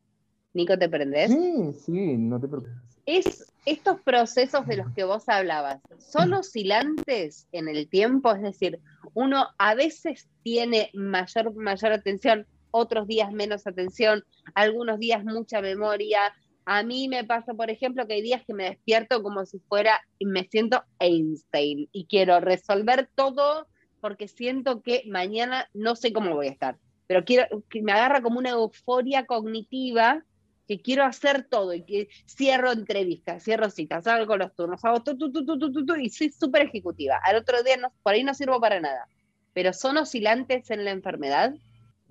Nico, 0.55 0.79
¿te 0.79 0.89
prendés? 0.89 1.31
Sí, 1.31 1.73
sí, 1.75 2.17
no 2.17 2.41
te 2.41 2.49
preocupes. 2.49 2.92
Es, 3.07 3.53
estos 3.67 4.01
procesos 4.01 4.67
de 4.67 4.77
los 4.77 4.93
que 4.95 5.05
vos 5.05 5.29
hablabas, 5.29 5.81
¿son 5.99 6.31
mm. 6.31 6.35
oscilantes 6.35 7.49
en 7.53 7.69
el 7.69 7.89
tiempo? 7.89 8.33
Es 8.33 8.43
decir, 8.43 8.81
uno 9.15 9.49
a 9.59 9.75
veces 9.75 10.29
tiene 10.43 10.91
mayor, 10.95 11.55
mayor 11.55 11.93
atención, 11.93 12.47
otros 12.71 13.07
días 13.07 13.33
menos 13.33 13.67
atención, 13.67 14.25
algunos 14.55 14.99
días 14.99 15.25
mucha 15.25 15.61
memoria. 15.61 16.33
A 16.65 16.83
mí 16.83 17.09
me 17.09 17.25
pasa, 17.25 17.55
por 17.55 17.71
ejemplo, 17.71 18.07
que 18.07 18.15
hay 18.15 18.23
días 18.23 18.43
que 18.47 18.55
me 18.55 18.71
despierto 18.71 19.23
como 19.23 19.45
si 19.47 19.59
fuera 19.61 20.01
y 20.19 20.27
me 20.27 20.45
siento 20.45 20.85
Einstein 20.99 21.89
y 21.93 22.07
quiero 22.07 22.41
resolver 22.41 23.11
todo 23.15 23.67
porque 24.01 24.27
siento 24.27 24.83
que 24.83 25.05
mañana 25.07 25.69
no 25.75 25.95
sé 25.95 26.13
cómo 26.13 26.35
voy 26.35 26.49
a 26.49 26.53
estar, 26.53 26.79
pero 27.07 27.25
quiero 27.25 27.63
que 27.69 27.83
me 27.83 27.93
agarra 27.93 28.21
como 28.21 28.39
una 28.39 28.51
euforia 28.51 29.27
cognitiva 29.27 30.25
que 30.73 30.81
quiero 30.83 31.05
hacer 31.05 31.47
todo 31.51 31.75
y 31.75 31.83
que 31.83 32.09
cierro 32.27 32.73
entrevistas, 32.73 33.43
cierro 33.43 33.69
citas, 33.69 34.05
con 34.27 34.39
los 34.39 34.55
turnos, 34.55 34.83
hago 34.85 35.03
tu, 35.03 35.19
tu, 35.19 35.31
tu, 35.31 35.45
tu, 35.45 35.59
tu, 35.59 35.85
tu, 35.85 35.95
y 35.97 36.09
soy 36.09 36.31
súper 36.31 36.63
ejecutiva. 36.63 37.21
Al 37.23 37.37
otro 37.37 37.63
día 37.63 37.77
no, 37.77 37.93
por 38.03 38.15
ahí 38.15 38.25
no 38.25 38.33
sirvo 38.33 38.59
para 38.59 38.81
nada. 38.81 39.07
Pero 39.53 39.75
¿son 39.75 39.99
oscilantes 39.99 40.71
en 40.71 40.87
la 40.87 40.93
enfermedad? 40.93 41.55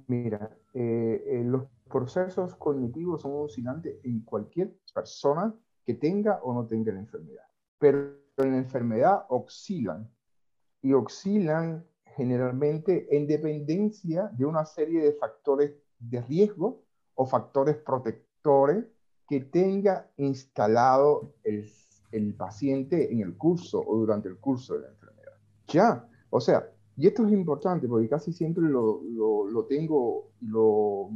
Mira, 0.06 0.56
eh, 0.76 1.24
eh, 1.26 1.44
los 1.44 1.64
procesos 1.90 2.56
cognitivos 2.56 3.24
son 3.24 3.32
oscilantes 3.34 3.96
en 4.04 4.20
cualquier 4.22 4.76
persona 4.94 5.54
que 5.84 5.96
tenga 5.96 6.40
o 6.44 6.54
no 6.54 6.68
tenga 6.68 6.94
la 6.94 7.00
enfermedad. 7.00 7.46
Pero 7.80 8.14
en 8.38 8.52
la 8.52 8.58
enfermedad 8.58 9.26
oscilan 9.30 10.08
y 10.84 10.94
oscilan 10.94 11.84
generalmente 12.16 13.08
en 13.10 13.26
dependencia 13.26 14.30
de 14.34 14.46
una 14.46 14.66
serie 14.66 15.02
de 15.02 15.14
factores 15.14 15.74
de 15.98 16.22
riesgo 16.22 16.84
o 17.16 17.26
factores 17.26 17.78
protectores 17.78 18.31
que 19.28 19.40
tenga 19.42 20.10
instalado 20.18 21.34
el, 21.44 21.70
el 22.12 22.34
paciente 22.34 23.12
en 23.12 23.22
el 23.22 23.38
curso 23.38 23.82
o 23.86 23.98
durante 23.98 24.28
el 24.28 24.38
curso 24.38 24.76
de 24.76 24.82
la 24.82 24.88
enfermedad. 24.90 25.34
Ya, 25.68 26.10
o 26.30 26.42
sea, 26.42 26.70
y 26.98 27.08
esto 27.08 27.26
es 27.26 27.32
importante 27.32 27.88
porque 27.88 28.10
casi 28.10 28.34
siempre 28.34 28.64
lo, 28.64 29.02
lo, 29.04 29.48
lo 29.48 29.66
tengo 29.66 30.32
y 30.42 30.48
lo, 30.48 31.10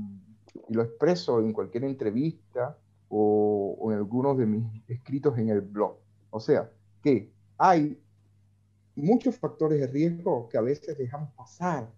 lo 0.69 0.81
expreso 0.81 1.39
en 1.39 1.51
cualquier 1.51 1.83
entrevista 1.83 2.77
o, 3.09 3.75
o, 3.79 3.91
en 3.91 3.97
algunos 3.97 4.37
de 4.37 4.45
mis 4.45 4.65
escritos 4.87 5.37
en 5.37 5.49
el 5.49 5.61
blog. 5.61 5.97
O 6.29 6.39
sea, 6.39 6.71
que 7.03 7.31
hay 7.57 7.99
muchos 8.95 9.37
factores 9.37 9.79
de 9.79 9.87
riesgo 9.87 10.47
que 10.49 10.57
a 10.57 10.61
veces 10.61 10.97
dejamos 10.97 11.31
pasar 11.33 11.91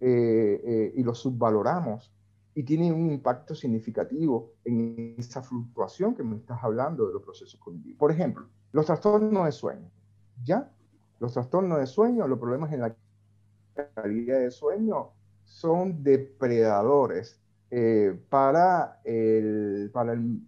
eh, 0.00 0.60
eh, 0.64 0.92
y 0.96 1.02
los 1.02 1.18
subvaloramos 1.18 2.12
y 2.54 2.62
tiene 2.62 2.92
un 2.92 3.10
impacto 3.10 3.54
significativo 3.54 4.52
en 4.64 5.16
esa 5.18 5.42
fluctuación 5.42 6.14
que 6.14 6.22
me 6.22 6.36
estás 6.36 6.62
hablando 6.62 7.06
de 7.06 7.14
los 7.14 7.22
procesos 7.22 7.58
cognitivos. 7.58 7.98
Por 7.98 8.12
ejemplo, 8.12 8.46
los 8.72 8.86
trastornos 8.86 9.44
de 9.44 9.52
sueño. 9.52 9.90
¿Ya? 10.44 10.70
Los 11.18 11.32
trastornos 11.32 11.78
de 11.78 11.86
sueño, 11.86 12.26
los 12.28 12.38
problemas 12.38 12.72
en 12.72 12.80
la 12.80 12.96
calidad 13.94 14.38
de 14.38 14.50
sueño 14.50 15.10
son 15.42 16.02
depredadores 16.02 17.40
eh, 17.70 18.18
para, 18.28 19.00
el, 19.04 19.90
para 19.92 20.12
el 20.12 20.40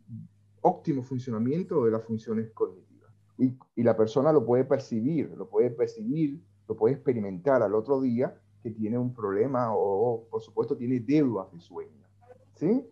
óptimo 0.61 1.02
funcionamiento 1.02 1.84
de 1.84 1.90
las 1.90 2.04
funciones 2.04 2.50
cognitivas. 2.52 3.11
Y, 3.38 3.57
y 3.74 3.82
la 3.82 3.96
persona 3.96 4.32
lo 4.32 4.44
puede 4.44 4.64
percibir, 4.64 5.30
lo 5.36 5.48
puede 5.48 5.70
percibir, 5.70 6.40
lo 6.68 6.76
puede 6.76 6.94
experimentar 6.94 7.62
al 7.62 7.74
otro 7.74 8.00
día 8.00 8.38
que 8.67 8.73
tiene 8.73 8.99
un 8.99 9.14
problema 9.14 9.73
o, 9.73 10.27
por 10.29 10.43
supuesto, 10.43 10.77
tiene 10.77 10.99
deudas 10.99 11.53
de 11.53 11.61
sueño. 11.61 11.93
¿Sí? 12.57 12.85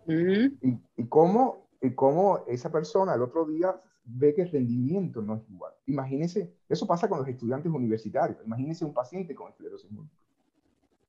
y, 0.60 0.78
y, 0.96 1.08
cómo, 1.08 1.66
y 1.80 1.90
cómo 1.94 2.44
esa 2.46 2.70
persona 2.70 3.14
el 3.14 3.22
otro 3.22 3.44
día 3.46 3.74
ve 4.04 4.34
que 4.34 4.42
el 4.42 4.52
rendimiento 4.52 5.20
no 5.20 5.34
es 5.34 5.50
igual. 5.50 5.72
Imagínese, 5.86 6.54
eso 6.68 6.86
pasa 6.86 7.08
con 7.08 7.18
los 7.18 7.26
estudiantes 7.26 7.72
universitarios. 7.72 8.38
Imagínese 8.44 8.84
un 8.84 8.94
paciente 8.94 9.34
con 9.34 9.48
esclerosis 9.48 9.90
múltiple. 9.90 10.24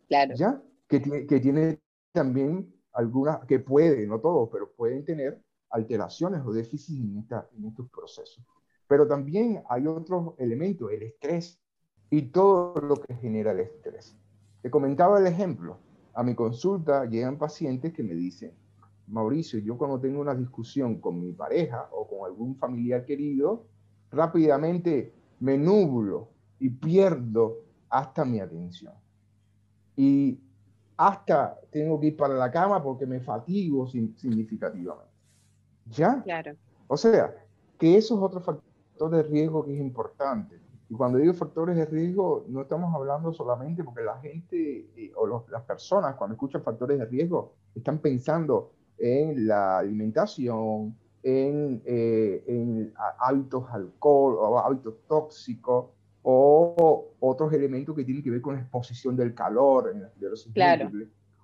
Claro. 0.07 0.33
¿Ya? 0.35 0.63
Que 0.87 0.99
tiene, 0.99 1.27
que 1.27 1.39
tiene 1.39 1.79
también 2.11 2.73
algunas, 2.93 3.45
que 3.45 3.59
puede, 3.59 4.07
no 4.07 4.19
todos, 4.19 4.49
pero 4.51 4.71
pueden 4.71 5.05
tener 5.05 5.39
alteraciones 5.69 6.41
o 6.43 6.53
déficits 6.53 6.99
en, 6.99 7.19
esta, 7.19 7.47
en 7.55 7.65
estos 7.65 7.87
procesos. 7.89 8.43
Pero 8.87 9.07
también 9.07 9.61
hay 9.69 9.85
otros 9.85 10.33
elementos, 10.39 10.91
el 10.91 11.03
estrés 11.03 11.59
y 12.09 12.23
todo 12.23 12.81
lo 12.81 12.95
que 12.95 13.13
genera 13.15 13.51
el 13.51 13.59
estrés. 13.59 14.17
Te 14.65 14.71
comentaba 14.71 15.19
el 15.19 15.27
ejemplo. 15.27 15.77
A 16.15 16.23
mi 16.23 16.33
consulta 16.33 17.05
llegan 17.05 17.37
pacientes 17.37 17.93
que 17.93 18.01
me 18.01 18.15
dicen, 18.15 18.51
Mauricio, 19.05 19.59
yo 19.59 19.77
cuando 19.77 19.99
tengo 19.99 20.19
una 20.19 20.33
discusión 20.33 20.99
con 20.99 21.21
mi 21.21 21.33
pareja 21.33 21.87
o 21.91 22.07
con 22.07 22.25
algún 22.25 22.55
familiar 22.55 23.05
querido, 23.05 23.67
rápidamente 24.09 25.13
me 25.39 25.55
nublo 25.55 26.29
y 26.57 26.69
pierdo 26.69 27.57
hasta 27.89 28.25
mi 28.25 28.39
atención. 28.39 28.95
Y 29.95 30.39
hasta 30.97 31.59
tengo 31.69 31.99
que 31.99 32.07
ir 32.07 32.17
para 32.17 32.33
la 32.33 32.49
cama 32.49 32.81
porque 32.81 33.05
me 33.05 33.19
fatigo 33.19 33.85
significativamente. 33.85 35.13
¿Ya? 35.91 36.23
Claro. 36.23 36.53
O 36.87 36.97
sea, 36.97 37.35
que 37.77 37.97
eso 37.97 38.15
es 38.15 38.19
otro 38.19 38.41
factor 38.41 39.11
de 39.11 39.21
riesgo 39.21 39.63
que 39.63 39.75
es 39.75 39.79
importante. 39.79 40.59
Y 40.89 40.93
cuando 40.93 41.17
digo 41.17 41.33
factores 41.33 41.75
de 41.75 41.85
riesgo, 41.85 42.45
no 42.47 42.61
estamos 42.61 42.93
hablando 42.93 43.33
solamente 43.33 43.83
porque 43.83 44.03
la 44.03 44.17
gente 44.19 44.87
eh, 44.95 45.11
o 45.15 45.43
las 45.49 45.63
personas 45.63 46.15
cuando 46.15 46.35
escuchan 46.35 46.61
factores 46.61 46.99
de 46.99 47.05
riesgo 47.05 47.53
están 47.73 47.99
pensando 47.99 48.71
en 48.97 49.47
la 49.47 49.79
alimentación, 49.79 50.95
en, 51.23 51.81
eh, 51.85 52.43
en 52.47 52.93
hábitos 53.19 53.65
alcohol 53.71 54.35
o 54.37 54.59
hábitos 54.59 54.93
tóxicos 55.07 55.87
o 56.21 57.13
otros 57.19 57.51
elementos 57.53 57.95
que 57.95 58.03
tienen 58.03 58.23
que 58.23 58.29
ver 58.29 58.41
con 58.41 58.55
la 58.55 58.61
exposición 58.61 59.15
del 59.15 59.33
calor 59.33 59.91
en 59.91 60.01
la 60.01 60.07
esclerosis 60.07 60.53
claro. 60.53 60.91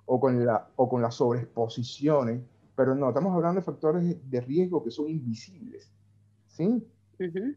o 0.06 0.20
con, 0.20 0.46
la, 0.46 0.68
o 0.76 0.88
con 0.88 1.02
las 1.02 1.16
sobreexposiciones, 1.16 2.42
pero 2.76 2.96
no, 2.96 3.10
estamos 3.10 3.34
hablando 3.36 3.60
de 3.60 3.66
factores 3.66 4.30
de 4.30 4.42
riesgo 4.42 4.84
que 4.84 4.92
son 4.92 5.10
invisibles, 5.10 5.92
¿sí? 6.48 6.84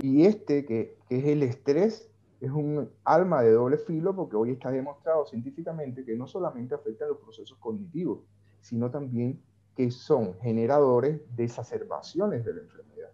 Y 0.00 0.24
este, 0.26 0.64
que, 0.64 0.96
que, 1.08 1.18
es 1.18 1.24
el 1.24 1.42
estrés, 1.42 2.10
es 2.40 2.50
un 2.50 2.90
alma 3.04 3.42
de 3.42 3.52
doble 3.52 3.78
filo 3.78 4.14
porque 4.14 4.36
hoy 4.36 4.50
está 4.50 4.70
demostrado 4.70 5.26
científicamente 5.26 6.04
que 6.04 6.14
no 6.16 6.26
solamente 6.26 6.74
afecta 6.74 7.04
a 7.04 7.08
los 7.08 7.18
procesos 7.18 7.56
cognitivos, 7.58 8.20
sino 8.60 8.90
también 8.90 9.40
que 9.76 9.90
son 9.90 10.38
generadores 10.40 11.20
de 11.36 11.44
exacerbaciones 11.44 12.44
de 12.44 12.54
la 12.54 12.60
enfermedad. 12.60 13.10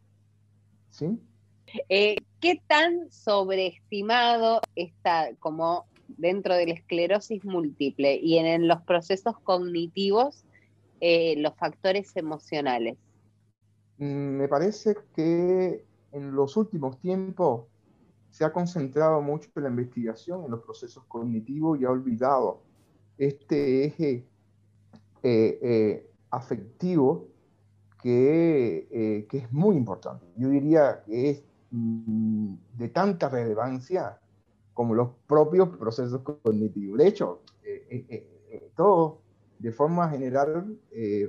¿Sí? 0.90 1.18
Eh, 1.88 2.16
¿Qué 2.40 2.60
tan 2.66 3.10
sobreestimado 3.10 4.60
está 4.74 5.34
como 5.38 5.86
dentro 6.08 6.54
de 6.54 6.66
la 6.66 6.74
esclerosis 6.74 7.44
múltiple 7.44 8.16
y 8.16 8.38
en, 8.38 8.66
los 8.66 8.82
procesos 8.82 9.38
cognitivos 9.40 10.44
eh, 11.00 11.34
los 11.38 11.54
factores 11.54 12.16
emocionales? 12.16 12.96
Mm, 13.98 14.36
me 14.36 14.48
parece 14.48 14.96
que 15.14 15.84
en 16.12 16.34
los 16.34 16.56
últimos 16.56 16.98
tiempos 17.00 17.66
se 18.30 18.44
ha 18.44 18.52
concentrado 18.52 19.20
mucho 19.22 19.50
en 19.56 19.62
la 19.64 19.68
investigación 19.70 20.44
en 20.44 20.52
los 20.52 20.62
procesos 20.62 21.04
cognitivos 21.08 21.80
y 21.80 21.84
ha 21.84 21.90
olvidado 21.90 22.62
este 23.18 23.84
eje 23.84 24.26
eh, 25.22 26.10
afectivo 26.30 27.28
que, 28.02 29.26
que, 29.28 29.38
es 29.38 29.52
muy 29.52 29.76
importante. 29.76 30.24
Yo 30.36 30.48
diría 30.48 31.02
que 31.04 31.30
es 31.30 31.42
Mm, 31.70 32.54
de 32.76 32.88
tanta 32.88 33.28
relevancia 33.28 34.18
como 34.74 34.94
los 34.94 35.10
propios 35.28 35.68
procesos 35.76 36.22
cognitivos. 36.22 36.98
De 36.98 37.06
hecho, 37.06 37.42
eh, 37.62 37.86
eh, 37.88 38.26
eh, 38.50 38.72
todo 38.74 39.20
de 39.58 39.70
forma 39.70 40.08
general 40.08 40.78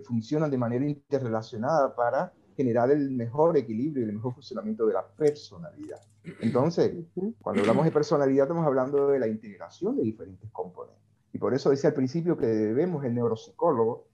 funcionan 0.05 0.49
de 0.49 0.57
manera 0.57 0.85
interrelacionada 0.85 1.93
para 1.93 2.33
generar 2.61 2.91
el 2.91 3.11
mejor 3.11 3.57
equilibrio 3.57 4.05
y 4.05 4.09
el 4.09 4.15
mejor 4.15 4.33
funcionamiento 4.33 4.85
de 4.85 4.93
la 4.93 5.05
personalidad. 5.05 5.99
Entonces, 6.41 6.93
cuando 7.41 7.61
hablamos 7.61 7.85
de 7.85 7.91
personalidad, 7.91 8.45
estamos 8.45 8.65
hablando 8.65 9.07
de 9.07 9.19
la 9.19 9.27
integración 9.27 9.97
de 9.97 10.03
diferentes 10.03 10.49
componentes. 10.51 11.01
Y 11.33 11.37
por 11.37 11.53
eso 11.53 11.69
decía 11.69 11.89
al 11.89 11.95
principio 11.95 12.37
que 12.37 12.45
debemos, 12.45 13.03
el 13.03 13.15
neuropsicólogo 13.15 14.05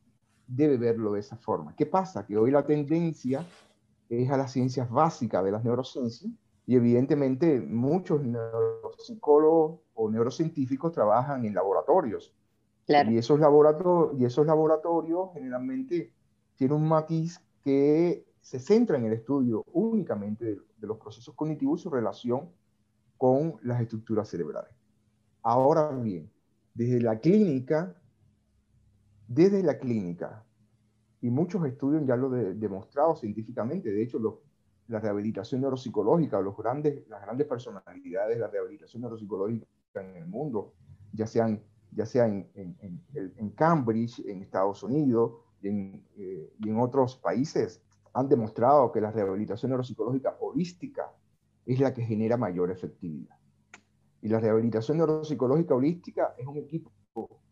debe 0.47 0.77
verlo 0.77 1.13
de 1.13 1.19
esa 1.19 1.35
forma. 1.35 1.75
¿Qué 1.75 1.85
pasa? 1.85 2.25
Que 2.25 2.37
hoy 2.37 2.51
la 2.51 2.65
tendencia 2.65 3.45
es 4.09 4.29
a 4.29 4.37
las 4.37 4.51
ciencias 4.51 4.89
básicas 4.89 5.43
de 5.43 5.51
las 5.51 5.63
neurociencias 5.63 6.31
y 6.65 6.75
evidentemente 6.75 7.59
muchos 7.61 8.21
neuropsicólogos 8.23 9.79
o 9.95 10.09
neurocientíficos 10.09 10.91
trabajan 10.91 11.45
en 11.45 11.53
laboratorios. 11.53 12.33
Y, 12.87 13.17
esos 13.17 13.39
laboratorios, 13.39 14.19
y 14.19 14.25
esos 14.25 14.45
laboratorios 14.45 15.31
generalmente 15.33 16.13
tienen 16.55 16.77
un 16.77 16.87
matiz 16.87 17.41
que 17.63 18.26
se 18.47 18.61
centra 18.61 18.97
en 18.97 19.03
el 19.03 19.11
estudio 19.11 19.65
únicamente 19.73 20.45
de, 20.45 20.87
los 20.87 20.97
procesos 20.97 21.35
cognitivos 21.35 21.81
y 21.81 21.83
su 21.83 21.89
relación 21.89 22.49
con 23.17 23.55
las 23.63 23.81
estructuras 23.81 24.29
cerebrales. 24.29 24.71
Ahora 25.41 25.91
bien, 25.91 26.31
desde 26.73 27.01
la 27.01 27.19
clínica, 27.19 27.93
desde 29.27 29.61
la 29.61 29.77
clínica, 29.77 30.45
y 31.19 31.29
muchos 31.29 31.65
estudios 31.65 32.05
ya 32.05 32.15
lo 32.15 32.33
han 32.33 32.57
demostrado 32.57 33.17
científicamente. 33.17 33.91
De 33.91 34.01
hecho, 34.01 34.17
la 34.87 35.01
rehabilitación 35.01 35.59
neuropsicológica, 35.59 36.39
los 36.39 36.55
grandes, 36.55 37.05
las 37.09 37.21
grandes 37.23 37.47
personalidades 37.47 38.37
de 38.37 38.39
la 38.39 38.47
rehabilitación 38.47 39.01
neuropsicológica 39.01 39.67
en 39.95 40.15
el 40.15 40.25
mundo, 40.25 40.73
ya 41.11 41.27
sean 41.27 41.61
ya 41.91 42.05
sea 42.05 42.27
en, 42.27 43.53
Cambridge, 43.55 44.19
en 44.19 44.41
Estados 44.41 44.83
Unidos 44.83 45.33
eh, 45.63 46.53
y 46.59 46.69
en 46.69 46.79
otros 46.79 47.17
países, 47.17 47.81
han 48.17 48.27
demostrado 48.27 48.91
que 48.91 48.99
la 48.99 49.11
rehabilitación 49.11 49.69
neuropsicológica 49.69 50.35
holística 50.39 51.13
es 51.67 51.79
la 51.79 51.93
que 51.93 52.01
genera 52.01 52.35
mayor 52.35 52.71
efectividad. 52.71 53.37
Y 54.23 54.27
la 54.27 54.39
rehabilitación 54.39 54.97
neuropsicológica 54.97 55.75
holística 55.75 56.33
es 56.35 56.47
un 56.47 56.57
equipo, 56.57 56.91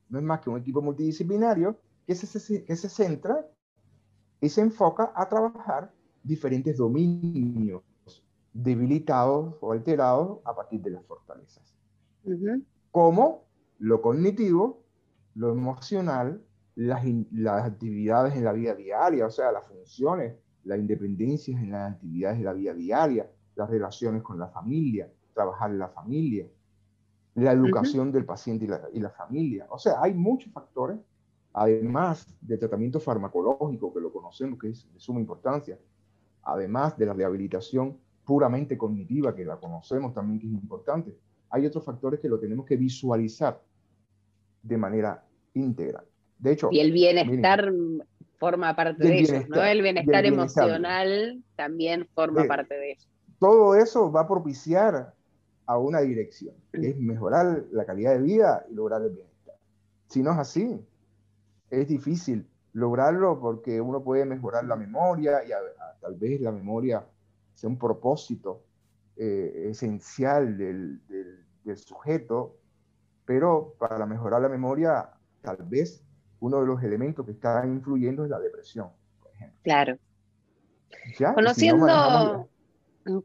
no 0.10 0.18
es 0.18 0.24
más 0.24 0.40
que 0.40 0.50
un 0.50 0.58
equipo 0.58 0.82
multidisciplinario 0.82 1.78
que 2.08 2.16
se, 2.16 2.66
que 2.66 2.76
se 2.76 2.90
centra 2.90 3.48
y 4.42 4.50
se 4.50 4.62
enfoca 4.62 5.14
a 5.16 5.30
trabajar 5.30 5.94
diferentes 6.24 6.78
dominios 6.78 7.84
debilitados 8.52 9.58
o 9.62 9.72
alterados 9.72 10.40
a 10.46 10.56
partir 10.56 10.82
de 10.82 10.90
las 10.90 11.06
fortalezas. 11.06 11.76
Como 12.90 13.44
lo 13.78 14.02
cognitivo, 14.02 14.82
lo 15.36 15.52
emocional, 15.52 16.44
las, 16.74 17.06
las, 17.32 17.66
actividades 17.66 18.36
en 18.36 18.46
la 18.46 18.52
vida 18.52 18.74
diaria, 18.74 19.28
o 19.28 19.30
sea, 19.30 19.52
las 19.52 19.68
funciones, 19.68 20.36
la 20.66 20.78
independencia 20.78 21.58
en 21.58 21.72
las 21.72 21.94
actividades 21.94 22.40
de 22.40 22.44
la 22.46 22.54
vida 22.54 22.74
diaria, 22.74 23.30
las 23.56 23.70
relaciones 23.70 24.22
con 24.22 24.38
la 24.38 24.48
familia, 24.48 25.10
trabajar 25.34 25.72
en 25.72 25.80
la 25.80 25.90
familia, 25.90 26.46
la 27.36 27.52
educación 27.52 28.12
del 28.12 28.26
paciente 28.26 28.66
y 28.66 28.68
la, 28.68 28.82
y 28.94 29.00
la, 29.00 29.10
familia. 29.10 29.68
O 29.70 29.78
sea, 29.78 30.02
hay 30.02 30.14
muchos 30.14 30.52
factores 30.52 30.98
además 31.56 32.28
del 32.42 32.60
tratamiento 32.60 33.00
farmacológico, 33.00 33.94
que 33.94 34.02
lo 34.02 34.12
conocemos, 34.12 34.60
que 34.60 34.70
es 34.70 34.92
de 34.94 35.00
suma 35.00 35.22
importancia, 35.22 35.80
además 36.44 36.98
de 36.98 37.06
la 37.06 37.14
rehabilitación 37.14 37.98
puramente 38.26 38.78
cognitiva, 38.78 39.34
que 39.34 39.46
la 39.46 39.58
conocemos 39.58 40.14
también, 40.14 40.40
que 40.40 40.48
es 40.48 40.54
importante, 40.54 41.16
hay 41.50 41.66
otros 41.66 41.86
factores 41.86 42.20
que 42.20 42.28
lo 42.28 42.40
tenemos 42.40 42.66
que 42.66 42.76
visualizar 42.76 43.62
de 44.62 44.78
manera 44.78 45.24
integral. 45.54 46.06
De 46.38 46.52
hecho, 46.52 46.70
y 46.72 46.80
el 46.82 46.92
bienestar 46.92 47.72
forma 48.40 48.76
parte 48.76 49.08
de 49.08 49.20
eso, 49.20 49.44
¿no? 49.48 49.64
El 49.64 49.82
bienestar, 49.82 50.26
emocional 50.26 51.44
también 51.56 52.08
forma 52.14 52.46
parte 52.46 52.76
de 52.76 52.92
eso. 52.94 53.08
Todo 53.40 53.76
eso 53.76 54.12
va 54.12 54.22
a 54.22 54.28
propiciar 54.28 55.14
a 55.66 55.78
una 55.78 56.02
dirección, 56.02 56.56
que 56.72 56.90
es 56.90 56.98
mejorar 56.98 57.64
la 57.72 57.86
calidad 57.86 58.14
de 58.14 58.22
vida 58.22 58.66
y 58.70 58.76
lograr 58.76 59.02
el 59.02 59.12
bienestar. 59.12 59.56
Si 60.08 60.22
no 60.22 60.32
es 60.32 60.38
así, 60.38 60.80
es 61.70 61.88
difícil 61.88 62.48
lograrlo 62.74 63.40
porque 63.40 63.82
uno 63.82 64.04
puede 64.04 64.26
mejorar 64.26 64.66
la 64.66 64.76
memoria 64.76 65.44
y 65.46 65.50
tal 66.02 66.16
vez 66.16 66.42
la 66.42 66.52
memoria 66.52 67.06
sea 67.54 67.70
un 67.70 67.78
propósito 67.78 68.64
eh, 69.16 69.68
esencial 69.70 70.58
del, 70.58 71.00
del, 71.08 71.78
sujeto, 71.78 72.58
pero 73.26 73.76
para 73.80 74.06
mejorar 74.06 74.42
la 74.42 74.50
memoria 74.50 75.10
tal 75.42 75.58
vez 75.64 76.05
uno 76.46 76.62
de 76.62 76.68
los 76.68 76.84
elementos 76.84 77.26
que 77.26 77.32
está 77.32 77.66
influyendo 77.66 78.24
es 78.24 78.30
la 78.30 78.40
depresión, 78.40 78.90
por 79.20 79.32
ejemplo. 79.34 79.60
Claro. 79.64 79.98
Conociendo, 81.34 82.48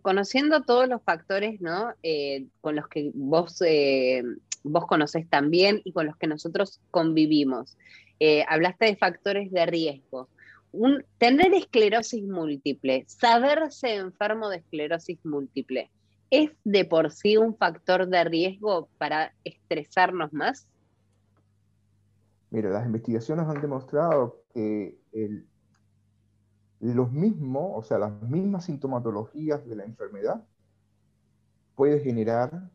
conociendo 0.01 0.63
todos 0.63 0.89
los 0.89 1.03
factores 1.03 1.61
¿no? 1.61 1.93
Eh, 2.03 2.47
con 2.63 2.77
los 2.77 2.89
que 2.89 3.11
vos, 3.15 3.61
eh, 3.61 4.23
vos 4.63 4.87
conocés 4.87 5.29
también 5.29 5.83
y 5.85 5.93
con 5.93 6.07
los 6.07 6.17
que 6.17 6.27
nosotros 6.27 6.81
convivimos, 6.91 7.77
eh, 8.21 8.45
hablaste 8.49 8.87
de 8.87 8.97
factores 8.97 9.51
de 9.53 9.67
riesgo. 9.67 10.29
Un, 10.73 11.05
tener 11.19 11.53
esclerosis 11.53 12.23
múltiple, 12.25 13.05
saberse 13.07 13.97
enfermo 13.97 14.49
de 14.49 14.59
esclerosis 14.59 15.19
múltiple, 15.25 15.91
¿es 16.31 16.51
de 16.65 16.87
por 16.87 17.11
sí 17.11 17.37
un 17.37 17.55
factor 17.55 18.09
de 18.09 18.25
riesgo 18.25 18.89
para 18.97 19.35
estresarnos 19.45 20.33
más? 20.33 20.67
Mira, 22.51 22.71
las 22.71 22.85
investigaciones 22.85 23.47
han 23.47 23.61
demostrado 23.61 24.43
que 24.53 25.01
el, 25.13 25.47
los 26.81 27.13
mismos, 27.13 27.73
o 27.75 27.83
sea, 27.83 27.99
las 27.99 28.23
mismas 28.23 28.65
sintomatologías 28.65 29.67
de 29.67 29.77
la 29.77 29.85
enfermedad 29.85 30.45
puede 31.77 32.01
generar 32.01 32.71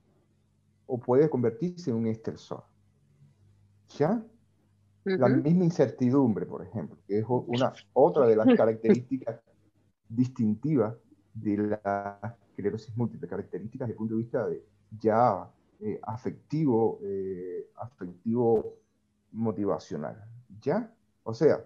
o 0.87 0.99
puede 0.99 1.29
convertirse 1.29 1.89
en 1.89 1.97
un 1.97 2.07
estresor. 2.07 2.63
¿Ya? 3.97 4.23
La 5.03 5.27
misma 5.29 5.65
incertidumbre, 5.65 6.45
por 6.45 6.63
ejemplo, 6.63 6.97
que 7.05 7.19
es 7.19 7.25
una, 7.27 7.73
otra 7.93 8.25
de 8.25 8.35
las 8.35 8.47
características 8.57 9.41
distintivas 10.07 10.95
de 11.33 11.57
la 11.57 12.37
esclerosis 12.49 12.95
múltiple, 12.95 13.27
características 13.27 13.87
desde 13.87 13.93
el 13.93 13.97
punto 13.97 14.15
de 14.15 14.21
vista 14.21 14.47
de 14.47 14.65
ya 14.99 15.51
eh, 15.81 15.99
afectivo, 16.03 16.99
eh, 17.03 17.69
afectivo 17.75 18.77
motivacional. 19.35 20.23
¿Ya? 20.61 20.91
O 21.23 21.33
sea, 21.33 21.63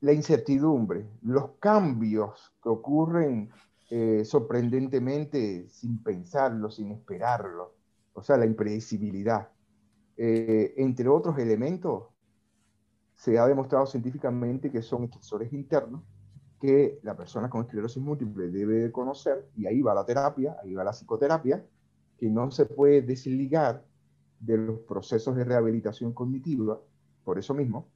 la 0.00 0.12
incertidumbre, 0.12 1.06
los 1.22 1.52
cambios 1.58 2.54
que 2.62 2.68
ocurren 2.68 3.50
eh, 3.90 4.24
sorprendentemente 4.24 5.68
sin 5.68 6.02
pensarlo, 6.02 6.70
sin 6.70 6.92
esperarlo, 6.92 7.74
o 8.12 8.22
sea, 8.22 8.36
la 8.36 8.46
impredecibilidad, 8.46 9.48
entre 10.16 11.08
otros 11.08 11.36
elementos, 11.38 12.04
se 13.14 13.38
ha 13.38 13.46
demostrado 13.46 13.86
científicamente 13.86 14.70
que 14.70 14.82
son 14.82 15.04
estresores 15.04 15.52
internos 15.52 16.02
que 16.60 16.98
la 17.02 17.16
persona 17.16 17.50
con 17.50 17.62
esclerosis 17.62 18.02
múltiple 18.02 18.48
debe 18.48 18.90
conocer, 18.90 19.50
y 19.56 19.66
ahí 19.66 19.82
va 19.82 19.94
la 19.94 20.06
terapia, 20.06 20.56
ahí 20.62 20.72
va 20.72 20.84
la 20.84 20.92
psicoterapia, 20.92 21.64
que 22.16 22.30
no 22.30 22.50
se 22.50 22.66
puede 22.66 23.02
desligar 23.02 23.84
de 24.44 24.58
los 24.58 24.80
procesos 24.80 25.36
de 25.36 25.44
rehabilitación 25.44 26.12
cognitiva, 26.12 26.80
por 27.24 27.38
eso 27.38 27.54
mismo, 27.54 27.88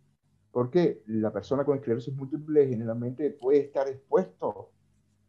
porque 0.50 1.02
la 1.06 1.32
persona 1.32 1.64
con 1.64 1.76
esclerosis 1.76 2.14
múltiple 2.14 2.66
generalmente 2.66 3.30
puede 3.30 3.60
estar 3.60 3.88
expuesto 3.88 4.70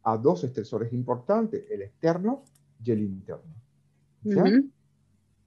a 0.03 0.17
dos 0.17 0.43
estresores 0.43 0.93
importantes, 0.93 1.65
el 1.69 1.81
externo 1.81 2.43
y 2.83 2.91
el 2.91 3.01
interno. 3.01 3.53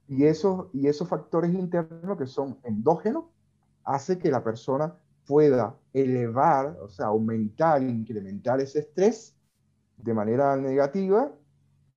y, 0.07 0.25
esos, 0.25 0.67
y 0.73 0.87
esos 0.87 1.07
factores 1.07 1.53
internos 1.53 2.17
que 2.17 2.27
son 2.27 2.57
endógenos 2.63 3.25
hace 3.83 4.17
que 4.17 4.31
la 4.31 4.43
persona 4.43 4.95
pueda 5.25 5.75
elevar, 5.93 6.77
o 6.81 6.89
sea, 6.89 7.07
aumentar, 7.07 7.81
incrementar 7.81 8.59
ese 8.59 8.79
estrés 8.79 9.35
de 9.97 10.13
manera 10.13 10.55
negativa 10.57 11.31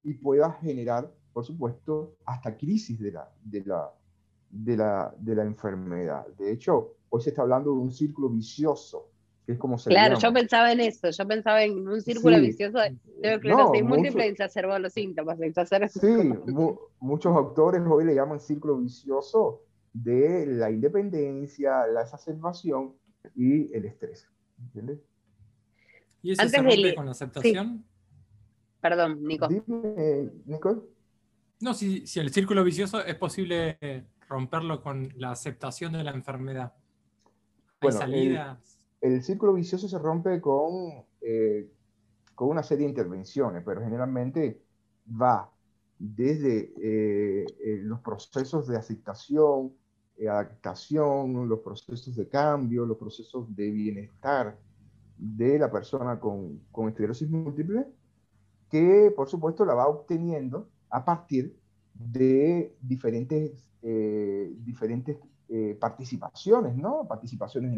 y 0.02 0.14
pueda 0.14 0.52
generar, 0.52 1.12
por 1.36 1.44
supuesto, 1.44 2.16
hasta 2.24 2.56
crisis 2.56 2.98
de 2.98 3.12
la, 3.12 3.30
de 3.44 3.62
la, 3.62 3.92
de 4.48 4.74
la, 4.74 5.14
de 5.18 5.34
la 5.34 5.42
enfermedad. 5.42 6.26
De 6.38 6.50
hecho, 6.50 6.94
hoy 7.10 7.20
se 7.20 7.28
está 7.28 7.42
hablando 7.42 7.72
de 7.72 7.76
un 7.76 7.92
círculo 7.92 8.30
vicioso, 8.30 9.10
que 9.44 9.52
es 9.52 9.58
como 9.58 9.76
se 9.76 9.90
Claro, 9.90 10.18
yo 10.18 10.32
pensaba 10.32 10.72
en 10.72 10.80
eso, 10.80 11.10
yo 11.10 11.28
pensaba 11.28 11.62
en 11.62 11.86
un 11.86 12.00
círculo 12.00 12.40
vicioso 12.40 12.78
de 12.78 12.96
esclerosis 13.20 13.82
no, 13.82 13.86
múltiple 13.86 14.28
exacerbó 14.28 14.78
los 14.78 14.94
síntomas. 14.94 15.38
Sí, 15.90 16.32
muchos 17.00 17.36
autores 17.36 17.82
hoy 17.86 18.06
le 18.06 18.14
llaman 18.14 18.40
círculo 18.40 18.78
vicioso 18.78 19.60
de 19.92 20.46
la 20.46 20.70
independencia, 20.70 21.86
la 21.86 22.00
exacerbación 22.00 22.94
y 23.34 23.74
el 23.74 23.84
estrés. 23.84 24.26
¿Entiendes? 24.58 25.00
¿Y 26.22 26.32
eso 26.32 26.48
se 26.48 26.62
rompe 26.62 26.94
con 26.94 27.04
la 27.04 27.12
aceptación? 27.12 27.84
Perdón, 28.80 29.22
Nico. 29.22 29.48
Dime, 29.48 30.30
Nico. 30.46 30.95
No, 31.60 31.74
si, 31.74 32.06
si 32.06 32.20
el 32.20 32.32
círculo 32.32 32.62
vicioso 32.64 33.02
es 33.04 33.14
posible 33.14 33.78
romperlo 34.28 34.82
con 34.82 35.08
la 35.16 35.30
aceptación 35.30 35.92
de 35.92 36.04
la 36.04 36.10
enfermedad. 36.10 36.74
¿Hay 37.80 37.92
salidas? 37.92 38.88
El, 39.00 39.22
círculo 39.22 39.52
vicioso 39.52 39.88
se 39.88 39.98
rompe 39.98 40.40
con, 40.40 41.04
eh, 41.20 41.70
con 42.34 42.48
una 42.48 42.62
serie 42.62 42.84
de 42.84 42.90
intervenciones, 42.90 43.62
pero 43.64 43.82
generalmente 43.82 44.62
va 45.08 45.50
desde 45.98 46.72
eh, 46.80 47.46
eh, 47.64 47.78
los 47.82 48.00
procesos 48.00 48.66
de 48.66 48.76
aceptación, 48.76 49.72
eh, 50.16 50.28
adaptación, 50.28 51.48
los 51.48 51.60
procesos 51.60 52.16
de 52.16 52.28
cambio, 52.28 52.84
los 52.84 52.98
procesos 52.98 53.54
de 53.54 53.70
bienestar 53.70 54.58
de 55.16 55.58
la 55.58 55.70
persona 55.70 56.20
con, 56.20 56.60
con 56.70 56.88
esclerosis 56.88 57.28
múltiple, 57.30 57.86
que 58.70 59.12
por 59.14 59.28
supuesto 59.28 59.64
la 59.64 59.74
va 59.74 59.88
obteniendo 59.88 60.68
a 60.90 61.04
partir 61.04 61.56
de 61.94 62.76
diferentes, 62.80 63.68
eh, 63.82 64.52
diferentes 64.58 65.18
eh, 65.48 65.76
participaciones, 65.80 66.76
¿no? 66.76 67.06
Participaciones 67.08 67.72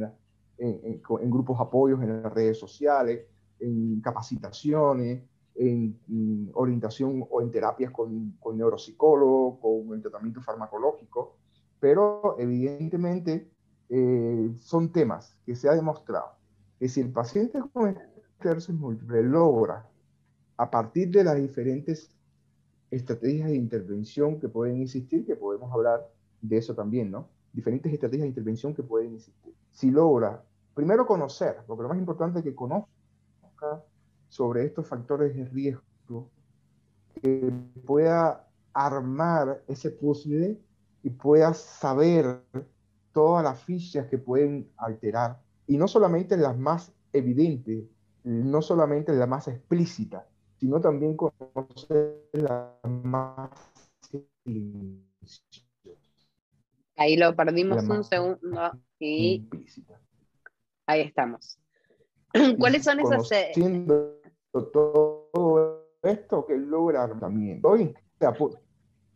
en, 0.58 0.80
en, 0.84 1.02
en, 1.20 1.30
grupos 1.30 1.60
apoyos 1.60 2.02
en 2.02 2.22
las 2.22 2.32
redes 2.32 2.58
sociales, 2.58 3.26
en 3.60 4.00
capacitaciones, 4.00 5.22
en, 5.54 5.98
en 6.08 6.50
orientación 6.54 7.24
o 7.30 7.42
en 7.42 7.50
terapias 7.50 7.90
con, 7.90 8.32
con 8.40 8.56
neuropsicólogos, 8.56 9.58
con 9.60 9.94
el 9.94 10.02
tratamiento 10.02 10.40
farmacológico 10.40 11.36
pero 11.80 12.36
evidentemente 12.38 13.50
eh, 13.88 14.50
son 14.58 14.92
temas 14.92 15.36
que 15.46 15.54
se 15.54 15.68
ha 15.68 15.74
demostrado 15.74 16.36
que 16.78 16.88
si 16.88 17.00
el 17.00 17.10
paciente 17.10 17.60
con 17.72 17.96
esclerosis 18.34 18.74
múltiple 18.74 19.22
logra, 19.22 19.88
a 20.56 20.70
partir 20.70 21.10
de 21.10 21.24
las 21.24 21.36
diferentes 21.36 22.10
estrategias 22.90 23.50
de 23.50 23.56
intervención 23.56 24.40
que 24.40 24.48
pueden 24.48 24.82
existir, 24.82 25.26
que 25.26 25.36
podemos 25.36 25.72
hablar 25.72 26.08
de 26.40 26.56
eso 26.56 26.74
también, 26.74 27.10
¿no? 27.10 27.28
Diferentes 27.52 27.92
estrategias 27.92 28.24
de 28.24 28.28
intervención 28.28 28.74
que 28.74 28.82
pueden 28.82 29.14
existir. 29.14 29.54
Si 29.70 29.90
logra, 29.90 30.42
primero 30.74 31.06
conocer, 31.06 31.58
porque 31.66 31.82
lo 31.82 31.88
más 31.88 31.98
importante 31.98 32.38
es 32.38 32.44
que 32.44 32.54
conozca 32.54 32.88
sobre 34.28 34.64
estos 34.64 34.86
factores 34.86 35.34
de 35.34 35.44
riesgo, 35.46 36.30
que 37.20 37.52
pueda 37.84 38.46
armar 38.72 39.62
ese 39.66 39.90
puzzle 39.90 40.58
y 41.02 41.10
puedas 41.10 41.58
saber 41.58 42.42
todas 43.12 43.42
las 43.42 43.60
fichas 43.62 44.06
que 44.06 44.18
pueden 44.18 44.70
alterar, 44.76 45.40
y 45.66 45.76
no 45.76 45.88
solamente 45.88 46.36
las 46.36 46.56
más 46.56 46.92
evidentes, 47.12 47.84
no 48.24 48.62
solamente 48.62 49.12
las 49.12 49.28
más 49.28 49.48
explícitas, 49.48 50.24
sino 50.58 50.80
también 50.80 51.16
conocer 51.16 52.28
las 52.32 52.70
más 52.84 53.50
Ahí 56.96 57.16
lo 57.16 57.34
perdimos 57.36 57.84
un 57.84 58.02
segundo 58.02 58.72
y 58.98 59.48
ahí 60.86 61.02
estamos. 61.02 61.58
¿Cuáles 62.58 62.82
son 62.84 63.00
esas? 63.00 63.30
Eh? 63.32 63.52
todo 64.52 65.86
esto 66.02 66.44
que 66.46 66.56
logra 66.56 67.08
también. 67.18 67.60
Hoy, 67.62 67.94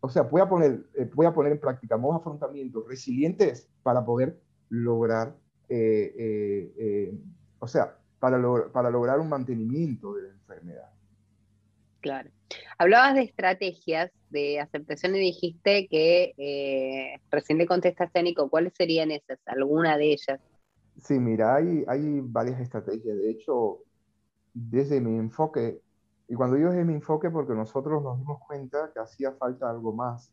o 0.01 0.09
sea, 0.09 0.23
voy 0.23 0.41
a 0.41 0.49
poner, 0.49 0.85
eh, 0.95 1.11
voy 1.15 1.27
a 1.27 1.35
poner 1.35 1.53
en 1.53 1.61
práctica 1.61 1.97
nuevos 1.97 2.21
afrontamientos 2.21 2.87
resilientes 2.87 3.69
para 3.83 4.05
poder 4.05 4.41
lograr, 4.69 5.37
eh, 5.69 6.73
eh, 6.79 7.19
o 7.59 7.67
sea, 7.67 7.99
para, 8.21 8.41
para 8.73 8.91
lograr 8.91 9.19
un 9.19 9.29
mantenimiento 9.29 10.15
de 10.15 10.23
la 10.23 10.29
enfermedad. 10.29 10.93
Claro. 12.03 12.31
Hablabas 12.79 13.15
de 13.15 13.23
estrategias 13.23 14.11
de 14.29 14.61
aceptación 14.61 15.15
y 15.17 15.21
dijiste 15.21 15.87
que 15.89 17.15
recién 17.31 17.59
le 17.59 17.67
contestaste 17.67 18.23
Nico, 18.23 18.51
¿cuáles 18.51 18.75
serían 18.77 19.13
esas? 19.13 19.39
¿Alguna 19.47 19.97
de 19.97 20.13
ellas? 20.13 20.41
Sí, 21.01 21.19
mira, 21.19 21.55
hay, 21.55 21.85
hay 21.87 22.21
varias 22.21 22.61
estrategias. 22.61 23.17
De 23.17 23.31
hecho, 23.31 23.79
desde 24.53 25.01
mi 25.01 25.17
enfoque, 25.17 25.81
y 26.29 26.35
cuando 26.35 26.59
yo 26.59 26.71
dije 26.71 26.85
mi 26.85 26.95
enfoque, 26.95 27.31
porque 27.31 27.55
nosotros 27.55 28.03
nos 28.03 28.19
dimos 28.19 28.41
cuenta 28.47 28.91
que 28.93 29.01
hacía 29.01 29.33
falta 29.33 29.71
algo 29.71 29.93
más 29.93 30.33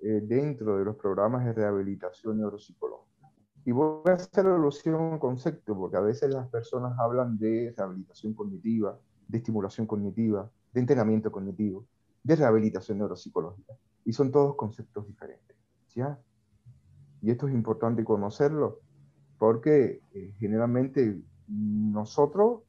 eh, 0.00 0.20
dentro 0.22 0.78
de 0.78 0.84
los 0.84 0.96
programas 0.96 1.44
de 1.44 1.52
rehabilitación 1.52 2.38
neuropsicológica. 2.38 3.28
Y 3.64 3.72
voy 3.72 4.02
a 4.06 4.12
hacer 4.12 4.46
alusión 4.46 5.14
al 5.14 5.18
concepto, 5.18 5.76
porque 5.76 5.96
a 5.96 6.00
veces 6.00 6.30
las 6.30 6.48
personas 6.48 6.96
hablan 6.98 7.36
de 7.38 7.74
rehabilitación 7.76 8.34
cognitiva, 8.34 8.98
de 9.26 9.38
estimulación 9.38 9.86
cognitiva, 9.86 10.50
de 10.72 10.80
entrenamiento 10.80 11.30
cognitivo, 11.30 11.84
de 12.22 12.36
rehabilitación 12.36 12.98
neuropsicológica. 12.98 13.74
Y 14.04 14.12
son 14.12 14.30
todos 14.30 14.56
conceptos 14.56 15.06
diferentes. 15.06 15.56
¿ya? 15.94 16.18
Y 17.22 17.30
esto 17.30 17.48
es 17.48 17.54
importante 17.54 18.04
conocerlo, 18.04 18.80
porque 19.38 20.00
eh, 20.12 20.32
generalmente 20.38 21.20
nosotros 21.48 22.62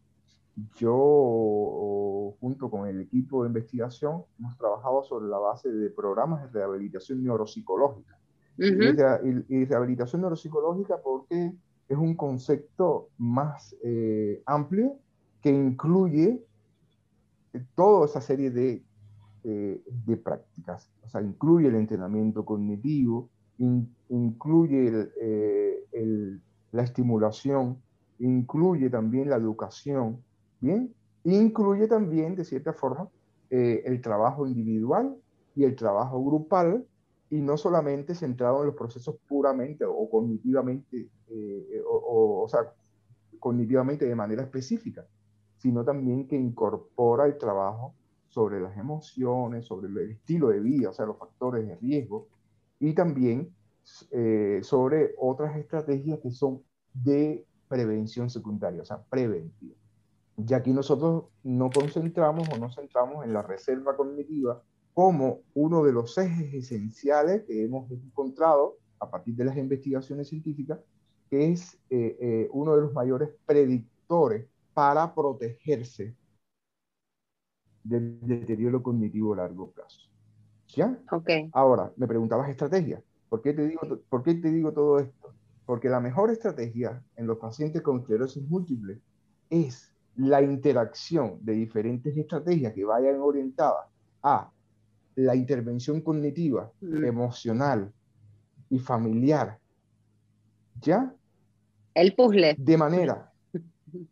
yo, 0.75 2.35
junto 2.39 2.69
con 2.69 2.87
el 2.87 3.01
equipo 3.01 3.43
de 3.43 3.49
investigación, 3.49 4.23
hemos 4.39 4.57
trabajado 4.57 5.03
sobre 5.03 5.29
la 5.29 5.37
base 5.37 5.71
de 5.71 5.89
programas 5.89 6.43
de 6.43 6.59
rehabilitación 6.59 7.23
neuropsicológica. 7.23 8.17
y, 8.57 9.65
rehabilitación 9.65 10.21
neuropsicológica 10.21 10.97
porque 11.01 11.53
es 11.87 11.97
un 11.97 12.15
concepto 12.15 13.09
más 13.17 13.75
eh, 13.83 14.43
amplio 14.45 14.97
que 15.41 15.49
incluye 15.49 16.43
toda 17.75 18.05
esa 18.05 18.21
serie 18.21 18.51
de, 18.51 18.83
eh, 19.43 19.81
de, 20.05 20.17
prácticas. 20.17 20.89
O 21.03 21.09
sea, 21.09 21.21
incluye 21.21 21.67
el 21.67 21.75
entrenamiento 21.75 22.45
cognitivo, 22.45 23.29
incluye 24.09 25.11
eh, 25.21 25.85
el, 25.91 26.41
la 26.71 26.83
estimulación 26.83 27.77
incluye 28.19 28.89
también 28.89 29.29
la 29.29 29.37
educación, 29.37 30.21
¿bien? 30.59 30.93
Incluye 31.23 31.87
también, 31.87 32.35
de 32.35 32.45
cierta 32.45 32.73
forma, 32.73 33.09
eh, 33.49 33.81
el 33.85 34.01
trabajo 34.01 34.45
individual 34.45 35.15
y 35.55 35.63
el 35.63 35.75
trabajo 35.75 36.23
grupal, 36.23 36.85
y 37.31 37.41
no 37.41 37.57
solamente 37.57 38.15
centrado 38.15 38.61
en 38.61 38.67
los 38.67 38.75
procesos 38.75 39.15
puramente 39.27 39.85
o 39.85 40.09
cognitivamente, 40.09 41.09
eh, 41.29 41.81
o, 41.87 42.43
o, 42.43 42.47
sea, 42.47 42.73
cognitivamente 43.39 44.05
de 44.05 44.15
manera 44.15 44.43
específica, 44.43 45.05
sino 45.59 45.83
también 45.83 46.27
que 46.27 46.37
incorpora 46.37 47.25
el 47.25 47.37
trabajo 47.37 47.93
sobre 48.29 48.61
las 48.61 48.77
emociones, 48.77 49.65
sobre 49.65 49.89
el 49.89 50.11
estilo 50.11 50.49
de 50.49 50.59
vida, 50.59 50.89
o 50.89 50.93
sea, 50.93 51.05
los 51.05 51.17
factores 51.17 51.67
de 51.67 51.75
riesgo, 51.75 52.27
y 52.79 52.93
también 52.93 53.53
eh, 54.11 54.61
sobre 54.63 55.13
otras 55.17 55.57
estrategias 55.57 56.19
que 56.19 56.31
son 56.31 56.63
de 56.93 57.45
prevención 57.67 58.29
secundaria, 58.29 58.81
o 58.81 58.85
sea, 58.85 59.03
preventiva. 59.03 59.75
Ya 60.37 60.57
aquí 60.57 60.71
nosotros 60.71 61.25
no 61.43 61.69
concentramos 61.69 62.47
o 62.49 62.57
no 62.57 62.71
centramos 62.71 63.25
en 63.25 63.33
la 63.33 63.41
reserva 63.41 63.97
cognitiva 63.97 64.63
como 64.93 65.41
uno 65.53 65.83
de 65.83 65.91
los 65.91 66.17
ejes 66.17 66.53
esenciales 66.53 67.43
que 67.43 67.65
hemos 67.65 67.91
encontrado 67.91 68.77
a 68.99 69.09
partir 69.09 69.35
de 69.35 69.45
las 69.45 69.57
investigaciones 69.57 70.29
científicas, 70.29 70.79
que 71.29 71.51
es 71.51 71.75
eh, 71.89 72.17
eh, 72.19 72.49
uno 72.53 72.75
de 72.75 72.81
los 72.81 72.93
mayores 72.93 73.29
predictores 73.45 74.45
para 74.79 75.13
protegerse 75.13 76.15
del 77.83 78.17
deterioro 78.21 78.81
cognitivo 78.81 79.33
a 79.33 79.35
largo 79.35 79.71
plazo. 79.71 80.07
¿Ya? 80.69 80.97
Ok. 81.11 81.29
Ahora, 81.51 81.91
me 81.97 82.07
preguntabas 82.07 82.49
estrategia. 82.49 83.03
¿Por 83.27 83.41
qué, 83.41 83.51
te 83.51 83.67
digo, 83.67 83.81
¿Por 84.07 84.23
qué 84.23 84.35
te 84.35 84.49
digo 84.49 84.71
todo 84.71 84.99
esto? 84.99 85.33
Porque 85.65 85.89
la 85.89 85.99
mejor 85.99 86.31
estrategia 86.31 87.03
en 87.17 87.27
los 87.27 87.39
pacientes 87.39 87.81
con 87.81 87.99
esclerosis 87.99 88.41
múltiple 88.47 89.01
es 89.49 89.93
la 90.15 90.41
interacción 90.41 91.39
de 91.41 91.55
diferentes 91.55 92.15
estrategias 92.15 92.71
que 92.71 92.85
vayan 92.85 93.19
orientadas 93.19 93.85
a 94.23 94.49
la 95.15 95.35
intervención 95.35 95.99
cognitiva, 95.99 96.71
mm. 96.79 97.03
emocional 97.03 97.91
y 98.69 98.79
familiar. 98.79 99.59
¿Ya? 100.79 101.13
El 101.93 102.15
puzzle. 102.15 102.55
De 102.57 102.77
manera, 102.77 103.28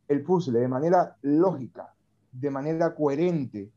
el 0.08 0.24
puzzle, 0.24 0.60
de 0.60 0.68
manera 0.68 1.18
lógica, 1.22 1.94
de 2.32 2.50
manera 2.52 2.96
coherente 2.96 3.72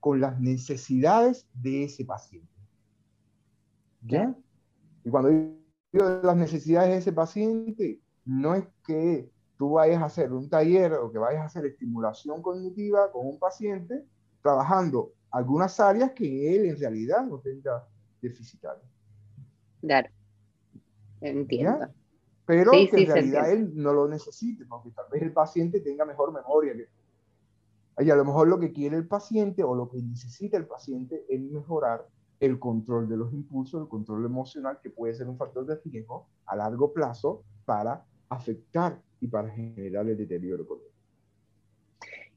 con 0.00 0.20
las 0.20 0.38
necesidades 0.40 1.46
de 1.54 1.84
ese 1.84 2.04
paciente. 2.04 2.48
¿Ya? 4.02 4.34
Y 5.04 5.10
cuando 5.10 5.30
digo 5.30 6.20
las 6.22 6.36
necesidades 6.36 6.90
de 6.90 6.98
ese 6.98 7.12
paciente, 7.12 8.00
no 8.24 8.54
es 8.54 8.66
que 8.86 9.30
tú 9.56 9.72
vayas 9.72 10.02
a 10.02 10.06
hacer 10.06 10.32
un 10.32 10.48
taller 10.48 10.92
o 10.94 11.10
que 11.10 11.18
vayas 11.18 11.42
a 11.42 11.46
hacer 11.46 11.64
estimulación 11.66 12.42
cognitiva 12.42 13.10
con 13.12 13.26
un 13.26 13.38
paciente 13.38 14.04
trabajando 14.42 15.12
algunas 15.30 15.80
áreas 15.80 16.12
que 16.12 16.54
él 16.54 16.66
en 16.66 16.78
realidad 16.78 17.24
no 17.26 17.38
tenga 17.38 17.86
deficitarias. 18.20 18.86
Claro, 19.80 20.08
entiendo. 21.20 21.88
Pero 22.46 22.72
que 22.72 22.88
en 22.92 23.06
realidad 23.06 23.50
él 23.50 23.72
no 23.74 23.92
lo 23.92 24.06
necesite, 24.06 24.66
porque 24.66 24.90
tal 24.90 25.06
vez 25.10 25.22
el 25.22 25.32
paciente 25.32 25.80
tenga 25.80 26.04
mejor 26.04 26.32
memoria 26.32 26.74
que 26.74 26.88
y 28.00 28.10
a 28.10 28.16
lo 28.16 28.24
mejor 28.24 28.48
lo 28.48 28.58
que 28.58 28.72
quiere 28.72 28.96
el 28.96 29.06
paciente 29.06 29.62
o 29.62 29.74
lo 29.74 29.88
que 29.88 30.02
necesita 30.02 30.56
el 30.56 30.66
paciente 30.66 31.24
es 31.28 31.40
mejorar 31.40 32.06
el 32.40 32.58
control 32.58 33.08
de 33.08 33.16
los 33.16 33.32
impulsos, 33.32 33.82
el 33.82 33.88
control 33.88 34.24
emocional, 34.24 34.78
que 34.82 34.90
puede 34.90 35.14
ser 35.14 35.28
un 35.28 35.38
factor 35.38 35.64
de 35.64 35.78
riesgo 35.84 36.26
a 36.46 36.56
largo 36.56 36.92
plazo 36.92 37.44
para 37.64 38.04
afectar 38.28 39.00
y 39.20 39.28
para 39.28 39.48
generar 39.48 40.08
el 40.08 40.16
deterioro. 40.16 40.66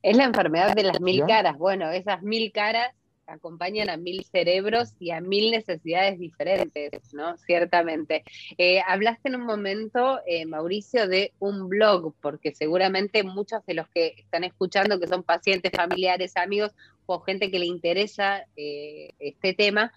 Es 0.03 0.15
la 0.15 0.25
enfermedad 0.25 0.75
de 0.75 0.83
las 0.83 1.01
mil 1.01 1.25
caras. 1.25 1.57
Bueno, 1.57 1.89
esas 1.89 2.21
mil 2.21 2.51
caras 2.51 2.91
acompañan 3.27 3.89
a 3.89 3.97
mil 3.97 4.23
cerebros 4.25 4.93
y 4.99 5.11
a 5.11 5.21
mil 5.21 5.51
necesidades 5.51 6.17
diferentes, 6.17 7.13
¿no? 7.13 7.37
Ciertamente. 7.37 8.23
Eh, 8.57 8.81
hablaste 8.87 9.29
en 9.29 9.35
un 9.35 9.45
momento, 9.45 10.19
eh, 10.25 10.45
Mauricio, 10.45 11.07
de 11.07 11.33
un 11.39 11.67
blog, 11.67 12.13
porque 12.21 12.55
seguramente 12.55 13.23
muchos 13.23 13.65
de 13.65 13.73
los 13.75 13.87
que 13.89 14.15
están 14.17 14.43
escuchando, 14.43 14.99
que 14.99 15.07
son 15.07 15.23
pacientes, 15.23 15.71
familiares, 15.75 16.37
amigos 16.37 16.73
o 17.05 17.19
gente 17.19 17.51
que 17.51 17.59
le 17.59 17.65
interesa 17.65 18.45
eh, 18.55 19.11
este 19.19 19.53
tema, 19.53 19.91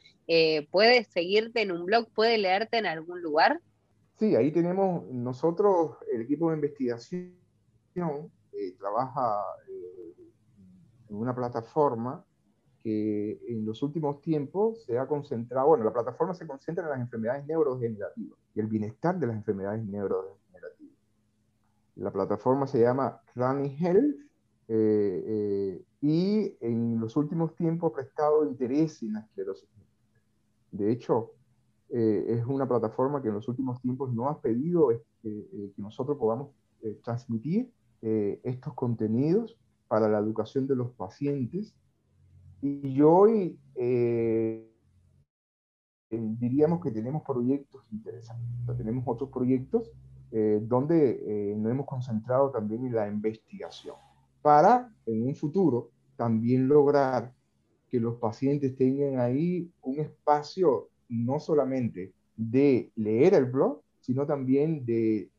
puede 0.70 1.02
seguirte 1.02 1.62
en 1.62 1.72
un 1.72 1.84
blog, 1.84 2.08
puede 2.14 2.38
leerte 2.38 2.78
en 2.78 2.86
algún 2.86 3.20
lugar. 3.20 3.60
Sí, 4.16 4.36
ahí 4.36 4.52
tenemos 4.52 5.04
nosotros, 5.10 5.96
el 6.12 6.22
equipo 6.22 6.50
de 6.50 6.54
investigación 6.54 7.34
trabaja 8.78 9.42
en 11.08 11.16
una 11.16 11.34
plataforma 11.34 12.24
que 12.82 13.40
en 13.48 13.66
los 13.66 13.82
últimos 13.82 14.20
tiempos 14.20 14.84
se 14.84 14.98
ha 14.98 15.06
concentrado, 15.06 15.68
bueno, 15.68 15.84
la 15.84 15.92
plataforma 15.92 16.34
se 16.34 16.46
concentra 16.46 16.84
en 16.84 16.90
las 16.90 17.00
enfermedades 17.00 17.46
neurodegenerativas 17.46 18.38
y 18.54 18.60
el 18.60 18.66
bienestar 18.66 19.18
de 19.18 19.26
las 19.26 19.36
enfermedades 19.36 19.84
neurodegenerativas. 19.84 20.96
La 21.96 22.10
plataforma 22.10 22.66
se 22.66 22.80
llama 22.80 23.20
Running 23.34 23.76
Health 23.78 24.16
eh, 24.68 25.24
eh, 25.26 25.84
y 26.00 26.56
en 26.60 26.98
los 27.00 27.16
últimos 27.16 27.54
tiempos 27.54 27.90
ha 27.90 27.96
prestado 27.96 28.46
interés 28.46 29.02
en 29.02 29.14
la 29.14 29.20
esclerosis. 29.20 29.68
De 30.70 30.90
hecho, 30.90 31.32
eh, 31.90 32.24
es 32.28 32.46
una 32.46 32.66
plataforma 32.66 33.20
que 33.20 33.28
en 33.28 33.34
los 33.34 33.48
últimos 33.48 33.80
tiempos 33.82 34.14
no 34.14 34.28
ha 34.28 34.40
pedido 34.40 34.88
que 35.22 35.72
nosotros 35.76 36.16
podamos 36.16 36.50
transmitir 37.02 37.70
estos 38.00 38.72
contenidos 38.72 39.58
para 39.86 40.08
la 40.08 40.18
educación 40.18 40.66
de 40.66 40.76
los 40.76 40.92
pacientes 40.92 41.74
y 42.62 43.00
hoy 43.00 43.58
eh, 43.74 44.66
diríamos 46.10 46.80
que 46.82 46.90
tenemos 46.90 47.22
proyectos 47.22 47.82
interesantes. 47.90 48.76
tenemos 48.76 49.04
otros 49.06 49.30
proyectos 49.30 49.90
eh, 50.30 50.60
donde 50.62 51.20
eh, 51.26 51.56
nos 51.56 51.72
hemos 51.72 51.86
concentrado 51.86 52.50
también 52.50 52.86
en 52.86 52.94
la 52.94 53.08
investigación 53.08 53.96
para 54.42 54.92
en 55.06 55.26
un 55.26 55.34
futuro 55.34 55.90
también 56.16 56.68
lograr 56.68 57.32
que 57.88 57.98
los 57.98 58.16
pacientes 58.16 58.76
tengan 58.76 59.18
ahí 59.18 59.70
un 59.82 59.98
espacio 59.98 60.88
no 61.08 61.40
solamente 61.40 62.12
de 62.36 62.92
leer 62.94 63.34
el 63.34 63.46
blog, 63.46 63.82
sino 64.00 64.26
también 64.26 64.84
de 64.84 65.30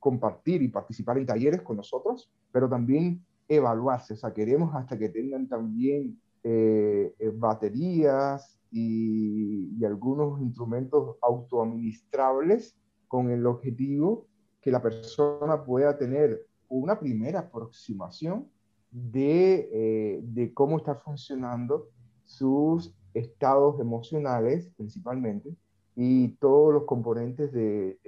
compartir 0.00 0.62
y 0.62 0.68
participar 0.68 1.18
en 1.18 1.26
talleres 1.26 1.62
con 1.62 1.76
nosotros, 1.76 2.30
pero 2.50 2.68
también 2.68 3.24
evaluarse. 3.48 4.14
O 4.14 4.16
sea, 4.16 4.32
queremos 4.32 4.74
hasta 4.74 4.98
que 4.98 5.08
tengan 5.08 5.48
también 5.48 6.18
eh, 6.42 7.14
eh, 7.18 7.32
baterías 7.34 8.58
y, 8.70 9.84
algunos 9.84 10.40
instrumentos 10.40 11.16
autoadministrables 11.20 12.76
con 13.06 13.30
el 13.30 13.46
objetivo 13.46 14.26
que 14.62 14.70
la 14.70 14.80
persona 14.80 15.62
pueda 15.62 15.96
tener 15.98 16.46
una 16.68 16.98
primera 16.98 17.40
aproximación 17.40 18.48
de, 18.90 19.68
eh, 19.72 20.20
de 20.22 20.54
cómo 20.54 20.78
está 20.78 20.94
funcionando 20.94 21.88
sus 22.24 22.94
estados 23.12 23.78
emocionales 23.78 24.70
principalmente 24.76 25.54
y 25.94 26.28
todos 26.36 26.72
los 26.72 26.84
componentes 26.84 27.52
de, 27.52 27.98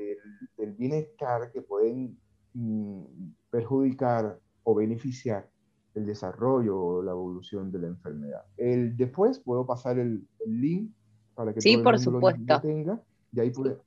del 0.56 0.72
bienestar 0.72 1.52
que 1.52 1.60
pueden 1.60 2.18
mm, 2.54 3.02
perjudicar 3.50 4.40
o 4.68 4.74
beneficiar 4.74 5.48
el 5.94 6.04
desarrollo 6.04 6.76
o 6.78 7.02
la 7.02 7.12
evolución 7.12 7.70
de 7.70 7.78
la 7.78 7.86
enfermedad. 7.86 8.42
El, 8.56 8.96
después 8.96 9.38
puedo 9.38 9.64
pasar 9.64 9.98
el, 9.98 10.26
link 10.44 10.90
para 11.34 11.54
que 11.54 11.60
sí, 11.60 11.76
todo 11.76 11.94
el 11.94 12.10
mundo 12.10 12.32
lo 12.48 12.60
tenga 12.60 13.00
y 13.32 13.40
ahí, 13.40 13.50
puede, 13.50 13.78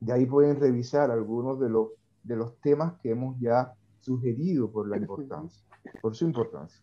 y 0.00 0.10
ahí 0.10 0.24
pueden 0.24 0.58
revisar 0.58 1.10
algunos 1.10 1.60
de 1.60 1.68
los, 1.68 1.88
de 2.22 2.36
los 2.36 2.58
temas 2.60 2.94
que 3.02 3.10
hemos 3.10 3.38
ya 3.38 3.74
sugerido 4.00 4.70
por 4.70 4.88
la 4.88 4.96
importancia, 4.96 5.62
por 6.00 6.16
su 6.16 6.24
importancia. 6.24 6.82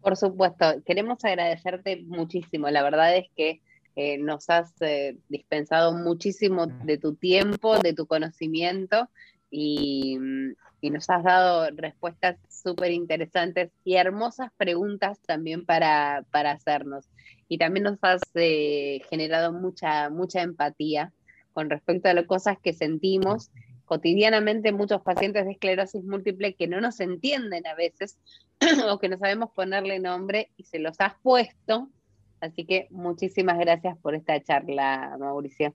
Por 0.00 0.16
supuesto, 0.16 0.64
queremos 0.86 1.24
agradecerte 1.24 2.04
muchísimo. 2.06 2.70
La 2.70 2.84
verdad 2.84 3.16
es 3.16 3.26
que 3.34 3.60
eh, 3.96 4.18
nos 4.18 4.48
has 4.50 4.72
eh, 4.82 5.18
dispensado 5.28 5.92
muchísimo 5.92 6.66
de 6.66 6.96
tu 6.98 7.16
tiempo, 7.16 7.76
de 7.80 7.92
tu 7.92 8.06
conocimiento 8.06 9.08
y, 9.50 10.16
y 10.80 10.90
nos 10.90 11.08
has 11.10 11.24
dado 11.24 11.68
respuestas 11.74 12.36
súper 12.48 12.92
interesantes 12.92 13.70
y 13.84 13.94
hermosas 13.94 14.50
preguntas 14.56 15.18
también 15.26 15.64
para, 15.64 16.24
para 16.30 16.52
hacernos. 16.52 17.08
Y 17.48 17.58
también 17.58 17.84
nos 17.84 17.98
has 18.02 18.20
eh, 18.34 19.00
generado 19.10 19.52
mucha, 19.52 20.10
mucha 20.10 20.42
empatía 20.42 21.12
con 21.52 21.70
respecto 21.70 22.08
a 22.08 22.14
las 22.14 22.26
cosas 22.26 22.58
que 22.62 22.72
sentimos 22.72 23.50
cotidianamente 23.88 24.70
muchos 24.70 25.00
pacientes 25.00 25.46
de 25.46 25.52
esclerosis 25.52 26.04
múltiple 26.04 26.54
que 26.54 26.68
no 26.68 26.80
nos 26.80 27.00
entienden 27.00 27.66
a 27.66 27.74
veces 27.74 28.18
o 28.88 28.98
que 28.98 29.08
no 29.08 29.18
sabemos 29.18 29.50
ponerle 29.50 29.98
nombre 29.98 30.50
y 30.56 30.64
se 30.64 30.78
los 30.78 31.00
has 31.00 31.14
puesto. 31.22 31.88
Así 32.40 32.64
que 32.64 32.86
muchísimas 32.90 33.58
gracias 33.58 33.98
por 33.98 34.14
esta 34.14 34.40
charla, 34.40 35.16
Mauricio. 35.18 35.74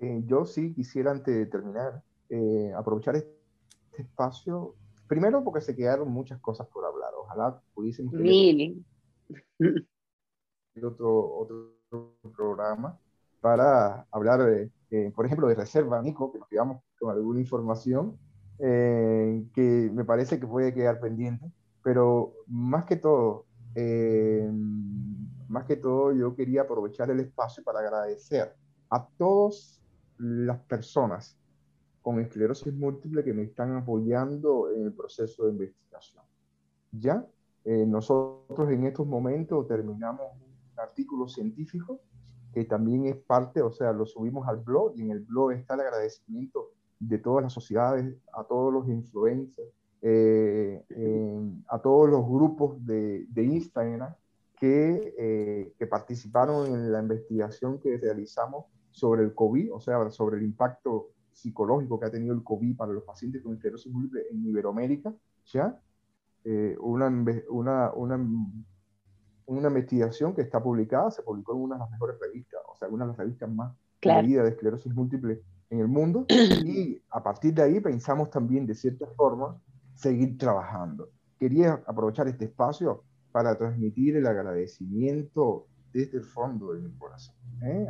Eh, 0.00 0.22
yo 0.26 0.44
sí 0.44 0.72
quisiera, 0.74 1.10
antes 1.10 1.34
de 1.34 1.46
terminar, 1.46 2.02
eh, 2.30 2.72
aprovechar 2.76 3.16
este 3.16 3.37
este 3.98 4.02
espacio, 4.02 4.76
primero 5.08 5.42
porque 5.42 5.60
se 5.60 5.74
quedaron 5.74 6.10
muchas 6.10 6.40
cosas 6.40 6.66
por 6.68 6.84
hablar. 6.84 7.10
Ojalá 7.16 7.60
pudiésemos 7.74 8.12
Mil. 8.14 8.84
otro, 10.82 11.38
otro 11.38 11.74
programa 12.36 12.98
para 13.40 14.06
hablar, 14.10 14.44
de, 14.44 14.70
eh, 14.90 15.12
por 15.14 15.26
ejemplo, 15.26 15.48
de 15.48 15.56
reserva, 15.56 16.00
Nico, 16.00 16.32
que 16.32 16.38
nos 16.38 16.48
quedamos 16.48 16.82
con 16.98 17.10
alguna 17.10 17.40
información 17.40 18.16
eh, 18.58 19.44
que 19.52 19.90
me 19.92 20.04
parece 20.04 20.38
que 20.38 20.46
puede 20.46 20.74
quedar 20.74 21.00
pendiente, 21.00 21.50
pero 21.82 22.34
más 22.46 22.84
que 22.84 22.96
todo, 22.96 23.46
eh, 23.74 24.48
más 25.48 25.64
que 25.64 25.76
todo 25.76 26.12
yo 26.12 26.34
quería 26.34 26.62
aprovechar 26.62 27.10
el 27.10 27.20
espacio 27.20 27.62
para 27.64 27.80
agradecer 27.80 28.54
a 28.90 29.06
todas 29.16 29.80
las 30.18 30.58
personas 30.60 31.37
con 32.08 32.20
esclerosis 32.20 32.72
múltiple 32.72 33.22
que 33.22 33.34
me 33.34 33.42
están 33.42 33.76
apoyando 33.76 34.70
en 34.72 34.84
el 34.84 34.94
proceso 34.94 35.44
de 35.44 35.50
investigación. 35.52 36.24
Ya 36.90 37.26
nosotros 37.86 38.70
en 38.70 38.86
estos 38.86 39.06
momentos 39.06 39.68
terminamos 39.68 40.22
un 40.40 40.80
artículo 40.80 41.28
científico 41.28 42.00
que 42.54 42.64
también 42.64 43.04
es 43.04 43.16
parte, 43.16 43.60
o 43.60 43.70
sea, 43.70 43.92
lo 43.92 44.06
subimos 44.06 44.48
al 44.48 44.56
blog 44.56 44.94
y 44.96 45.02
en 45.02 45.10
el 45.10 45.20
blog 45.20 45.52
está 45.52 45.74
el 45.74 45.80
agradecimiento 45.80 46.70
de 46.98 47.18
todas 47.18 47.42
las 47.42 47.52
sociedades, 47.52 48.16
a 48.32 48.42
todos 48.44 48.72
los 48.72 48.88
influencers, 48.88 49.68
eh, 50.00 50.82
a 51.68 51.78
todos 51.78 52.08
los 52.08 52.26
grupos 52.26 52.82
de, 52.86 53.26
de 53.28 53.44
Instagram 53.44 54.14
que, 54.56 55.14
eh, 55.18 55.74
que, 55.78 55.86
participaron 55.86 56.72
en 56.72 56.90
la 56.90 57.00
investigación 57.00 57.78
que 57.78 57.98
realizamos 57.98 58.64
sobre 58.92 59.24
el 59.24 59.34
COVID, 59.34 59.74
o 59.74 59.80
sea, 59.80 60.10
sobre 60.10 60.38
el 60.38 60.44
impacto 60.44 61.10
psicológico 61.38 61.98
que 61.98 62.06
ha 62.06 62.10
tenido 62.10 62.34
el 62.34 62.42
COVID 62.42 62.76
para 62.76 62.92
los 62.92 63.04
pacientes 63.04 63.42
con 63.42 63.54
esclerosis 63.54 63.92
múltiple 63.92 64.22
en 64.30 64.44
Iberoamérica, 64.46 65.14
¿ya? 65.46 65.80
Eh, 66.44 66.76
una, 66.80 67.08
una, 67.50 67.92
una 67.92 68.16
una 69.48 69.68
investigación 69.68 70.34
que 70.34 70.42
está 70.42 70.62
publicada, 70.62 71.10
se 71.10 71.22
publicó 71.22 71.54
en 71.54 71.62
una 71.62 71.76
de 71.76 71.80
las 71.80 71.90
mejores 71.90 72.16
revistas, 72.20 72.60
o 72.70 72.76
sea, 72.76 72.88
una 72.88 73.04
de 73.04 73.08
las 73.08 73.16
revistas 73.16 73.50
más 73.50 73.74
claro. 73.98 74.28
de 74.28 74.48
esclerosis 74.48 74.94
múltiple 74.94 75.42
en 75.70 75.80
el 75.80 75.88
mundo, 75.88 76.26
y 76.64 77.00
a 77.10 77.22
partir 77.22 77.54
de 77.54 77.62
ahí 77.62 77.80
pensamos 77.80 78.30
también, 78.30 78.66
de 78.66 78.74
cierta 78.74 79.06
forma, 79.16 79.58
seguir 79.94 80.36
trabajando. 80.36 81.10
Quería 81.38 81.82
aprovechar 81.86 82.28
este 82.28 82.44
espacio 82.44 83.04
para 83.32 83.56
transmitir 83.56 84.16
el 84.16 84.26
agradecimiento 84.26 85.66
desde 85.92 86.18
el 86.18 86.24
fondo 86.24 86.74
de 86.74 86.80
mi 86.80 86.92
corazón. 86.98 87.34
¿eh? 87.62 87.86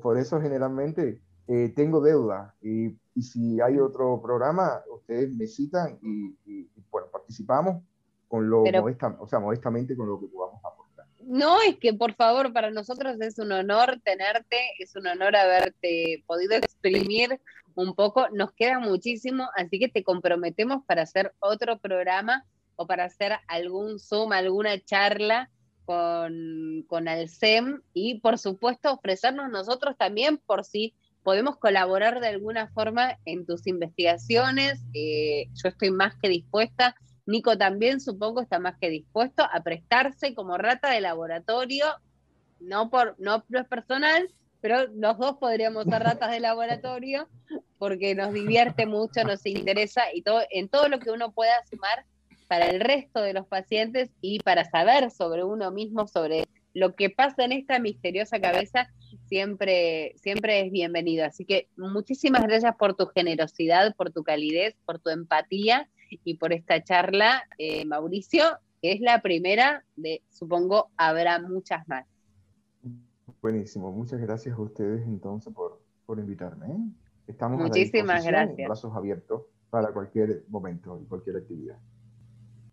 Por 0.00 0.18
eso 0.18 0.40
generalmente 0.40 1.20
eh, 1.52 1.72
tengo 1.74 2.00
deuda 2.00 2.54
y, 2.62 2.96
y, 3.12 3.22
si 3.22 3.60
hay 3.60 3.76
otro 3.80 4.22
programa, 4.22 4.84
ustedes 4.94 5.32
me 5.32 5.48
citan 5.48 5.98
y, 6.00 6.28
y, 6.46 6.70
y 6.76 6.84
bueno, 6.92 7.08
participamos 7.10 7.82
con 8.28 8.48
lo 8.48 8.62
o 8.62 9.26
sea, 9.26 9.40
modestamente 9.40 9.96
con 9.96 10.06
lo 10.06 10.20
que 10.20 10.28
podamos 10.28 10.64
aportar. 10.64 11.06
No, 11.24 11.60
es 11.60 11.76
que 11.78 11.92
por 11.92 12.14
favor, 12.14 12.52
para 12.52 12.70
nosotros 12.70 13.20
es 13.20 13.36
un 13.40 13.50
honor 13.50 14.00
tenerte, 14.04 14.58
es 14.78 14.94
un 14.94 15.08
honor 15.08 15.34
haberte 15.34 16.22
podido 16.24 16.54
exprimir 16.54 17.40
un 17.74 17.96
poco, 17.96 18.28
nos 18.30 18.52
queda 18.52 18.78
muchísimo, 18.78 19.48
así 19.56 19.80
que 19.80 19.88
te 19.88 20.04
comprometemos 20.04 20.84
para 20.86 21.02
hacer 21.02 21.34
otro 21.40 21.80
programa 21.80 22.44
o 22.76 22.86
para 22.86 23.06
hacer 23.06 23.32
algún 23.48 23.98
Zoom, 23.98 24.30
alguna 24.30 24.78
charla 24.78 25.50
con, 25.84 26.84
con 26.86 27.08
Alcem 27.08 27.82
y 27.92 28.20
por 28.20 28.38
supuesto 28.38 28.92
ofrecernos 28.92 29.50
nosotros 29.50 29.96
también 29.98 30.38
por 30.38 30.64
si 30.64 30.94
podemos 31.22 31.56
colaborar 31.56 32.20
de 32.20 32.28
alguna 32.28 32.68
forma 32.68 33.18
en 33.24 33.46
tus 33.46 33.66
investigaciones. 33.66 34.80
Eh, 34.94 35.46
yo 35.54 35.68
estoy 35.68 35.90
más 35.90 36.14
que 36.20 36.28
dispuesta 36.28 36.94
Nico 37.30 37.56
también 37.56 38.00
supongo 38.00 38.40
está 38.40 38.58
más 38.58 38.76
que 38.80 38.90
dispuesto 38.90 39.44
a 39.44 39.62
prestarse 39.62 40.34
como 40.34 40.58
rata 40.58 40.90
de 40.90 41.00
laboratorio, 41.00 41.86
no 42.58 42.90
por 42.90 43.14
no 43.18 43.44
es 43.48 43.66
personal, 43.68 44.28
pero 44.60 44.88
los 44.88 45.16
dos 45.16 45.36
podríamos 45.38 45.84
ser 45.84 46.02
ratas 46.02 46.32
de 46.32 46.40
laboratorio 46.40 47.28
porque 47.78 48.14
nos 48.14 48.32
divierte 48.32 48.84
mucho, 48.86 49.24
nos 49.24 49.46
interesa 49.46 50.12
y 50.12 50.22
todo 50.22 50.42
en 50.50 50.68
todo 50.68 50.88
lo 50.88 50.98
que 50.98 51.10
uno 51.10 51.32
pueda 51.32 51.54
sumar 51.70 52.04
para 52.48 52.66
el 52.66 52.80
resto 52.80 53.22
de 53.22 53.32
los 53.32 53.46
pacientes 53.46 54.10
y 54.20 54.40
para 54.40 54.68
saber 54.68 55.10
sobre 55.12 55.44
uno 55.44 55.70
mismo, 55.70 56.08
sobre 56.08 56.48
lo 56.74 56.96
que 56.96 57.10
pasa 57.10 57.44
en 57.44 57.52
esta 57.52 57.78
misteriosa 57.78 58.40
cabeza, 58.40 58.90
siempre, 59.30 60.12
siempre 60.16 60.66
es 60.66 60.72
bienvenido. 60.72 61.24
Así 61.24 61.44
que 61.44 61.68
muchísimas 61.76 62.42
gracias 62.42 62.74
por 62.76 62.94
tu 62.94 63.06
generosidad, 63.06 63.94
por 63.94 64.10
tu 64.10 64.24
calidez, 64.24 64.76
por 64.84 64.98
tu 64.98 65.08
empatía 65.10 65.88
y 66.24 66.34
por 66.36 66.52
esta 66.52 66.82
charla, 66.82 67.44
eh, 67.56 67.84
Mauricio, 67.84 68.42
que 68.82 68.92
es 68.92 69.00
la 69.00 69.22
primera 69.22 69.84
de, 69.94 70.22
supongo, 70.30 70.90
habrá 70.96 71.40
muchas 71.40 71.86
más. 71.88 72.06
Buenísimo, 73.40 73.92
muchas 73.92 74.20
gracias 74.20 74.58
a 74.58 74.60
ustedes 74.60 75.06
entonces 75.06 75.54
por, 75.54 75.80
por 76.04 76.18
invitarme. 76.18 76.66
¿eh? 76.66 76.78
Estamos 77.28 77.60
Muchísimas 77.60 78.26
a 78.26 78.30
gracias. 78.30 78.66
brazos 78.66 78.94
abiertos 78.96 79.42
para 79.70 79.92
cualquier 79.92 80.44
momento 80.48 81.00
y 81.00 81.06
cualquier 81.06 81.36
actividad. 81.36 81.78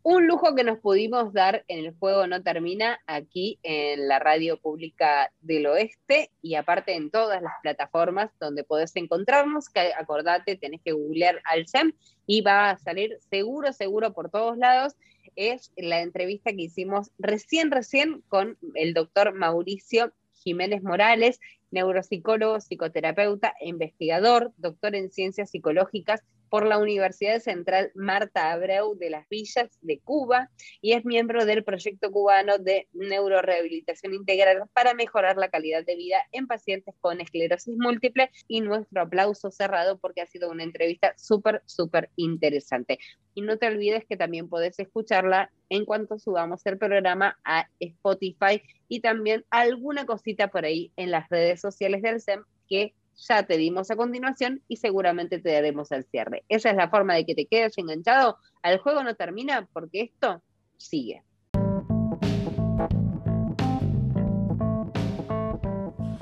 Un 0.10 0.26
lujo 0.26 0.56
que 0.56 0.64
nos 0.64 0.80
pudimos 0.80 1.34
dar 1.34 1.66
en 1.68 1.80
el 1.80 1.94
juego 2.00 2.28
no 2.28 2.42
termina 2.42 2.98
aquí 3.08 3.60
en 3.62 4.08
la 4.08 4.20
radio 4.20 4.58
pública 4.58 5.34
del 5.42 5.66
oeste 5.66 6.32
y 6.42 6.56
aparte 6.56 6.96
en 6.96 7.12
todas 7.12 7.42
las 7.42 7.52
plataformas 7.62 8.32
donde 8.40 8.64
podés 8.64 8.96
encontrarnos, 8.96 9.68
que 9.68 9.92
acordate, 10.00 10.56
tenés 10.56 10.80
que 10.82 10.94
googlear 10.94 11.42
al 11.44 11.68
SEM 11.68 11.92
y 12.26 12.40
va 12.40 12.70
a 12.70 12.78
salir 12.78 13.18
seguro, 13.30 13.74
seguro 13.74 14.14
por 14.14 14.32
todos 14.32 14.58
lados. 14.58 14.94
Es 15.36 15.74
la 15.76 16.00
entrevista 16.00 16.52
que 16.54 16.62
hicimos 16.62 17.12
recién, 17.20 17.70
recién 17.70 18.22
con 18.30 18.58
el 18.76 18.94
doctor 18.94 19.34
Mauricio 19.34 20.14
Jiménez 20.36 20.84
Morales, 20.84 21.42
neuropsicólogo, 21.70 22.62
psicoterapeuta 22.62 23.56
investigador, 23.60 24.54
doctor 24.56 24.96
en 24.96 25.12
ciencias 25.12 25.50
psicológicas 25.50 26.24
por 26.50 26.66
la 26.66 26.78
Universidad 26.78 27.40
Central 27.40 27.92
Marta 27.96 28.52
Abreu 28.52 28.96
de 28.96 29.10
las 29.10 29.28
Villas 29.30 29.70
de 29.82 30.00
Cuba 30.00 30.50
y 30.82 30.94
es 30.94 31.06
miembro 31.06 31.46
del 31.46 31.64
proyecto 31.64 32.12
cubano 32.12 32.58
de 32.58 32.88
neurorehabilitación 32.94 34.14
integral 34.14 34.64
para 34.74 34.94
mejorar 34.94 35.38
la 35.38 35.50
calidad 35.50 35.86
de 35.86 35.96
vida 35.96 36.18
en 36.32 36.48
pacientes 36.48 36.96
con 37.00 37.22
esclerosis 37.22 37.78
múltiple 37.78 38.32
y 38.48 38.62
nuestro 38.62 39.02
aplauso 39.02 39.52
cerrado 39.52 39.98
porque 39.98 40.22
ha 40.22 40.26
sido 40.26 40.50
una 40.50 40.64
entrevista 40.64 41.14
súper, 41.18 41.62
súper 41.66 42.10
interesante. 42.16 43.00
Y 43.34 43.42
no 43.42 43.58
te 43.58 43.68
olvides 43.68 44.06
que 44.06 44.18
también 44.18 44.50
podés 44.50 44.80
escucharla 44.80 45.52
en 45.70 45.86
cuanto 45.86 46.18
subamos 46.18 46.66
el 46.66 46.78
programa 46.78 47.38
a 47.44 47.70
Spotify 47.80 48.62
y 48.88 49.02
también 49.02 49.46
alguna 49.50 50.06
cosita 50.06 50.48
por 50.48 50.66
ahí 50.66 50.92
en 50.96 51.12
las 51.12 51.30
redes 51.30 51.62
sociales 51.62 52.02
del 52.02 52.22
SEM 52.22 52.44
que 52.68 52.94
ya 53.18 53.44
te 53.44 53.58
dimos 53.58 53.90
a 53.92 53.96
continuación 53.96 54.62
y 54.68 54.78
seguramente 54.78 55.40
te 55.40 55.52
daremos 55.52 55.92
al 55.92 56.06
cierre. 56.06 56.46
Esa 56.48 56.70
es 56.70 56.76
la 56.76 56.90
forma 56.90 57.16
de 57.16 57.26
que 57.26 57.36
te 57.36 57.48
quedes 57.48 57.78
enganchado. 57.78 58.38
Al 58.62 58.78
juego 58.80 59.04
no 59.04 59.16
termina 59.16 59.68
porque 59.74 60.02
esto 60.02 60.42
sigue. 60.78 61.24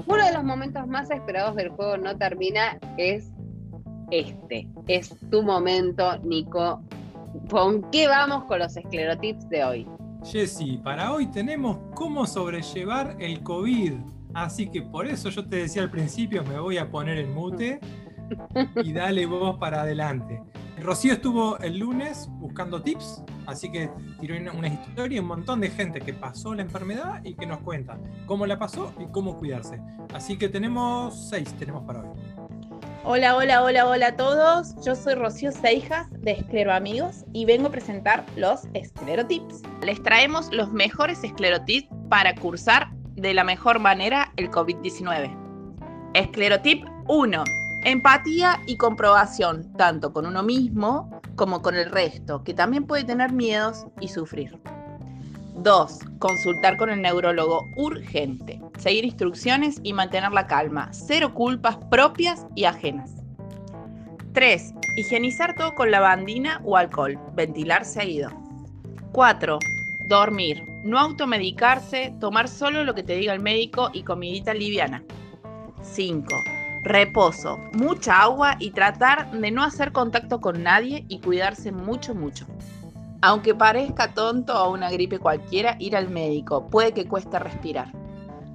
Uno 0.07 0.25
de 0.25 0.33
los 0.33 0.43
momentos 0.43 0.87
más 0.87 1.11
esperados 1.11 1.55
del 1.55 1.69
juego 1.69 1.97
no 1.97 2.17
termina 2.17 2.79
es 2.97 3.31
este. 4.11 4.67
Es 4.87 5.15
tu 5.29 5.43
momento, 5.43 6.17
Nico. 6.19 6.81
¿Con 7.49 7.89
qué 7.91 8.07
vamos 8.07 8.45
con 8.45 8.59
los 8.59 8.77
esclerotips 8.77 9.49
de 9.49 9.63
hoy? 9.63 9.87
Jessy, 10.23 10.77
para 10.77 11.11
hoy 11.11 11.27
tenemos 11.27 11.77
cómo 11.93 12.25
sobrellevar 12.25 13.15
el 13.19 13.43
COVID. 13.43 14.14
Así 14.35 14.67
que 14.67 14.81
por 14.81 15.07
eso 15.07 15.29
yo 15.29 15.47
te 15.47 15.55
decía 15.55 15.81
al 15.81 15.89
principio, 15.89 16.43
me 16.43 16.59
voy 16.59 16.77
a 16.77 16.91
poner 16.91 17.19
en 17.19 17.33
mute 17.33 17.79
y 18.83 18.91
dale 18.91 19.25
vos 19.25 19.57
para 19.57 19.81
adelante. 19.81 20.43
Rocío 20.81 21.13
estuvo 21.13 21.57
el 21.59 21.79
lunes 21.79 22.27
buscando 22.33 22.81
tips, 22.81 23.23
así 23.45 23.71
que 23.71 23.89
tiró 24.19 24.35
una 24.53 24.67
historia 24.67 25.15
y 25.15 25.19
un 25.19 25.27
montón 25.27 25.61
de 25.61 25.69
gente 25.69 26.01
que 26.01 26.11
pasó 26.13 26.53
la 26.53 26.63
enfermedad 26.63 27.21
y 27.23 27.35
que 27.35 27.45
nos 27.45 27.59
cuenta 27.59 27.97
cómo 28.25 28.45
la 28.45 28.59
pasó 28.59 28.93
y 28.99 29.05
cómo 29.05 29.37
cuidarse. 29.37 29.79
Así 30.13 30.37
que 30.37 30.49
tenemos 30.49 31.29
seis, 31.29 31.53
tenemos 31.57 31.85
para 31.85 32.01
hoy. 32.01 32.09
Hola, 33.05 33.37
hola, 33.37 33.63
hola, 33.63 33.87
hola 33.87 34.07
a 34.07 34.15
todos. 34.17 34.75
Yo 34.83 34.95
soy 34.95 35.13
Rocío 35.13 35.53
Seijas 35.53 36.11
de 36.11 36.31
Esclero 36.31 36.73
Amigos 36.73 37.23
y 37.31 37.45
vengo 37.45 37.67
a 37.67 37.71
presentar 37.71 38.25
los 38.35 38.67
esclerotips. 38.73 39.61
Les 39.81 40.03
traemos 40.03 40.51
los 40.51 40.73
mejores 40.73 41.23
esclerotips 41.23 41.87
para 42.09 42.35
cursar 42.35 42.94
de 43.15 43.33
la 43.33 43.43
mejor 43.43 43.79
manera 43.79 44.31
el 44.35 44.51
COVID-19. 44.51 45.35
Esclerotip 46.13 46.85
1. 47.07 47.43
Empatía 47.83 48.61
y 48.65 48.77
comprobación, 48.77 49.71
tanto 49.73 50.11
con 50.11 50.25
uno 50.25 50.43
mismo 50.43 51.21
como 51.35 51.61
con 51.61 51.75
el 51.75 51.91
resto, 51.91 52.43
que 52.43 52.53
también 52.53 52.85
puede 52.85 53.03
tener 53.03 53.31
miedos 53.31 53.85
y 53.99 54.07
sufrir. 54.07 54.57
2. 55.57 55.99
Consultar 56.19 56.77
con 56.77 56.89
el 56.89 57.01
neurólogo 57.01 57.65
urgente. 57.77 58.61
Seguir 58.77 59.05
instrucciones 59.05 59.79
y 59.83 59.93
mantener 59.93 60.31
la 60.31 60.47
calma. 60.47 60.89
Cero 60.91 61.33
culpas 61.33 61.77
propias 61.89 62.45
y 62.55 62.65
ajenas. 62.65 63.15
3. 64.33 64.73
Higienizar 64.97 65.55
todo 65.55 65.73
con 65.75 65.91
lavandina 65.91 66.61
o 66.65 66.77
alcohol. 66.77 67.17
Ventilar 67.33 67.85
seguido. 67.85 68.29
4. 69.11 69.59
Dormir. 70.07 70.74
No 70.85 70.99
automedicarse, 70.99 72.15
tomar 72.19 72.47
solo 72.47 72.83
lo 72.83 72.93
que 72.93 73.01
te 73.01 73.15
diga 73.15 73.33
el 73.33 73.39
médico 73.39 73.89
y 73.91 74.03
comidita 74.03 74.53
liviana. 74.53 75.03
5. 75.81 76.27
Reposo, 76.83 77.57
mucha 77.73 78.21
agua 78.21 78.55
y 78.59 78.69
tratar 78.69 79.31
de 79.31 79.49
no 79.49 79.63
hacer 79.63 79.91
contacto 79.91 80.39
con 80.39 80.61
nadie 80.61 81.03
y 81.07 81.21
cuidarse 81.21 81.71
mucho, 81.71 82.13
mucho. 82.13 82.45
Aunque 83.23 83.55
parezca 83.55 84.13
tonto 84.13 84.53
o 84.63 84.73
una 84.73 84.91
gripe 84.91 85.17
cualquiera, 85.17 85.75
ir 85.79 85.95
al 85.95 86.07
médico 86.07 86.69
puede 86.69 86.91
que 86.91 87.07
cueste 87.07 87.39
respirar. 87.39 87.91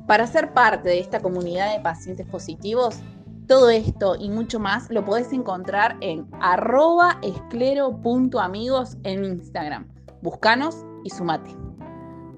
Para 0.07 0.29
ser 0.29 0.53
parte 0.53 0.89
de 0.89 1.01
esta 1.01 1.19
comunidad 1.19 1.75
de 1.75 1.83
pacientes 1.83 2.29
positivos, 2.29 3.01
todo 3.49 3.71
esto 3.71 4.15
y 4.15 4.29
mucho 4.29 4.61
más 4.61 4.89
lo 4.89 5.05
podés 5.05 5.33
encontrar 5.33 5.97
en 6.01 6.29
arroba 6.41 7.19
esclero.amigos 7.23 8.99
en 9.03 9.25
Instagram. 9.25 9.89
Búscanos 10.23 10.85
y 11.03 11.11
sumate. 11.11 11.70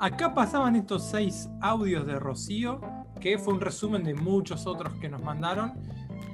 Acá 0.03 0.35
pasaban 0.35 0.75
estos 0.75 1.05
seis 1.05 1.49
audios 1.61 2.05
de 2.05 2.19
Rocío, 2.19 2.81
que 3.21 3.39
fue 3.39 3.55
un 3.55 3.61
resumen 3.61 4.03
de 4.03 4.15
muchos 4.15 4.67
otros 4.67 4.95
que 4.95 5.09
nos 5.09 5.23
mandaron. 5.23 5.75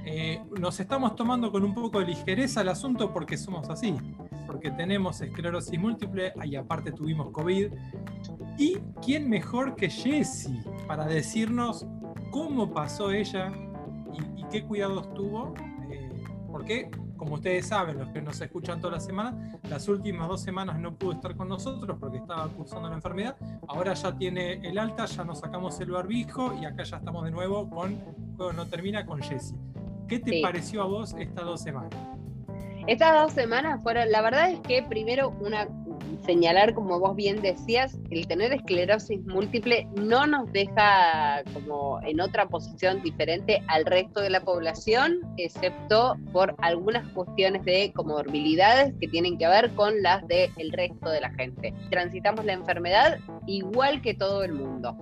Eh, 0.06 0.42
nos 0.58 0.80
estamos 0.80 1.14
tomando 1.14 1.52
con 1.52 1.62
un 1.62 1.74
poco 1.74 2.00
de 2.00 2.06
ligereza 2.06 2.62
el 2.62 2.70
asunto 2.70 3.12
porque 3.12 3.36
somos 3.36 3.68
así, 3.68 3.94
porque 4.46 4.70
tenemos 4.70 5.20
esclerosis 5.20 5.78
múltiple 5.78 6.32
y 6.46 6.56
aparte 6.56 6.92
tuvimos 6.92 7.30
COVID. 7.30 7.70
¿Y 8.56 8.78
quién 9.04 9.28
mejor 9.28 9.76
que 9.76 9.90
Jessie 9.90 10.64
para 10.86 11.04
decirnos 11.04 11.86
cómo 12.30 12.72
pasó 12.72 13.10
ella 13.10 13.52
y, 14.34 14.44
qué 14.44 14.64
cuidados 14.64 15.12
tuvo? 15.12 15.52
Eh, 15.90 16.08
porque 16.50 16.90
como 17.18 17.34
ustedes 17.34 17.66
saben, 17.66 17.98
los 17.98 18.08
que 18.10 18.22
nos 18.22 18.40
escuchan 18.40 18.80
toda 18.80 18.94
la 18.94 19.00
semana, 19.00 19.58
las 19.68 19.88
últimas 19.88 20.28
dos 20.28 20.40
semanas 20.40 20.78
no 20.78 20.94
pudo 20.94 21.12
estar 21.12 21.36
con 21.36 21.48
nosotros 21.48 21.98
porque 22.00 22.18
estaba 22.18 22.48
cursando 22.48 22.88
la 22.88 22.94
enfermedad. 22.94 23.36
Ahora 23.66 23.92
ya 23.92 24.16
tiene 24.16 24.52
el 24.66 24.78
alta, 24.78 25.04
ya 25.04 25.24
nos 25.24 25.40
sacamos 25.40 25.78
el 25.80 25.90
barbijo 25.90 26.54
y 26.54 26.64
acá 26.64 26.84
ya 26.84 26.96
estamos 26.96 27.24
de 27.24 27.30
nuevo 27.32 27.68
con 27.68 27.98
Juego 28.36 28.52
No 28.52 28.66
Termina 28.66 29.04
con 29.04 29.20
Jesse. 29.20 29.54
¿Qué 30.08 30.18
te 30.20 30.40
pareció 30.40 30.82
a 30.82 30.86
vos 30.86 31.14
estas 31.18 31.44
dos 31.44 31.60
semanas? 31.60 31.90
Estas 32.86 33.20
dos 33.20 33.32
semanas 33.32 33.82
fueron, 33.82 34.10
la 34.10 34.22
verdad 34.22 34.50
es 34.50 34.60
que 34.60 34.82
primero 34.82 35.36
una 35.40 35.68
señalar, 36.28 36.74
como 36.74 37.00
vos 37.00 37.16
bien 37.16 37.40
decías, 37.40 37.98
el 38.10 38.28
tener 38.28 38.52
esclerosis 38.52 39.24
múltiple 39.24 39.88
no 39.94 40.26
nos 40.26 40.52
deja 40.52 41.42
como 41.54 42.02
en 42.02 42.20
otra 42.20 42.46
posición 42.48 43.00
diferente 43.02 43.62
al 43.66 43.86
resto 43.86 44.20
de 44.20 44.28
la 44.28 44.42
población, 44.42 45.20
excepto 45.38 46.16
por 46.34 46.54
algunas 46.58 47.10
cuestiones 47.14 47.64
de 47.64 47.94
comorbilidades 47.94 48.92
que 49.00 49.08
tienen 49.08 49.38
que 49.38 49.48
ver 49.48 49.70
con 49.70 50.02
las 50.02 50.22
del 50.28 50.70
resto 50.72 51.08
de 51.08 51.22
la 51.22 51.30
gente. 51.30 51.72
Transitamos 51.90 52.44
la 52.44 52.52
enfermedad 52.52 53.18
igual 53.46 54.02
que 54.02 54.12
todo 54.12 54.44
el 54.44 54.52
mundo. 54.52 54.98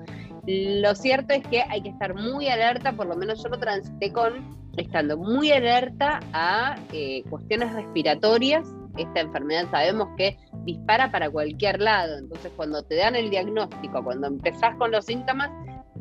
Lo 0.47 0.95
cierto 0.95 1.35
es 1.35 1.43
que 1.49 1.63
hay 1.63 1.83
que 1.83 1.89
estar 1.89 2.15
muy 2.15 2.47
alerta, 2.47 2.93
por 2.93 3.07
lo 3.09 3.17
menos 3.17 3.43
yo 3.43 3.49
lo 3.49 3.59
transité 3.59 4.13
con 4.13 4.55
estando 4.77 5.17
muy 5.17 5.51
alerta 5.51 6.21
a 6.33 6.77
eh, 6.93 7.25
cuestiones 7.29 7.73
respiratorias 7.73 8.69
esta 8.97 9.21
enfermedad 9.21 9.71
sabemos 9.71 10.09
que 10.17 10.37
dispara 10.65 11.11
para 11.11 11.31
cualquier 11.31 11.81
lado. 11.81 12.19
Entonces, 12.19 12.53
cuando 12.57 12.83
te 12.83 12.97
dan 12.97 13.17
el 13.17 13.31
diagnóstico, 13.31 14.03
cuando 14.03 14.27
empezás 14.27 14.75
con 14.77 14.91
los 14.91 15.07
síntomas, 15.07 15.51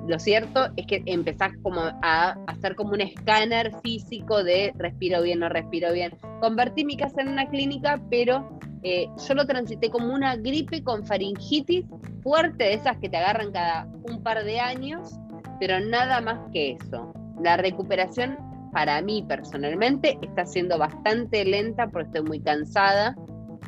lo 0.08 0.20
cierto 0.20 0.68
es 0.76 0.86
que 0.86 1.02
empezás 1.06 1.52
como 1.64 1.82
a 1.82 2.38
hacer 2.48 2.76
como 2.76 2.92
un 2.92 3.02
escáner 3.02 3.72
físico 3.82 4.44
de 4.44 4.72
respiro 4.78 5.22
bien, 5.24 5.40
no 5.40 5.50
respiro 5.50 5.92
bien. 5.94 6.16
Convertí 6.42 6.86
mi 6.86 6.96
casa 6.96 7.22
en 7.22 7.30
una 7.30 7.48
clínica, 7.48 8.00
pero 8.10 8.60
eh, 8.84 9.08
yo 9.28 9.34
lo 9.34 9.48
transité 9.48 9.90
como 9.90 10.14
una 10.14 10.36
gripe 10.36 10.84
con 10.84 11.06
faringitis 11.06 11.86
fuerte, 12.22 12.66
de 12.66 12.74
esas 12.74 12.98
que 12.98 13.10
te 13.10 13.18
agarran 13.18 13.52
cada 13.52 13.88
un 14.10 14.22
par 14.22 14.44
de 14.44 14.60
años, 14.60 15.20
pero 15.60 15.80
nada 15.80 16.22
más 16.22 16.40
que 16.52 16.74
eso. 16.74 17.12
La 17.42 17.58
recuperación 17.58 18.38
para 18.76 19.02
mí 19.02 19.24
personalmente 19.26 20.20
está 20.22 20.46
siendo 20.46 20.78
bastante 20.78 21.46
lenta 21.46 21.88
porque 21.88 22.08
estoy 22.08 22.24
muy 22.24 22.42
cansada, 22.42 23.16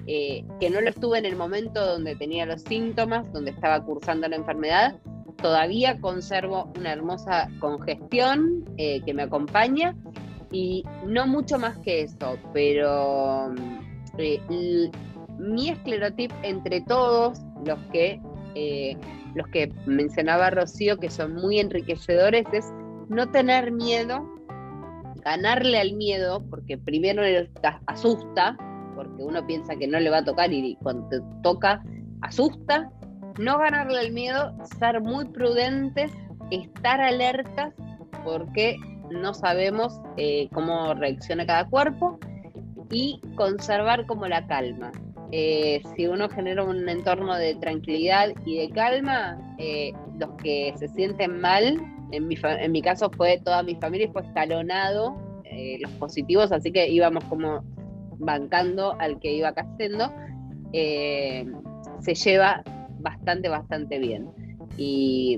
eh, 0.06 0.44
que 0.60 0.70
no 0.70 0.82
lo 0.82 0.90
estuve 0.90 1.18
en 1.18 1.26
el 1.26 1.38
momento 1.38 1.94
donde 1.94 2.18
tenía 2.18 2.46
los 2.46 2.62
síntomas, 2.64 3.32
donde 3.32 3.52
estaba 3.52 3.82
cursando 3.86 4.28
la 4.28 4.36
enfermedad. 4.36 5.00
Todavía 5.42 5.98
conservo 6.02 6.74
una 6.78 6.92
hermosa 6.92 7.50
congestión 7.62 8.66
eh, 8.76 9.00
que 9.06 9.14
me 9.14 9.24
acompaña 9.24 9.96
y 10.52 10.84
no 11.06 11.26
mucho 11.26 11.58
más 11.58 11.78
que 11.78 12.02
eso, 12.02 12.38
pero 12.52 13.56
eh, 14.18 14.42
mi 15.40 15.70
esclerotip 15.70 16.34
entre 16.44 16.82
todos 16.82 17.40
los 17.66 17.80
que, 17.94 18.20
los 19.36 19.48
que 19.48 19.72
mencionaba 19.86 20.50
Rocío, 20.50 20.98
que 20.98 21.10
son 21.10 21.36
muy 21.36 21.62
enriquecedores, 21.62 22.46
es 22.52 22.74
no 23.08 23.32
tener 23.32 23.72
miedo 23.72 24.37
ganarle 25.28 25.78
al 25.78 25.92
miedo, 25.92 26.42
porque 26.50 26.78
primero 26.78 27.22
asusta, 27.88 28.56
porque 28.96 29.24
uno 29.24 29.46
piensa 29.46 29.76
que 29.76 29.86
no 29.86 30.00
le 30.00 30.10
va 30.10 30.20
a 30.20 30.24
tocar 30.24 30.54
y 30.54 30.78
cuando 30.82 31.22
toca, 31.44 31.84
asusta. 32.22 32.90
No 33.38 33.60
ganarle 33.60 34.00
al 34.00 34.14
miedo, 34.14 34.56
ser 34.80 35.02
muy 35.02 35.26
prudentes, 35.26 36.12
estar 36.50 37.02
alertas, 37.02 37.74
porque 38.24 38.78
no 39.12 39.34
sabemos 39.34 40.00
eh, 40.16 40.48
cómo 40.54 40.94
reacciona 40.94 41.46
cada 41.46 41.66
cuerpo 41.66 42.18
y 42.90 43.20
conservar 43.36 44.06
como 44.06 44.28
la 44.28 44.48
calma. 44.48 44.94
Eh, 45.34 45.82
si 45.94 46.08
uno 46.08 46.30
genera 46.30 46.64
un 46.64 46.88
entorno 46.88 47.36
de 47.36 47.54
tranquilidad 47.56 48.30
y 48.46 48.60
de 48.60 48.70
calma, 48.70 49.38
eh, 49.58 49.92
los 50.18 50.32
que 50.42 50.74
se 50.78 50.88
sienten 50.88 51.42
mal 51.42 51.78
en 52.12 52.28
mi, 52.28 52.38
en 52.44 52.72
mi 52.72 52.82
caso 52.82 53.10
fue 53.10 53.40
toda 53.44 53.64
mi 53.64 53.76
familia 53.76 54.08
y 54.08 54.12
fue 54.12 54.22
escalonado 54.22 55.16
eh, 55.44 55.78
los 55.82 55.92
positivos, 55.94 56.52
así 56.52 56.72
que 56.72 56.88
íbamos 56.90 57.24
como 57.26 57.64
bancando 58.20 58.96
al 59.00 59.20
que 59.20 59.34
iba 59.34 59.54
cayendo. 59.54 60.12
Eh, 60.74 61.46
se 62.00 62.14
lleva 62.14 62.64
bastante, 63.00 63.50
bastante 63.50 64.00
bien. 64.00 64.30
Y 64.78 65.38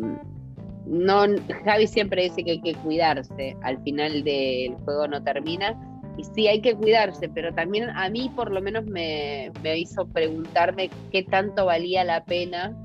no, 0.86 1.24
Javi 1.66 1.88
siempre 1.88 2.24
dice 2.24 2.44
que 2.44 2.52
hay 2.52 2.62
que 2.62 2.76
cuidarse, 2.76 3.56
al 3.62 3.82
final 3.84 4.24
del 4.24 4.76
juego 4.86 5.08
no 5.08 5.24
termina. 5.24 5.78
Y 6.18 6.24
sí, 6.24 6.48
hay 6.48 6.62
que 6.62 6.76
cuidarse, 6.76 7.30
pero 7.30 7.54
también 7.54 7.90
a 7.92 8.10
mí 8.10 8.30
por 8.36 8.52
lo 8.52 8.62
menos 8.62 8.86
me, 8.86 9.52
me 9.64 9.78
hizo 9.78 10.06
preguntarme 10.08 10.90
qué 11.12 11.24
tanto 11.24 11.66
valía 11.66 12.04
la 12.04 12.26
pena 12.26 12.76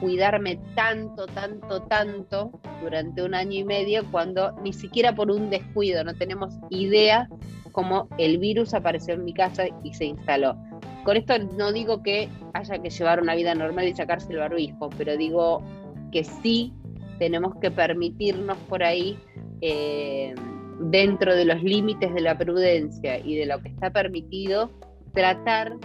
cuidarme 0.00 0.58
tanto, 0.74 1.26
tanto, 1.26 1.82
tanto 1.82 2.50
durante 2.82 3.22
un 3.22 3.34
año 3.34 3.60
y 3.60 3.64
medio 3.64 4.04
cuando 4.10 4.52
ni 4.62 4.72
siquiera 4.72 5.14
por 5.14 5.30
un 5.30 5.50
descuido 5.50 6.04
no 6.04 6.14
tenemos 6.14 6.54
idea 6.70 7.28
cómo 7.72 8.08
el 8.16 8.38
virus 8.38 8.72
apareció 8.72 9.14
en 9.14 9.24
mi 9.24 9.34
casa 9.34 9.64
y 9.84 9.92
se 9.92 10.06
instaló. 10.06 10.56
Con 11.04 11.16
esto 11.16 11.38
no 11.38 11.72
digo 11.72 12.02
que 12.02 12.28
haya 12.54 12.78
que 12.78 12.88
llevar 12.88 13.20
una 13.20 13.34
vida 13.34 13.54
normal 13.54 13.86
y 13.86 13.94
sacarse 13.94 14.32
el 14.32 14.38
barbijo, 14.38 14.88
pero 14.96 15.16
digo 15.16 15.62
que 16.10 16.24
sí 16.24 16.72
tenemos 17.18 17.54
que 17.60 17.70
permitirnos 17.70 18.56
por 18.68 18.82
ahí, 18.82 19.18
eh, 19.60 20.34
dentro 20.80 21.34
de 21.34 21.44
los 21.44 21.62
límites 21.62 22.12
de 22.14 22.20
la 22.20 22.36
prudencia 22.36 23.18
y 23.18 23.36
de 23.36 23.46
lo 23.46 23.60
que 23.60 23.68
está 23.68 23.90
permitido, 23.90 24.70
tratar 25.12 25.78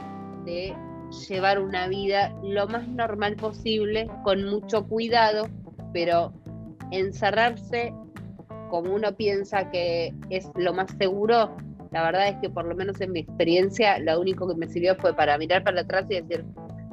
de 0.45 0.73
llevar 1.27 1.59
una 1.59 1.87
vida 1.87 2.33
lo 2.43 2.67
más 2.67 2.87
normal 2.87 3.35
posible, 3.35 4.09
con 4.23 4.45
mucho 4.45 4.87
cuidado, 4.87 5.47
pero 5.93 6.33
encerrarse 6.91 7.93
como 8.69 8.95
uno 8.95 9.15
piensa 9.15 9.69
que 9.69 10.13
es 10.29 10.49
lo 10.55 10.73
más 10.73 10.89
seguro, 10.97 11.55
la 11.91 12.03
verdad 12.03 12.29
es 12.29 12.35
que 12.37 12.49
por 12.49 12.65
lo 12.65 12.75
menos 12.75 12.99
en 13.01 13.11
mi 13.11 13.19
experiencia, 13.19 13.99
lo 13.99 14.19
único 14.19 14.47
que 14.47 14.55
me 14.55 14.67
sirvió 14.67 14.95
fue 14.95 15.13
para 15.13 15.37
mirar 15.37 15.63
para 15.63 15.81
atrás 15.81 16.05
y 16.09 16.21
decir, 16.21 16.45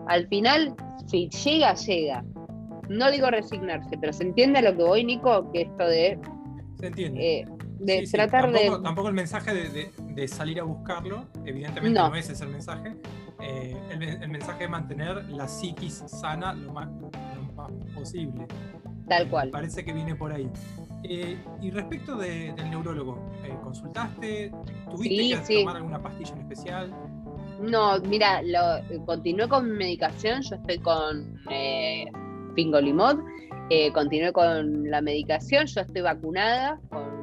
al 0.08 0.26
final, 0.26 0.74
si 1.06 1.28
llega, 1.28 1.74
llega. 1.74 2.24
No 2.88 3.10
digo 3.10 3.30
resignarse, 3.30 3.96
pero 4.00 4.12
se 4.12 4.24
entiende 4.24 4.62
lo 4.62 4.76
que 4.76 4.82
voy, 4.82 5.04
Nico, 5.04 5.50
que 5.52 5.62
esto 5.62 5.86
de... 5.86 6.18
Se 6.80 6.86
entiende. 6.88 7.38
Eh, 7.40 7.44
de 7.78 8.08
tratar 8.10 8.44
tampoco, 8.44 8.76
de... 8.76 8.82
Tampoco 8.82 9.08
el 9.08 9.14
mensaje 9.14 9.54
de, 9.54 10.28
salir 10.28 10.60
a 10.60 10.64
buscarlo, 10.64 11.26
evidentemente 11.44 11.98
no, 11.98 12.14
ese 12.14 12.32
es 12.32 12.40
el 12.40 12.48
mensaje. 12.48 12.96
Eh, 13.40 13.76
el, 13.90 14.28
mensaje 14.28 14.64
de 14.64 14.68
mantener 14.68 15.24
la 15.30 15.46
psiquis 15.46 16.02
sana 16.06 16.54
lo 16.54 16.72
más, 16.72 16.88
posible. 17.94 18.46
Tal 19.08 19.28
cual. 19.28 19.50
Parece 19.50 19.84
que 19.84 19.92
viene 19.92 20.14
por 20.14 20.32
ahí. 20.32 20.50
Eh, 21.04 21.38
y 21.60 21.70
respecto 21.70 22.16
del 22.16 22.54
neurólogo, 22.70 23.18
eh, 23.44 23.54
¿consultaste? 23.62 24.52
¿Tuviste 24.90 25.40
que 25.46 25.60
tomar 25.60 25.76
alguna 25.76 26.02
pastilla 26.02 26.32
en 26.32 26.40
especial? 26.40 26.94
No, 27.60 28.00
mira, 28.00 28.42
lo, 28.42 29.04
continué 29.04 29.48
con 29.48 29.70
medicación, 29.70 30.42
yo 30.42 30.56
estoy 30.56 30.78
con 30.78 31.40
eh, 31.50 32.06
Fingolimod, 32.54 33.18
continué 33.94 34.32
con 34.32 34.90
la 34.90 35.00
medicación, 35.00 35.66
yo 35.66 35.80
estoy 35.80 36.02
vacunada 36.02 36.80
con 36.88 37.17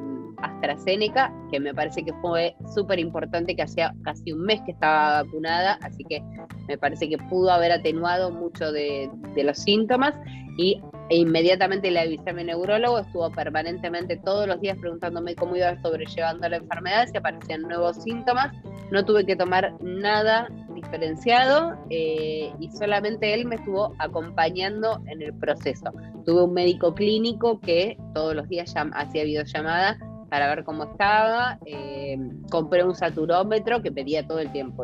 AstraZeneca, 0.45 1.33
que 1.51 1.59
me 1.59 1.73
parece 1.73 2.03
que 2.03 2.13
fue 2.21 2.55
súper 2.73 2.99
importante, 2.99 3.55
que 3.55 3.63
hacía 3.63 3.93
casi 4.03 4.31
un 4.31 4.41
mes 4.41 4.61
que 4.65 4.71
estaba 4.71 5.23
vacunada, 5.23 5.77
así 5.81 6.03
que 6.03 6.23
me 6.67 6.77
parece 6.77 7.09
que 7.09 7.17
pudo 7.17 7.51
haber 7.51 7.71
atenuado 7.71 8.31
mucho 8.31 8.71
de, 8.71 9.09
los 9.35 9.57
síntomas. 9.57 10.13
Y 10.57 10.81
e 11.09 11.17
inmediatamente 11.17 11.91
le 11.91 11.99
avisé 11.99 12.29
a 12.29 12.33
mi 12.33 12.45
neurólogo, 12.45 12.99
estuvo 12.99 13.29
permanentemente 13.29 14.17
todos 14.17 14.47
los 14.47 14.59
días 14.61 14.77
preguntándome 14.79 15.35
cómo 15.35 15.55
iba 15.55 15.79
sobrellevando 15.81 16.47
la 16.47 16.57
enfermedad, 16.57 17.07
si 17.11 17.17
aparecían 17.17 17.63
nuevos 17.63 18.01
síntomas. 18.01 18.55
No 18.89 19.03
tuve 19.03 19.25
que 19.25 19.35
tomar 19.35 19.73
nada 19.81 20.47
diferenciado 20.73 21.77
eh, 21.89 22.51
y 22.59 22.71
solamente 22.71 23.33
él 23.33 23.45
me 23.45 23.55
estuvo 23.55 23.93
acompañando 23.99 25.01
en 25.07 25.21
el 25.21 25.33
proceso. 25.33 25.91
Tuve 26.25 26.43
un 26.43 26.53
médico 26.53 26.93
clínico 26.93 27.59
que 27.59 27.97
todos 28.13 28.35
los 28.35 28.47
días 28.47 28.73
hacía 28.93 29.23
videollamada 29.23 29.97
para 30.35 30.53
ver 30.53 30.65
cómo 30.65 30.83
estaba. 30.83 31.57
Eh, 31.65 32.17
compré 32.51 32.83
un 32.83 32.93
saturómetro 32.93 33.81
que 33.81 33.89
pedía 33.89 34.27
todo 34.27 34.39
el 34.39 34.51
tiempo. 34.51 34.83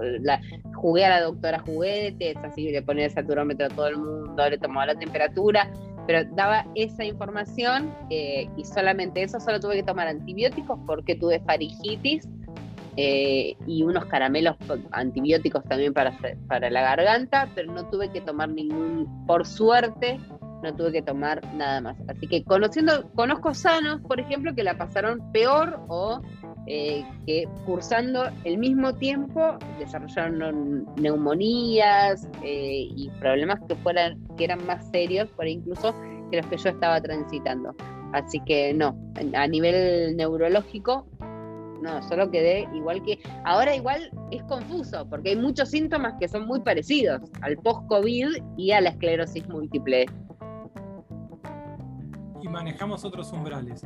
jugué 0.75 1.03
a 1.03 1.09
la 1.09 1.21
doctora 1.23 1.59
juguetes, 1.59 2.37
así 2.37 2.71
le 2.71 2.81
ponía 2.81 3.07
el 3.07 3.11
saturómetro 3.11 3.65
a 3.65 3.69
todo 3.69 3.87
el 3.87 3.97
mundo, 3.97 4.49
le 4.49 4.57
tomaba 4.57 4.85
la 4.85 4.95
temperatura, 4.95 5.69
pero 6.07 6.23
daba 6.35 6.65
esa 6.75 7.03
información 7.03 7.93
eh, 8.09 8.47
y 8.55 8.63
solamente 8.63 9.23
eso, 9.23 9.41
solo 9.41 9.59
tuve 9.59 9.75
que 9.75 9.83
tomar 9.83 10.07
antibióticos 10.07 10.79
porque 10.87 11.15
tuve 11.15 11.41
faringitis 11.41 12.29
eh, 12.95 13.57
y 13.67 13.83
unos 13.83 14.05
caramelos 14.05 14.55
antibióticos 14.91 15.65
también 15.65 15.93
para, 15.93 16.17
para 16.47 16.69
la 16.69 16.81
garganta, 16.81 17.49
pero 17.55 17.73
no 17.73 17.89
tuve 17.89 18.09
que 18.09 18.21
tomar 18.21 18.47
ningún, 18.47 19.25
por 19.27 19.45
suerte, 19.45 20.17
no 20.63 20.75
tuve 20.75 20.91
que 20.91 21.01
tomar 21.01 21.41
nada 21.55 21.81
más. 21.81 21.97
Así 22.07 22.27
que 22.27 22.43
conociendo, 22.43 23.09
conozco 23.15 23.53
sanos, 23.53 24.01
por 24.01 24.19
ejemplo, 24.19 24.53
que 24.55 24.63
la 24.63 24.77
pasaron 24.77 25.31
peor 25.31 25.79
o 25.87 26.21
eh, 26.67 27.03
que 27.25 27.47
cursando 27.65 28.29
el 28.43 28.57
mismo 28.57 28.93
tiempo 28.95 29.57
desarrollaron 29.79 30.85
neumonías 30.95 32.27
eh, 32.43 32.87
y 32.95 33.09
problemas 33.19 33.59
que 33.67 33.75
fueran, 33.75 34.19
que 34.37 34.45
eran 34.45 34.65
más 34.65 34.89
serios, 34.91 35.29
por 35.29 35.47
incluso 35.47 35.93
que 36.29 36.37
los 36.37 36.45
que 36.47 36.57
yo 36.57 36.69
estaba 36.69 37.01
transitando. 37.01 37.75
Así 38.13 38.39
que 38.45 38.73
no, 38.73 38.95
a 39.33 39.47
nivel 39.47 40.17
neurológico 40.17 41.07
no, 41.81 42.01
solo 42.03 42.29
quedé 42.29 42.67
igual 42.73 43.03
que. 43.03 43.19
Ahora, 43.43 43.75
igual 43.75 44.11
es 44.29 44.43
confuso, 44.43 45.07
porque 45.09 45.29
hay 45.29 45.35
muchos 45.35 45.69
síntomas 45.69 46.13
que 46.19 46.27
son 46.27 46.45
muy 46.45 46.61
parecidos 46.61 47.21
al 47.41 47.57
post-COVID 47.57 48.27
y 48.57 48.71
a 48.71 48.81
la 48.81 48.89
esclerosis 48.89 49.47
múltiple. 49.49 50.05
Y 52.41 52.47
manejamos 52.47 53.05
otros 53.05 53.31
umbrales. 53.31 53.85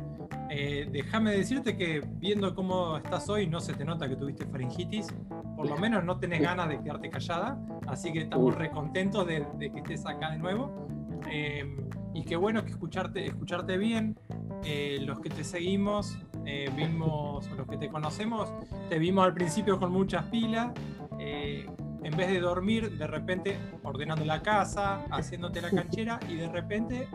Eh, 0.50 0.88
déjame 0.90 1.32
decirte 1.32 1.76
que 1.76 2.00
viendo 2.00 2.54
cómo 2.54 2.96
estás 2.96 3.28
hoy, 3.28 3.46
no 3.46 3.60
se 3.60 3.74
te 3.74 3.84
nota 3.84 4.08
que 4.08 4.16
tuviste 4.16 4.46
faringitis. 4.46 5.08
Por 5.56 5.68
lo 5.68 5.76
menos 5.76 6.04
no 6.04 6.18
tenés 6.18 6.40
ganas 6.40 6.68
de 6.68 6.80
quedarte 6.80 7.10
callada. 7.10 7.58
Así 7.86 8.12
que 8.12 8.20
estamos 8.20 8.54
recontentos 8.54 9.26
de, 9.26 9.46
de 9.58 9.70
que 9.70 9.78
estés 9.78 10.06
acá 10.06 10.30
de 10.30 10.38
nuevo. 10.38 10.88
Eh, 11.30 11.76
y 12.16 12.24
qué 12.24 12.36
bueno 12.36 12.64
que 12.64 12.70
escucharte, 12.70 13.26
escucharte 13.26 13.76
bien. 13.76 14.18
Eh, 14.64 14.98
los 15.02 15.20
que 15.20 15.28
te 15.28 15.44
seguimos, 15.44 16.18
eh, 16.46 16.70
vimos, 16.74 17.46
los 17.50 17.66
que 17.68 17.76
te 17.76 17.88
conocemos, 17.90 18.52
te 18.88 18.98
vimos 18.98 19.26
al 19.26 19.34
principio 19.34 19.78
con 19.78 19.92
muchas 19.92 20.24
pilas. 20.24 20.72
Eh, 21.18 21.66
en 22.02 22.16
vez 22.16 22.28
de 22.28 22.40
dormir, 22.40 22.96
de 22.96 23.06
repente 23.06 23.58
ordenando 23.82 24.24
la 24.24 24.40
casa, 24.40 25.04
haciéndote 25.10 25.60
la 25.60 25.70
canchera 25.70 26.18
y 26.28 26.36
de 26.36 26.48
repente, 26.48 27.08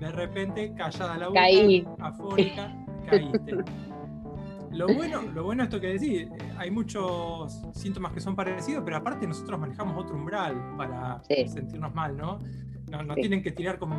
de 0.00 0.12
repente, 0.12 0.72
callada 0.74 1.16
la 1.16 1.28
boca, 1.28 1.40
Caí. 1.40 1.86
afónica, 2.00 2.74
caíste. 3.10 3.64
Lo 4.72 4.86
bueno, 4.88 5.22
lo 5.22 5.44
bueno 5.44 5.62
esto 5.62 5.80
que 5.80 5.98
decís, 5.98 6.28
hay 6.58 6.70
muchos 6.70 7.62
síntomas 7.72 8.12
que 8.12 8.20
son 8.20 8.36
parecidos, 8.36 8.82
pero 8.84 8.98
aparte 8.98 9.26
nosotros 9.26 9.58
manejamos 9.58 10.04
otro 10.04 10.16
umbral 10.16 10.76
para 10.76 11.22
sentirnos 11.24 11.94
mal, 11.94 12.16
¿no? 12.16 12.38
No, 12.90 13.14
tienen 13.14 13.42
que 13.42 13.50
tirar 13.50 13.80
con, 13.80 13.90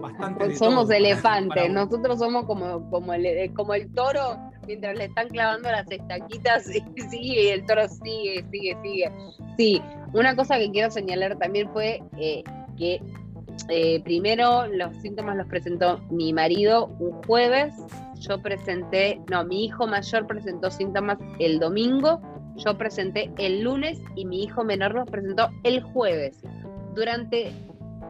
bastante. 0.00 0.54
somos 0.54 0.88
elefantes, 0.90 1.68
nosotros 1.68 2.18
somos 2.20 2.44
como, 2.44 2.88
como, 2.90 3.12
el, 3.12 3.26
eh, 3.26 3.50
como 3.52 3.74
el 3.74 3.92
toro, 3.92 4.38
mientras 4.68 4.96
le 4.96 5.06
están 5.06 5.28
clavando 5.30 5.68
las 5.68 5.90
estaquitas, 5.90 6.68
y 6.96 7.00
sigue, 7.02 7.44
y 7.44 7.48
el 7.48 7.66
toro 7.66 7.88
sigue, 7.88 8.44
sigue, 8.52 8.76
sigue. 8.82 9.12
Sí, 9.56 9.82
una 10.12 10.36
cosa 10.36 10.58
que 10.58 10.70
quiero 10.70 10.92
señalar 10.92 11.36
también 11.38 11.68
fue 11.72 12.00
eh, 12.18 12.44
que 12.76 13.00
eh, 13.68 14.00
primero 14.02 14.66
los 14.66 14.96
síntomas 14.98 15.36
los 15.36 15.46
presentó 15.46 15.98
mi 16.10 16.32
marido 16.32 16.86
un 16.98 17.12
jueves, 17.24 17.74
yo 18.20 18.40
presenté, 18.40 19.20
no, 19.30 19.44
mi 19.44 19.64
hijo 19.64 19.86
mayor 19.86 20.26
presentó 20.26 20.70
síntomas 20.70 21.18
el 21.38 21.58
domingo, 21.58 22.20
yo 22.56 22.78
presenté 22.78 23.30
el 23.38 23.62
lunes 23.62 24.00
y 24.14 24.24
mi 24.24 24.44
hijo 24.44 24.64
menor 24.64 24.94
los 24.94 25.10
presentó 25.10 25.50
el 25.64 25.82
jueves. 25.82 26.40
Durante 26.94 27.52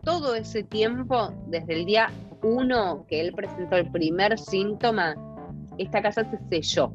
todo 0.04 0.34
ese 0.34 0.62
tiempo, 0.62 1.32
desde 1.48 1.74
el 1.74 1.86
día 1.86 2.10
uno 2.42 3.04
que 3.08 3.20
él 3.20 3.32
presentó 3.32 3.76
el 3.76 3.90
primer 3.90 4.38
síntoma, 4.38 5.16
esta 5.78 6.00
casa 6.02 6.24
se 6.30 6.38
selló 6.48 6.92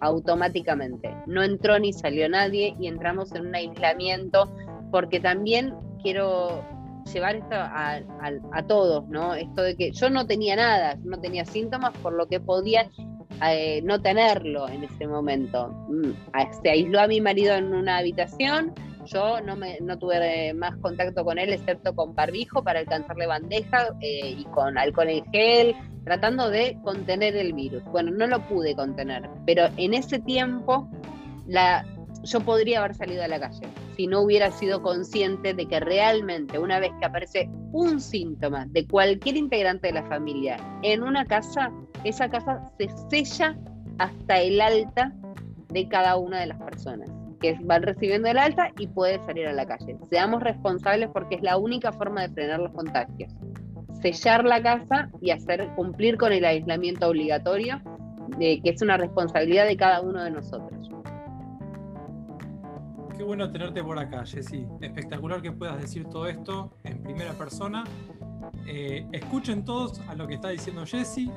automáticamente. 0.00 1.14
No 1.26 1.42
entró 1.42 1.78
ni 1.78 1.92
salió 1.92 2.28
nadie 2.28 2.74
y 2.78 2.86
entramos 2.86 3.34
en 3.34 3.46
un 3.46 3.54
aislamiento 3.54 4.50
porque 4.90 5.20
también 5.20 5.74
quiero 6.02 6.64
llevar 7.12 7.36
esto 7.36 7.54
a, 7.54 8.62
todos, 8.66 9.08
¿no? 9.08 9.34
Esto 9.34 9.62
de 9.62 9.76
que 9.76 9.92
yo 9.92 10.10
no 10.10 10.26
tenía 10.26 10.56
nada, 10.56 10.96
no 11.02 11.20
tenía 11.20 11.44
síntomas, 11.44 11.96
por 11.98 12.12
lo 12.12 12.26
que 12.26 12.40
podía 12.40 12.88
eh, 13.46 13.80
no 13.82 14.00
tenerlo 14.00 14.68
en 14.68 14.84
ese 14.84 15.06
momento. 15.06 15.68
Mm, 15.88 16.12
se 16.62 16.70
aisló 16.70 17.00
a 17.00 17.06
mi 17.06 17.20
marido 17.20 17.54
en 17.54 17.74
una 17.74 17.98
habitación, 17.98 18.74
yo 19.06 19.40
no, 19.40 19.56
me, 19.56 19.78
no 19.80 19.98
tuve 19.98 20.52
más 20.54 20.76
contacto 20.76 21.24
con 21.24 21.38
él 21.38 21.52
excepto 21.52 21.94
con 21.94 22.14
barbijo 22.14 22.62
para 22.62 22.80
alcanzarle 22.80 23.26
bandeja 23.26 23.88
eh, 24.00 24.36
y 24.38 24.44
con 24.44 24.78
alcohol 24.78 25.08
en 25.08 25.24
gel, 25.32 25.74
tratando 26.04 26.50
de 26.50 26.78
contener 26.82 27.36
el 27.36 27.52
virus. 27.52 27.82
Bueno, 27.84 28.10
no 28.12 28.26
lo 28.26 28.46
pude 28.46 28.74
contener, 28.74 29.28
pero 29.46 29.68
en 29.76 29.94
ese 29.94 30.18
tiempo 30.18 30.88
la, 31.46 31.84
yo 32.24 32.40
podría 32.40 32.80
haber 32.80 32.94
salido 32.94 33.22
a 33.22 33.28
la 33.28 33.40
calle 33.40 33.66
si 33.96 34.06
no 34.06 34.20
hubiera 34.22 34.50
sido 34.50 34.82
consciente 34.82 35.52
de 35.54 35.66
que 35.66 35.80
realmente 35.80 36.58
una 36.58 36.80
vez 36.80 36.90
que 36.98 37.06
aparece 37.06 37.50
un 37.72 38.00
síntoma 38.00 38.66
de 38.70 38.86
cualquier 38.86 39.36
integrante 39.36 39.88
de 39.88 39.94
la 39.94 40.04
familia 40.04 40.56
en 40.82 41.02
una 41.02 41.24
casa, 41.24 41.70
esa 42.04 42.28
casa 42.28 42.70
se 42.78 42.88
sella 43.10 43.58
hasta 43.98 44.40
el 44.40 44.60
alta 44.60 45.12
de 45.68 45.86
cada 45.88 46.16
una 46.16 46.40
de 46.40 46.46
las 46.46 46.58
personas 46.62 47.10
que 47.40 47.58
van 47.62 47.82
recibiendo 47.82 48.28
el 48.28 48.38
alta 48.38 48.70
y 48.78 48.86
puede 48.86 49.18
salir 49.26 49.46
a 49.48 49.52
la 49.52 49.66
calle. 49.66 49.96
Seamos 50.08 50.42
responsables 50.42 51.08
porque 51.12 51.36
es 51.36 51.42
la 51.42 51.56
única 51.56 51.92
forma 51.92 52.22
de 52.22 52.28
frenar 52.28 52.60
los 52.60 52.72
contagios. 52.72 53.32
Sellar 54.02 54.44
la 54.44 54.62
casa 54.62 55.10
y 55.20 55.30
hacer 55.30 55.68
cumplir 55.76 56.16
con 56.16 56.32
el 56.32 56.44
aislamiento 56.44 57.08
obligatorio, 57.08 57.80
que 58.38 58.60
es 58.64 58.82
una 58.82 58.96
responsabilidad 58.96 59.66
de 59.66 59.76
cada 59.76 60.00
uno 60.00 60.22
de 60.22 60.30
nosotros. 60.30 60.90
Qué 63.20 63.24
bueno 63.24 63.52
tenerte 63.52 63.84
por 63.84 63.98
acá, 63.98 64.24
Jessy. 64.24 64.66
Espectacular 64.80 65.42
que 65.42 65.52
puedas 65.52 65.78
decir 65.78 66.06
todo 66.06 66.26
esto 66.26 66.72
en 66.84 67.02
primera 67.02 67.34
persona. 67.34 67.84
Eh, 68.66 69.06
escuchen 69.12 69.62
todos 69.62 70.00
a 70.08 70.14
lo 70.14 70.26
que 70.26 70.36
está 70.36 70.48
diciendo 70.48 70.86
Jessy. 70.86 71.30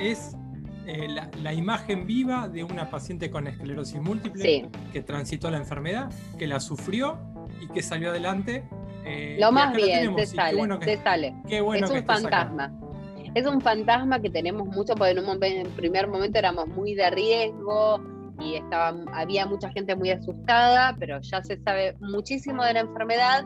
Es 0.00 0.36
eh, 0.84 1.06
la, 1.40 1.54
imagen 1.54 2.08
viva 2.08 2.48
de 2.48 2.64
una 2.64 2.90
paciente 2.90 3.30
con 3.30 3.46
esclerosis 3.46 4.00
múltiple 4.00 4.68
que 4.92 5.02
transitó 5.02 5.48
la 5.48 5.58
enfermedad, 5.58 6.10
que 6.40 6.48
la 6.48 6.58
sufrió 6.58 7.20
y 7.60 7.68
que 7.68 7.84
salió 7.84 8.10
adelante. 8.10 8.64
Eh, 9.04 9.36
Lo 9.38 9.52
más 9.52 9.76
bien, 9.76 10.16
te 10.16 10.26
sale, 10.26 10.60
sale. 11.04 11.36
es 11.48 11.88
un 11.88 12.04
fantasma. 12.04 12.72
Es 13.32 13.46
un 13.46 13.60
fantasma 13.60 14.20
que 14.20 14.28
tenemos 14.28 14.66
mucho, 14.66 14.96
porque 14.96 15.12
en 15.12 15.20
un 15.20 15.44
en 15.44 15.70
primer 15.70 16.08
momento 16.08 16.40
éramos 16.40 16.66
muy 16.66 16.96
de 16.96 17.08
riesgo 17.10 18.11
y 18.44 18.56
estaba, 18.56 18.94
había 19.12 19.46
mucha 19.46 19.70
gente 19.70 19.94
muy 19.94 20.10
asustada, 20.10 20.96
pero 20.98 21.20
ya 21.20 21.42
se 21.42 21.56
sabe 21.62 21.96
muchísimo 22.00 22.64
de 22.64 22.74
la 22.74 22.80
enfermedad 22.80 23.44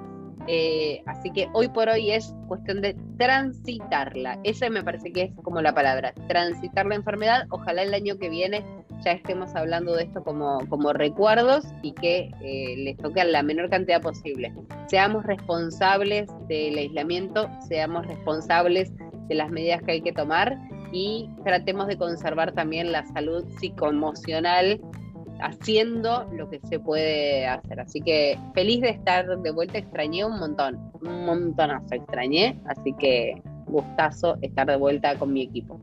eh, 0.48 1.02
así 1.06 1.30
que 1.30 1.48
hoy 1.52 1.68
por 1.68 1.88
hoy 1.88 2.10
es 2.10 2.34
cuestión 2.46 2.80
de 2.80 2.96
transitarla. 3.18 4.38
Esa 4.44 4.70
me 4.70 4.82
parece 4.82 5.12
que 5.12 5.22
es 5.22 5.30
como 5.42 5.60
la 5.60 5.74
palabra, 5.74 6.14
transitar 6.28 6.86
la 6.86 6.94
enfermedad. 6.94 7.46
Ojalá 7.50 7.82
el 7.82 7.94
año 7.94 8.18
que 8.18 8.28
viene 8.28 8.64
ya 9.04 9.12
estemos 9.12 9.54
hablando 9.54 9.94
de 9.94 10.04
esto 10.04 10.22
como, 10.22 10.60
como 10.68 10.92
recuerdos 10.92 11.64
y 11.82 11.92
que 11.92 12.30
eh, 12.40 12.76
les 12.78 12.96
toque 12.96 13.20
a 13.20 13.24
la 13.24 13.42
menor 13.42 13.68
cantidad 13.68 14.00
posible. 14.00 14.54
Seamos 14.86 15.24
responsables 15.24 16.30
del 16.48 16.78
aislamiento, 16.78 17.50
seamos 17.68 18.06
responsables 18.06 18.92
de 19.28 19.34
las 19.34 19.50
medidas 19.50 19.82
que 19.82 19.92
hay 19.92 20.00
que 20.00 20.12
tomar 20.12 20.56
y 20.92 21.30
tratemos 21.44 21.86
de 21.86 21.96
conservar 21.96 22.52
también 22.52 22.92
la 22.92 23.04
salud 23.06 23.44
psicoemocional 23.58 24.80
haciendo 25.40 26.28
lo 26.32 26.48
que 26.48 26.60
se 26.60 26.78
puede 26.78 27.46
hacer. 27.46 27.80
Así 27.80 28.00
que 28.00 28.38
feliz 28.54 28.80
de 28.80 28.90
estar 28.90 29.26
de 29.26 29.50
vuelta, 29.50 29.78
extrañé 29.78 30.24
un 30.24 30.38
montón, 30.38 30.90
un 31.02 31.26
montonazo 31.26 31.94
extrañé, 31.94 32.60
así 32.66 32.94
que 32.98 33.42
gustazo 33.66 34.38
estar 34.42 34.66
de 34.66 34.76
vuelta 34.76 35.18
con 35.18 35.32
mi 35.32 35.42
equipo. 35.42 35.78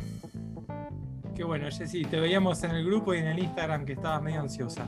Qué 1.36 1.44
bueno, 1.44 1.70
Jessy, 1.70 2.04
te 2.04 2.20
veíamos 2.20 2.64
en 2.64 2.72
el 2.72 2.86
grupo 2.86 3.14
y 3.14 3.18
en 3.18 3.28
el 3.28 3.40
Instagram 3.40 3.86
que 3.86 3.94
estabas 3.94 4.22
medio 4.22 4.40
ansiosa. 4.40 4.86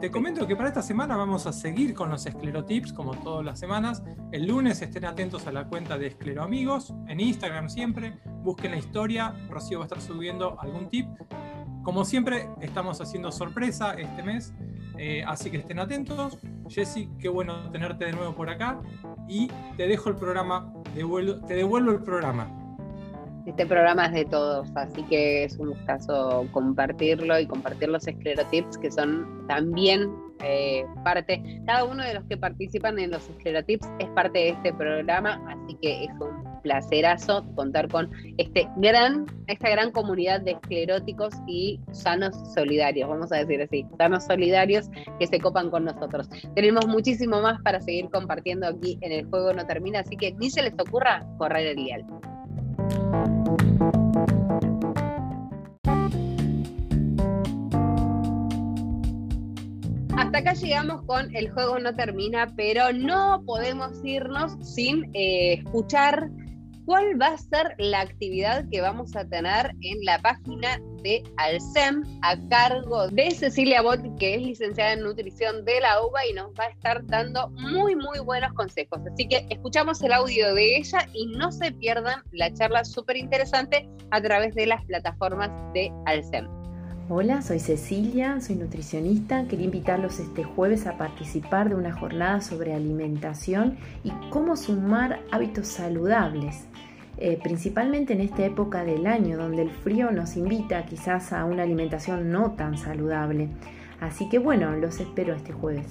Te 0.00 0.10
comento 0.10 0.46
que 0.46 0.56
para 0.56 0.68
esta 0.68 0.80
semana 0.80 1.14
vamos 1.14 1.46
a 1.46 1.52
seguir 1.52 1.92
con 1.92 2.08
los 2.08 2.24
esclerotips, 2.24 2.94
como 2.94 3.14
todas 3.16 3.44
las 3.44 3.58
semanas. 3.58 4.02
El 4.32 4.46
lunes 4.46 4.80
estén 4.80 5.04
atentos 5.04 5.46
a 5.46 5.52
la 5.52 5.68
cuenta 5.68 5.98
de 5.98 6.06
Escleroamigos, 6.06 6.94
en 7.06 7.20
Instagram 7.20 7.68
siempre. 7.68 8.14
Busquen 8.42 8.72
la 8.72 8.78
historia, 8.78 9.34
Rocío 9.48 9.78
va 9.78 9.84
a 9.84 9.86
estar 9.86 10.00
subiendo 10.00 10.58
algún 10.60 10.88
tip. 10.88 11.06
Como 11.82 12.04
siempre, 12.04 12.48
estamos 12.60 13.00
haciendo 13.00 13.30
sorpresa 13.32 13.94
este 13.94 14.22
mes, 14.22 14.54
eh, 14.98 15.22
así 15.26 15.50
que 15.50 15.58
estén 15.58 15.78
atentos. 15.78 16.38
Jessy, 16.68 17.10
qué 17.18 17.28
bueno 17.28 17.70
tenerte 17.70 18.06
de 18.06 18.12
nuevo 18.12 18.34
por 18.34 18.48
acá. 18.48 18.80
Y 19.28 19.50
te 19.76 19.86
dejo 19.86 20.08
el 20.08 20.16
programa, 20.16 20.72
te 20.94 21.54
devuelvo 21.54 21.90
el 21.90 22.02
programa. 22.02 22.48
Este 23.46 23.66
programa 23.66 24.06
es 24.06 24.12
de 24.12 24.24
todos, 24.26 24.68
así 24.76 25.02
que 25.04 25.44
es 25.44 25.56
un 25.58 25.70
gustazo 25.70 26.46
compartirlo 26.52 27.38
y 27.40 27.46
compartir 27.46 27.88
los 27.88 28.06
esclerotips 28.06 28.76
que 28.78 28.90
son 28.90 29.46
también 29.48 30.10
eh, 30.42 30.84
parte, 31.04 31.42
cada 31.66 31.84
uno 31.84 32.02
de 32.02 32.14
los 32.14 32.24
que 32.24 32.36
participan 32.36 32.98
en 32.98 33.10
los 33.10 33.28
esclerotips 33.28 33.86
es 33.98 34.08
parte 34.10 34.38
de 34.38 34.48
este 34.50 34.72
programa, 34.72 35.40
así 35.48 35.76
que 35.82 36.04
es 36.04 36.10
placerazo 36.62 37.44
contar 37.54 37.88
con 37.88 38.10
este 38.38 38.68
gran, 38.76 39.26
esta 39.46 39.70
gran 39.70 39.90
comunidad 39.90 40.40
de 40.40 40.52
escleróticos 40.52 41.34
y 41.46 41.80
sanos 41.92 42.34
solidarios, 42.54 43.08
vamos 43.08 43.32
a 43.32 43.36
decir 43.36 43.62
así, 43.62 43.86
sanos 43.98 44.24
solidarios 44.24 44.90
que 45.18 45.26
se 45.26 45.40
copan 45.40 45.70
con 45.70 45.84
nosotros. 45.84 46.28
Tenemos 46.54 46.86
muchísimo 46.86 47.40
más 47.40 47.60
para 47.62 47.80
seguir 47.80 48.08
compartiendo 48.10 48.66
aquí 48.66 48.98
en 49.00 49.12
el 49.12 49.26
juego 49.26 49.52
no 49.52 49.66
termina, 49.66 50.00
así 50.00 50.16
que 50.16 50.32
ni 50.32 50.50
se 50.50 50.62
les 50.62 50.74
ocurra 50.78 51.26
correr 51.38 51.66
el 51.68 51.76
dial. 51.76 52.06
Hasta 60.16 60.38
acá 60.38 60.52
llegamos 60.52 61.02
con 61.06 61.34
El 61.34 61.50
juego 61.50 61.80
no 61.80 61.94
termina, 61.96 62.52
pero 62.56 62.92
no 62.92 63.42
podemos 63.44 63.98
irnos 64.04 64.56
sin 64.62 65.10
eh, 65.12 65.54
escuchar 65.54 66.30
cuál 66.90 67.22
va 67.22 67.28
a 67.28 67.38
ser 67.38 67.76
la 67.78 68.00
actividad 68.00 68.68
que 68.68 68.80
vamos 68.80 69.14
a 69.14 69.24
tener 69.24 69.70
en 69.82 70.04
la 70.04 70.18
página 70.18 70.80
de 71.04 71.22
Alcem 71.36 72.02
a 72.22 72.34
cargo 72.48 73.06
de 73.06 73.30
Cecilia 73.30 73.80
Bot, 73.80 74.00
que 74.18 74.34
es 74.34 74.42
licenciada 74.42 74.94
en 74.94 75.02
nutrición 75.04 75.64
de 75.64 75.80
la 75.80 76.04
UBA 76.04 76.26
y 76.26 76.32
nos 76.32 76.50
va 76.58 76.64
a 76.64 76.70
estar 76.70 77.06
dando 77.06 77.48
muy, 77.50 77.94
muy 77.94 78.18
buenos 78.18 78.52
consejos. 78.54 78.98
Así 79.12 79.28
que 79.28 79.46
escuchamos 79.50 80.02
el 80.02 80.12
audio 80.12 80.52
de 80.52 80.78
ella 80.78 81.06
y 81.14 81.26
no 81.26 81.52
se 81.52 81.70
pierdan 81.70 82.24
la 82.32 82.52
charla 82.54 82.84
súper 82.84 83.18
interesante 83.18 83.88
a 84.10 84.20
través 84.20 84.52
de 84.56 84.66
las 84.66 84.84
plataformas 84.86 85.48
de 85.72 85.92
Alcem. 86.06 86.48
Hola, 87.12 87.42
soy 87.42 87.58
Cecilia, 87.58 88.40
soy 88.40 88.54
nutricionista. 88.54 89.44
Quería 89.48 89.64
invitarlos 89.64 90.20
este 90.20 90.44
jueves 90.44 90.86
a 90.86 90.96
participar 90.96 91.68
de 91.68 91.74
una 91.74 91.92
jornada 91.92 92.40
sobre 92.40 92.72
alimentación 92.72 93.78
y 94.04 94.10
cómo 94.30 94.56
sumar 94.56 95.20
hábitos 95.32 95.66
saludables. 95.66 96.66
Eh, 97.20 97.38
principalmente 97.42 98.14
en 98.14 98.22
esta 98.22 98.46
época 98.46 98.82
del 98.82 99.06
año 99.06 99.36
donde 99.36 99.60
el 99.60 99.70
frío 99.70 100.10
nos 100.10 100.36
invita 100.36 100.86
quizás 100.86 101.34
a 101.34 101.44
una 101.44 101.64
alimentación 101.64 102.32
no 102.32 102.52
tan 102.52 102.78
saludable. 102.78 103.50
Así 104.00 104.28
que 104.30 104.38
bueno, 104.38 104.74
los 104.76 105.00
espero 105.00 105.34
este 105.34 105.52
jueves. 105.52 105.86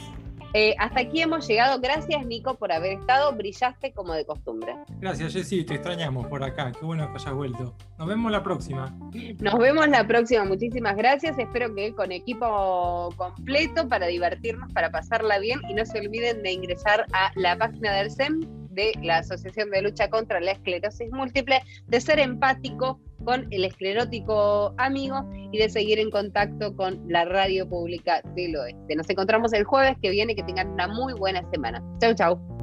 Eh, 0.55 0.73
hasta 0.79 1.01
aquí 1.01 1.21
hemos 1.21 1.47
llegado. 1.47 1.79
Gracias, 1.79 2.25
Nico, 2.25 2.55
por 2.55 2.71
haber 2.71 2.93
estado. 2.93 3.31
Brillaste 3.33 3.91
como 3.93 4.13
de 4.13 4.25
costumbre. 4.25 4.73
Gracias, 4.99 5.33
Jessy. 5.33 5.63
Te 5.63 5.75
extrañamos 5.75 6.25
por 6.25 6.43
acá. 6.43 6.71
Qué 6.71 6.83
bueno 6.83 7.07
que 7.11 7.19
hayas 7.19 7.33
vuelto. 7.35 7.75
Nos 7.99 8.07
vemos 8.07 8.31
la 8.31 8.41
próxima. 8.41 8.97
Nos 9.39 9.59
vemos 9.59 9.87
la 9.87 10.07
próxima. 10.07 10.45
Muchísimas 10.45 10.95
gracias. 10.95 11.37
Espero 11.37 11.75
que 11.75 11.93
con 11.93 12.11
equipo 12.11 13.13
completo 13.15 13.87
para 13.87 14.07
divertirnos, 14.07 14.73
para 14.73 14.89
pasarla 14.89 15.37
bien. 15.37 15.59
Y 15.69 15.75
no 15.75 15.85
se 15.85 15.99
olviden 15.99 16.41
de 16.41 16.51
ingresar 16.53 17.05
a 17.13 17.31
la 17.35 17.55
página 17.55 17.93
del 17.93 18.09
SEM 18.09 18.58
de 18.79 18.93
la 19.03 19.17
Asociación 19.17 19.69
de 19.71 19.81
Lucha 19.81 20.09
contra 20.09 20.39
la 20.39 20.51
Esclerosis 20.51 21.11
Múltiple, 21.11 21.61
de 21.87 22.01
ser 22.01 22.19
empático 22.19 22.99
con 23.25 23.47
el 23.51 23.65
esclerótico 23.65 24.73
amigo 24.77 25.29
y 25.51 25.57
de 25.57 25.69
seguir 25.69 25.99
en 25.99 26.09
contacto 26.09 26.75
con 26.75 27.03
la 27.07 27.25
radio 27.25 27.67
pública 27.67 28.21
del 28.35 28.55
oeste. 28.55 28.95
Nos 28.95 29.09
encontramos 29.09 29.51
el 29.53 29.65
jueves 29.65 29.97
que 30.01 30.09
viene, 30.09 30.35
que 30.35 30.43
tengan 30.43 30.69
una 30.69 30.87
muy 30.87 31.13
buena 31.13 31.41
semana. 31.51 31.83
Chau, 31.99 32.13
chau. 32.13 32.58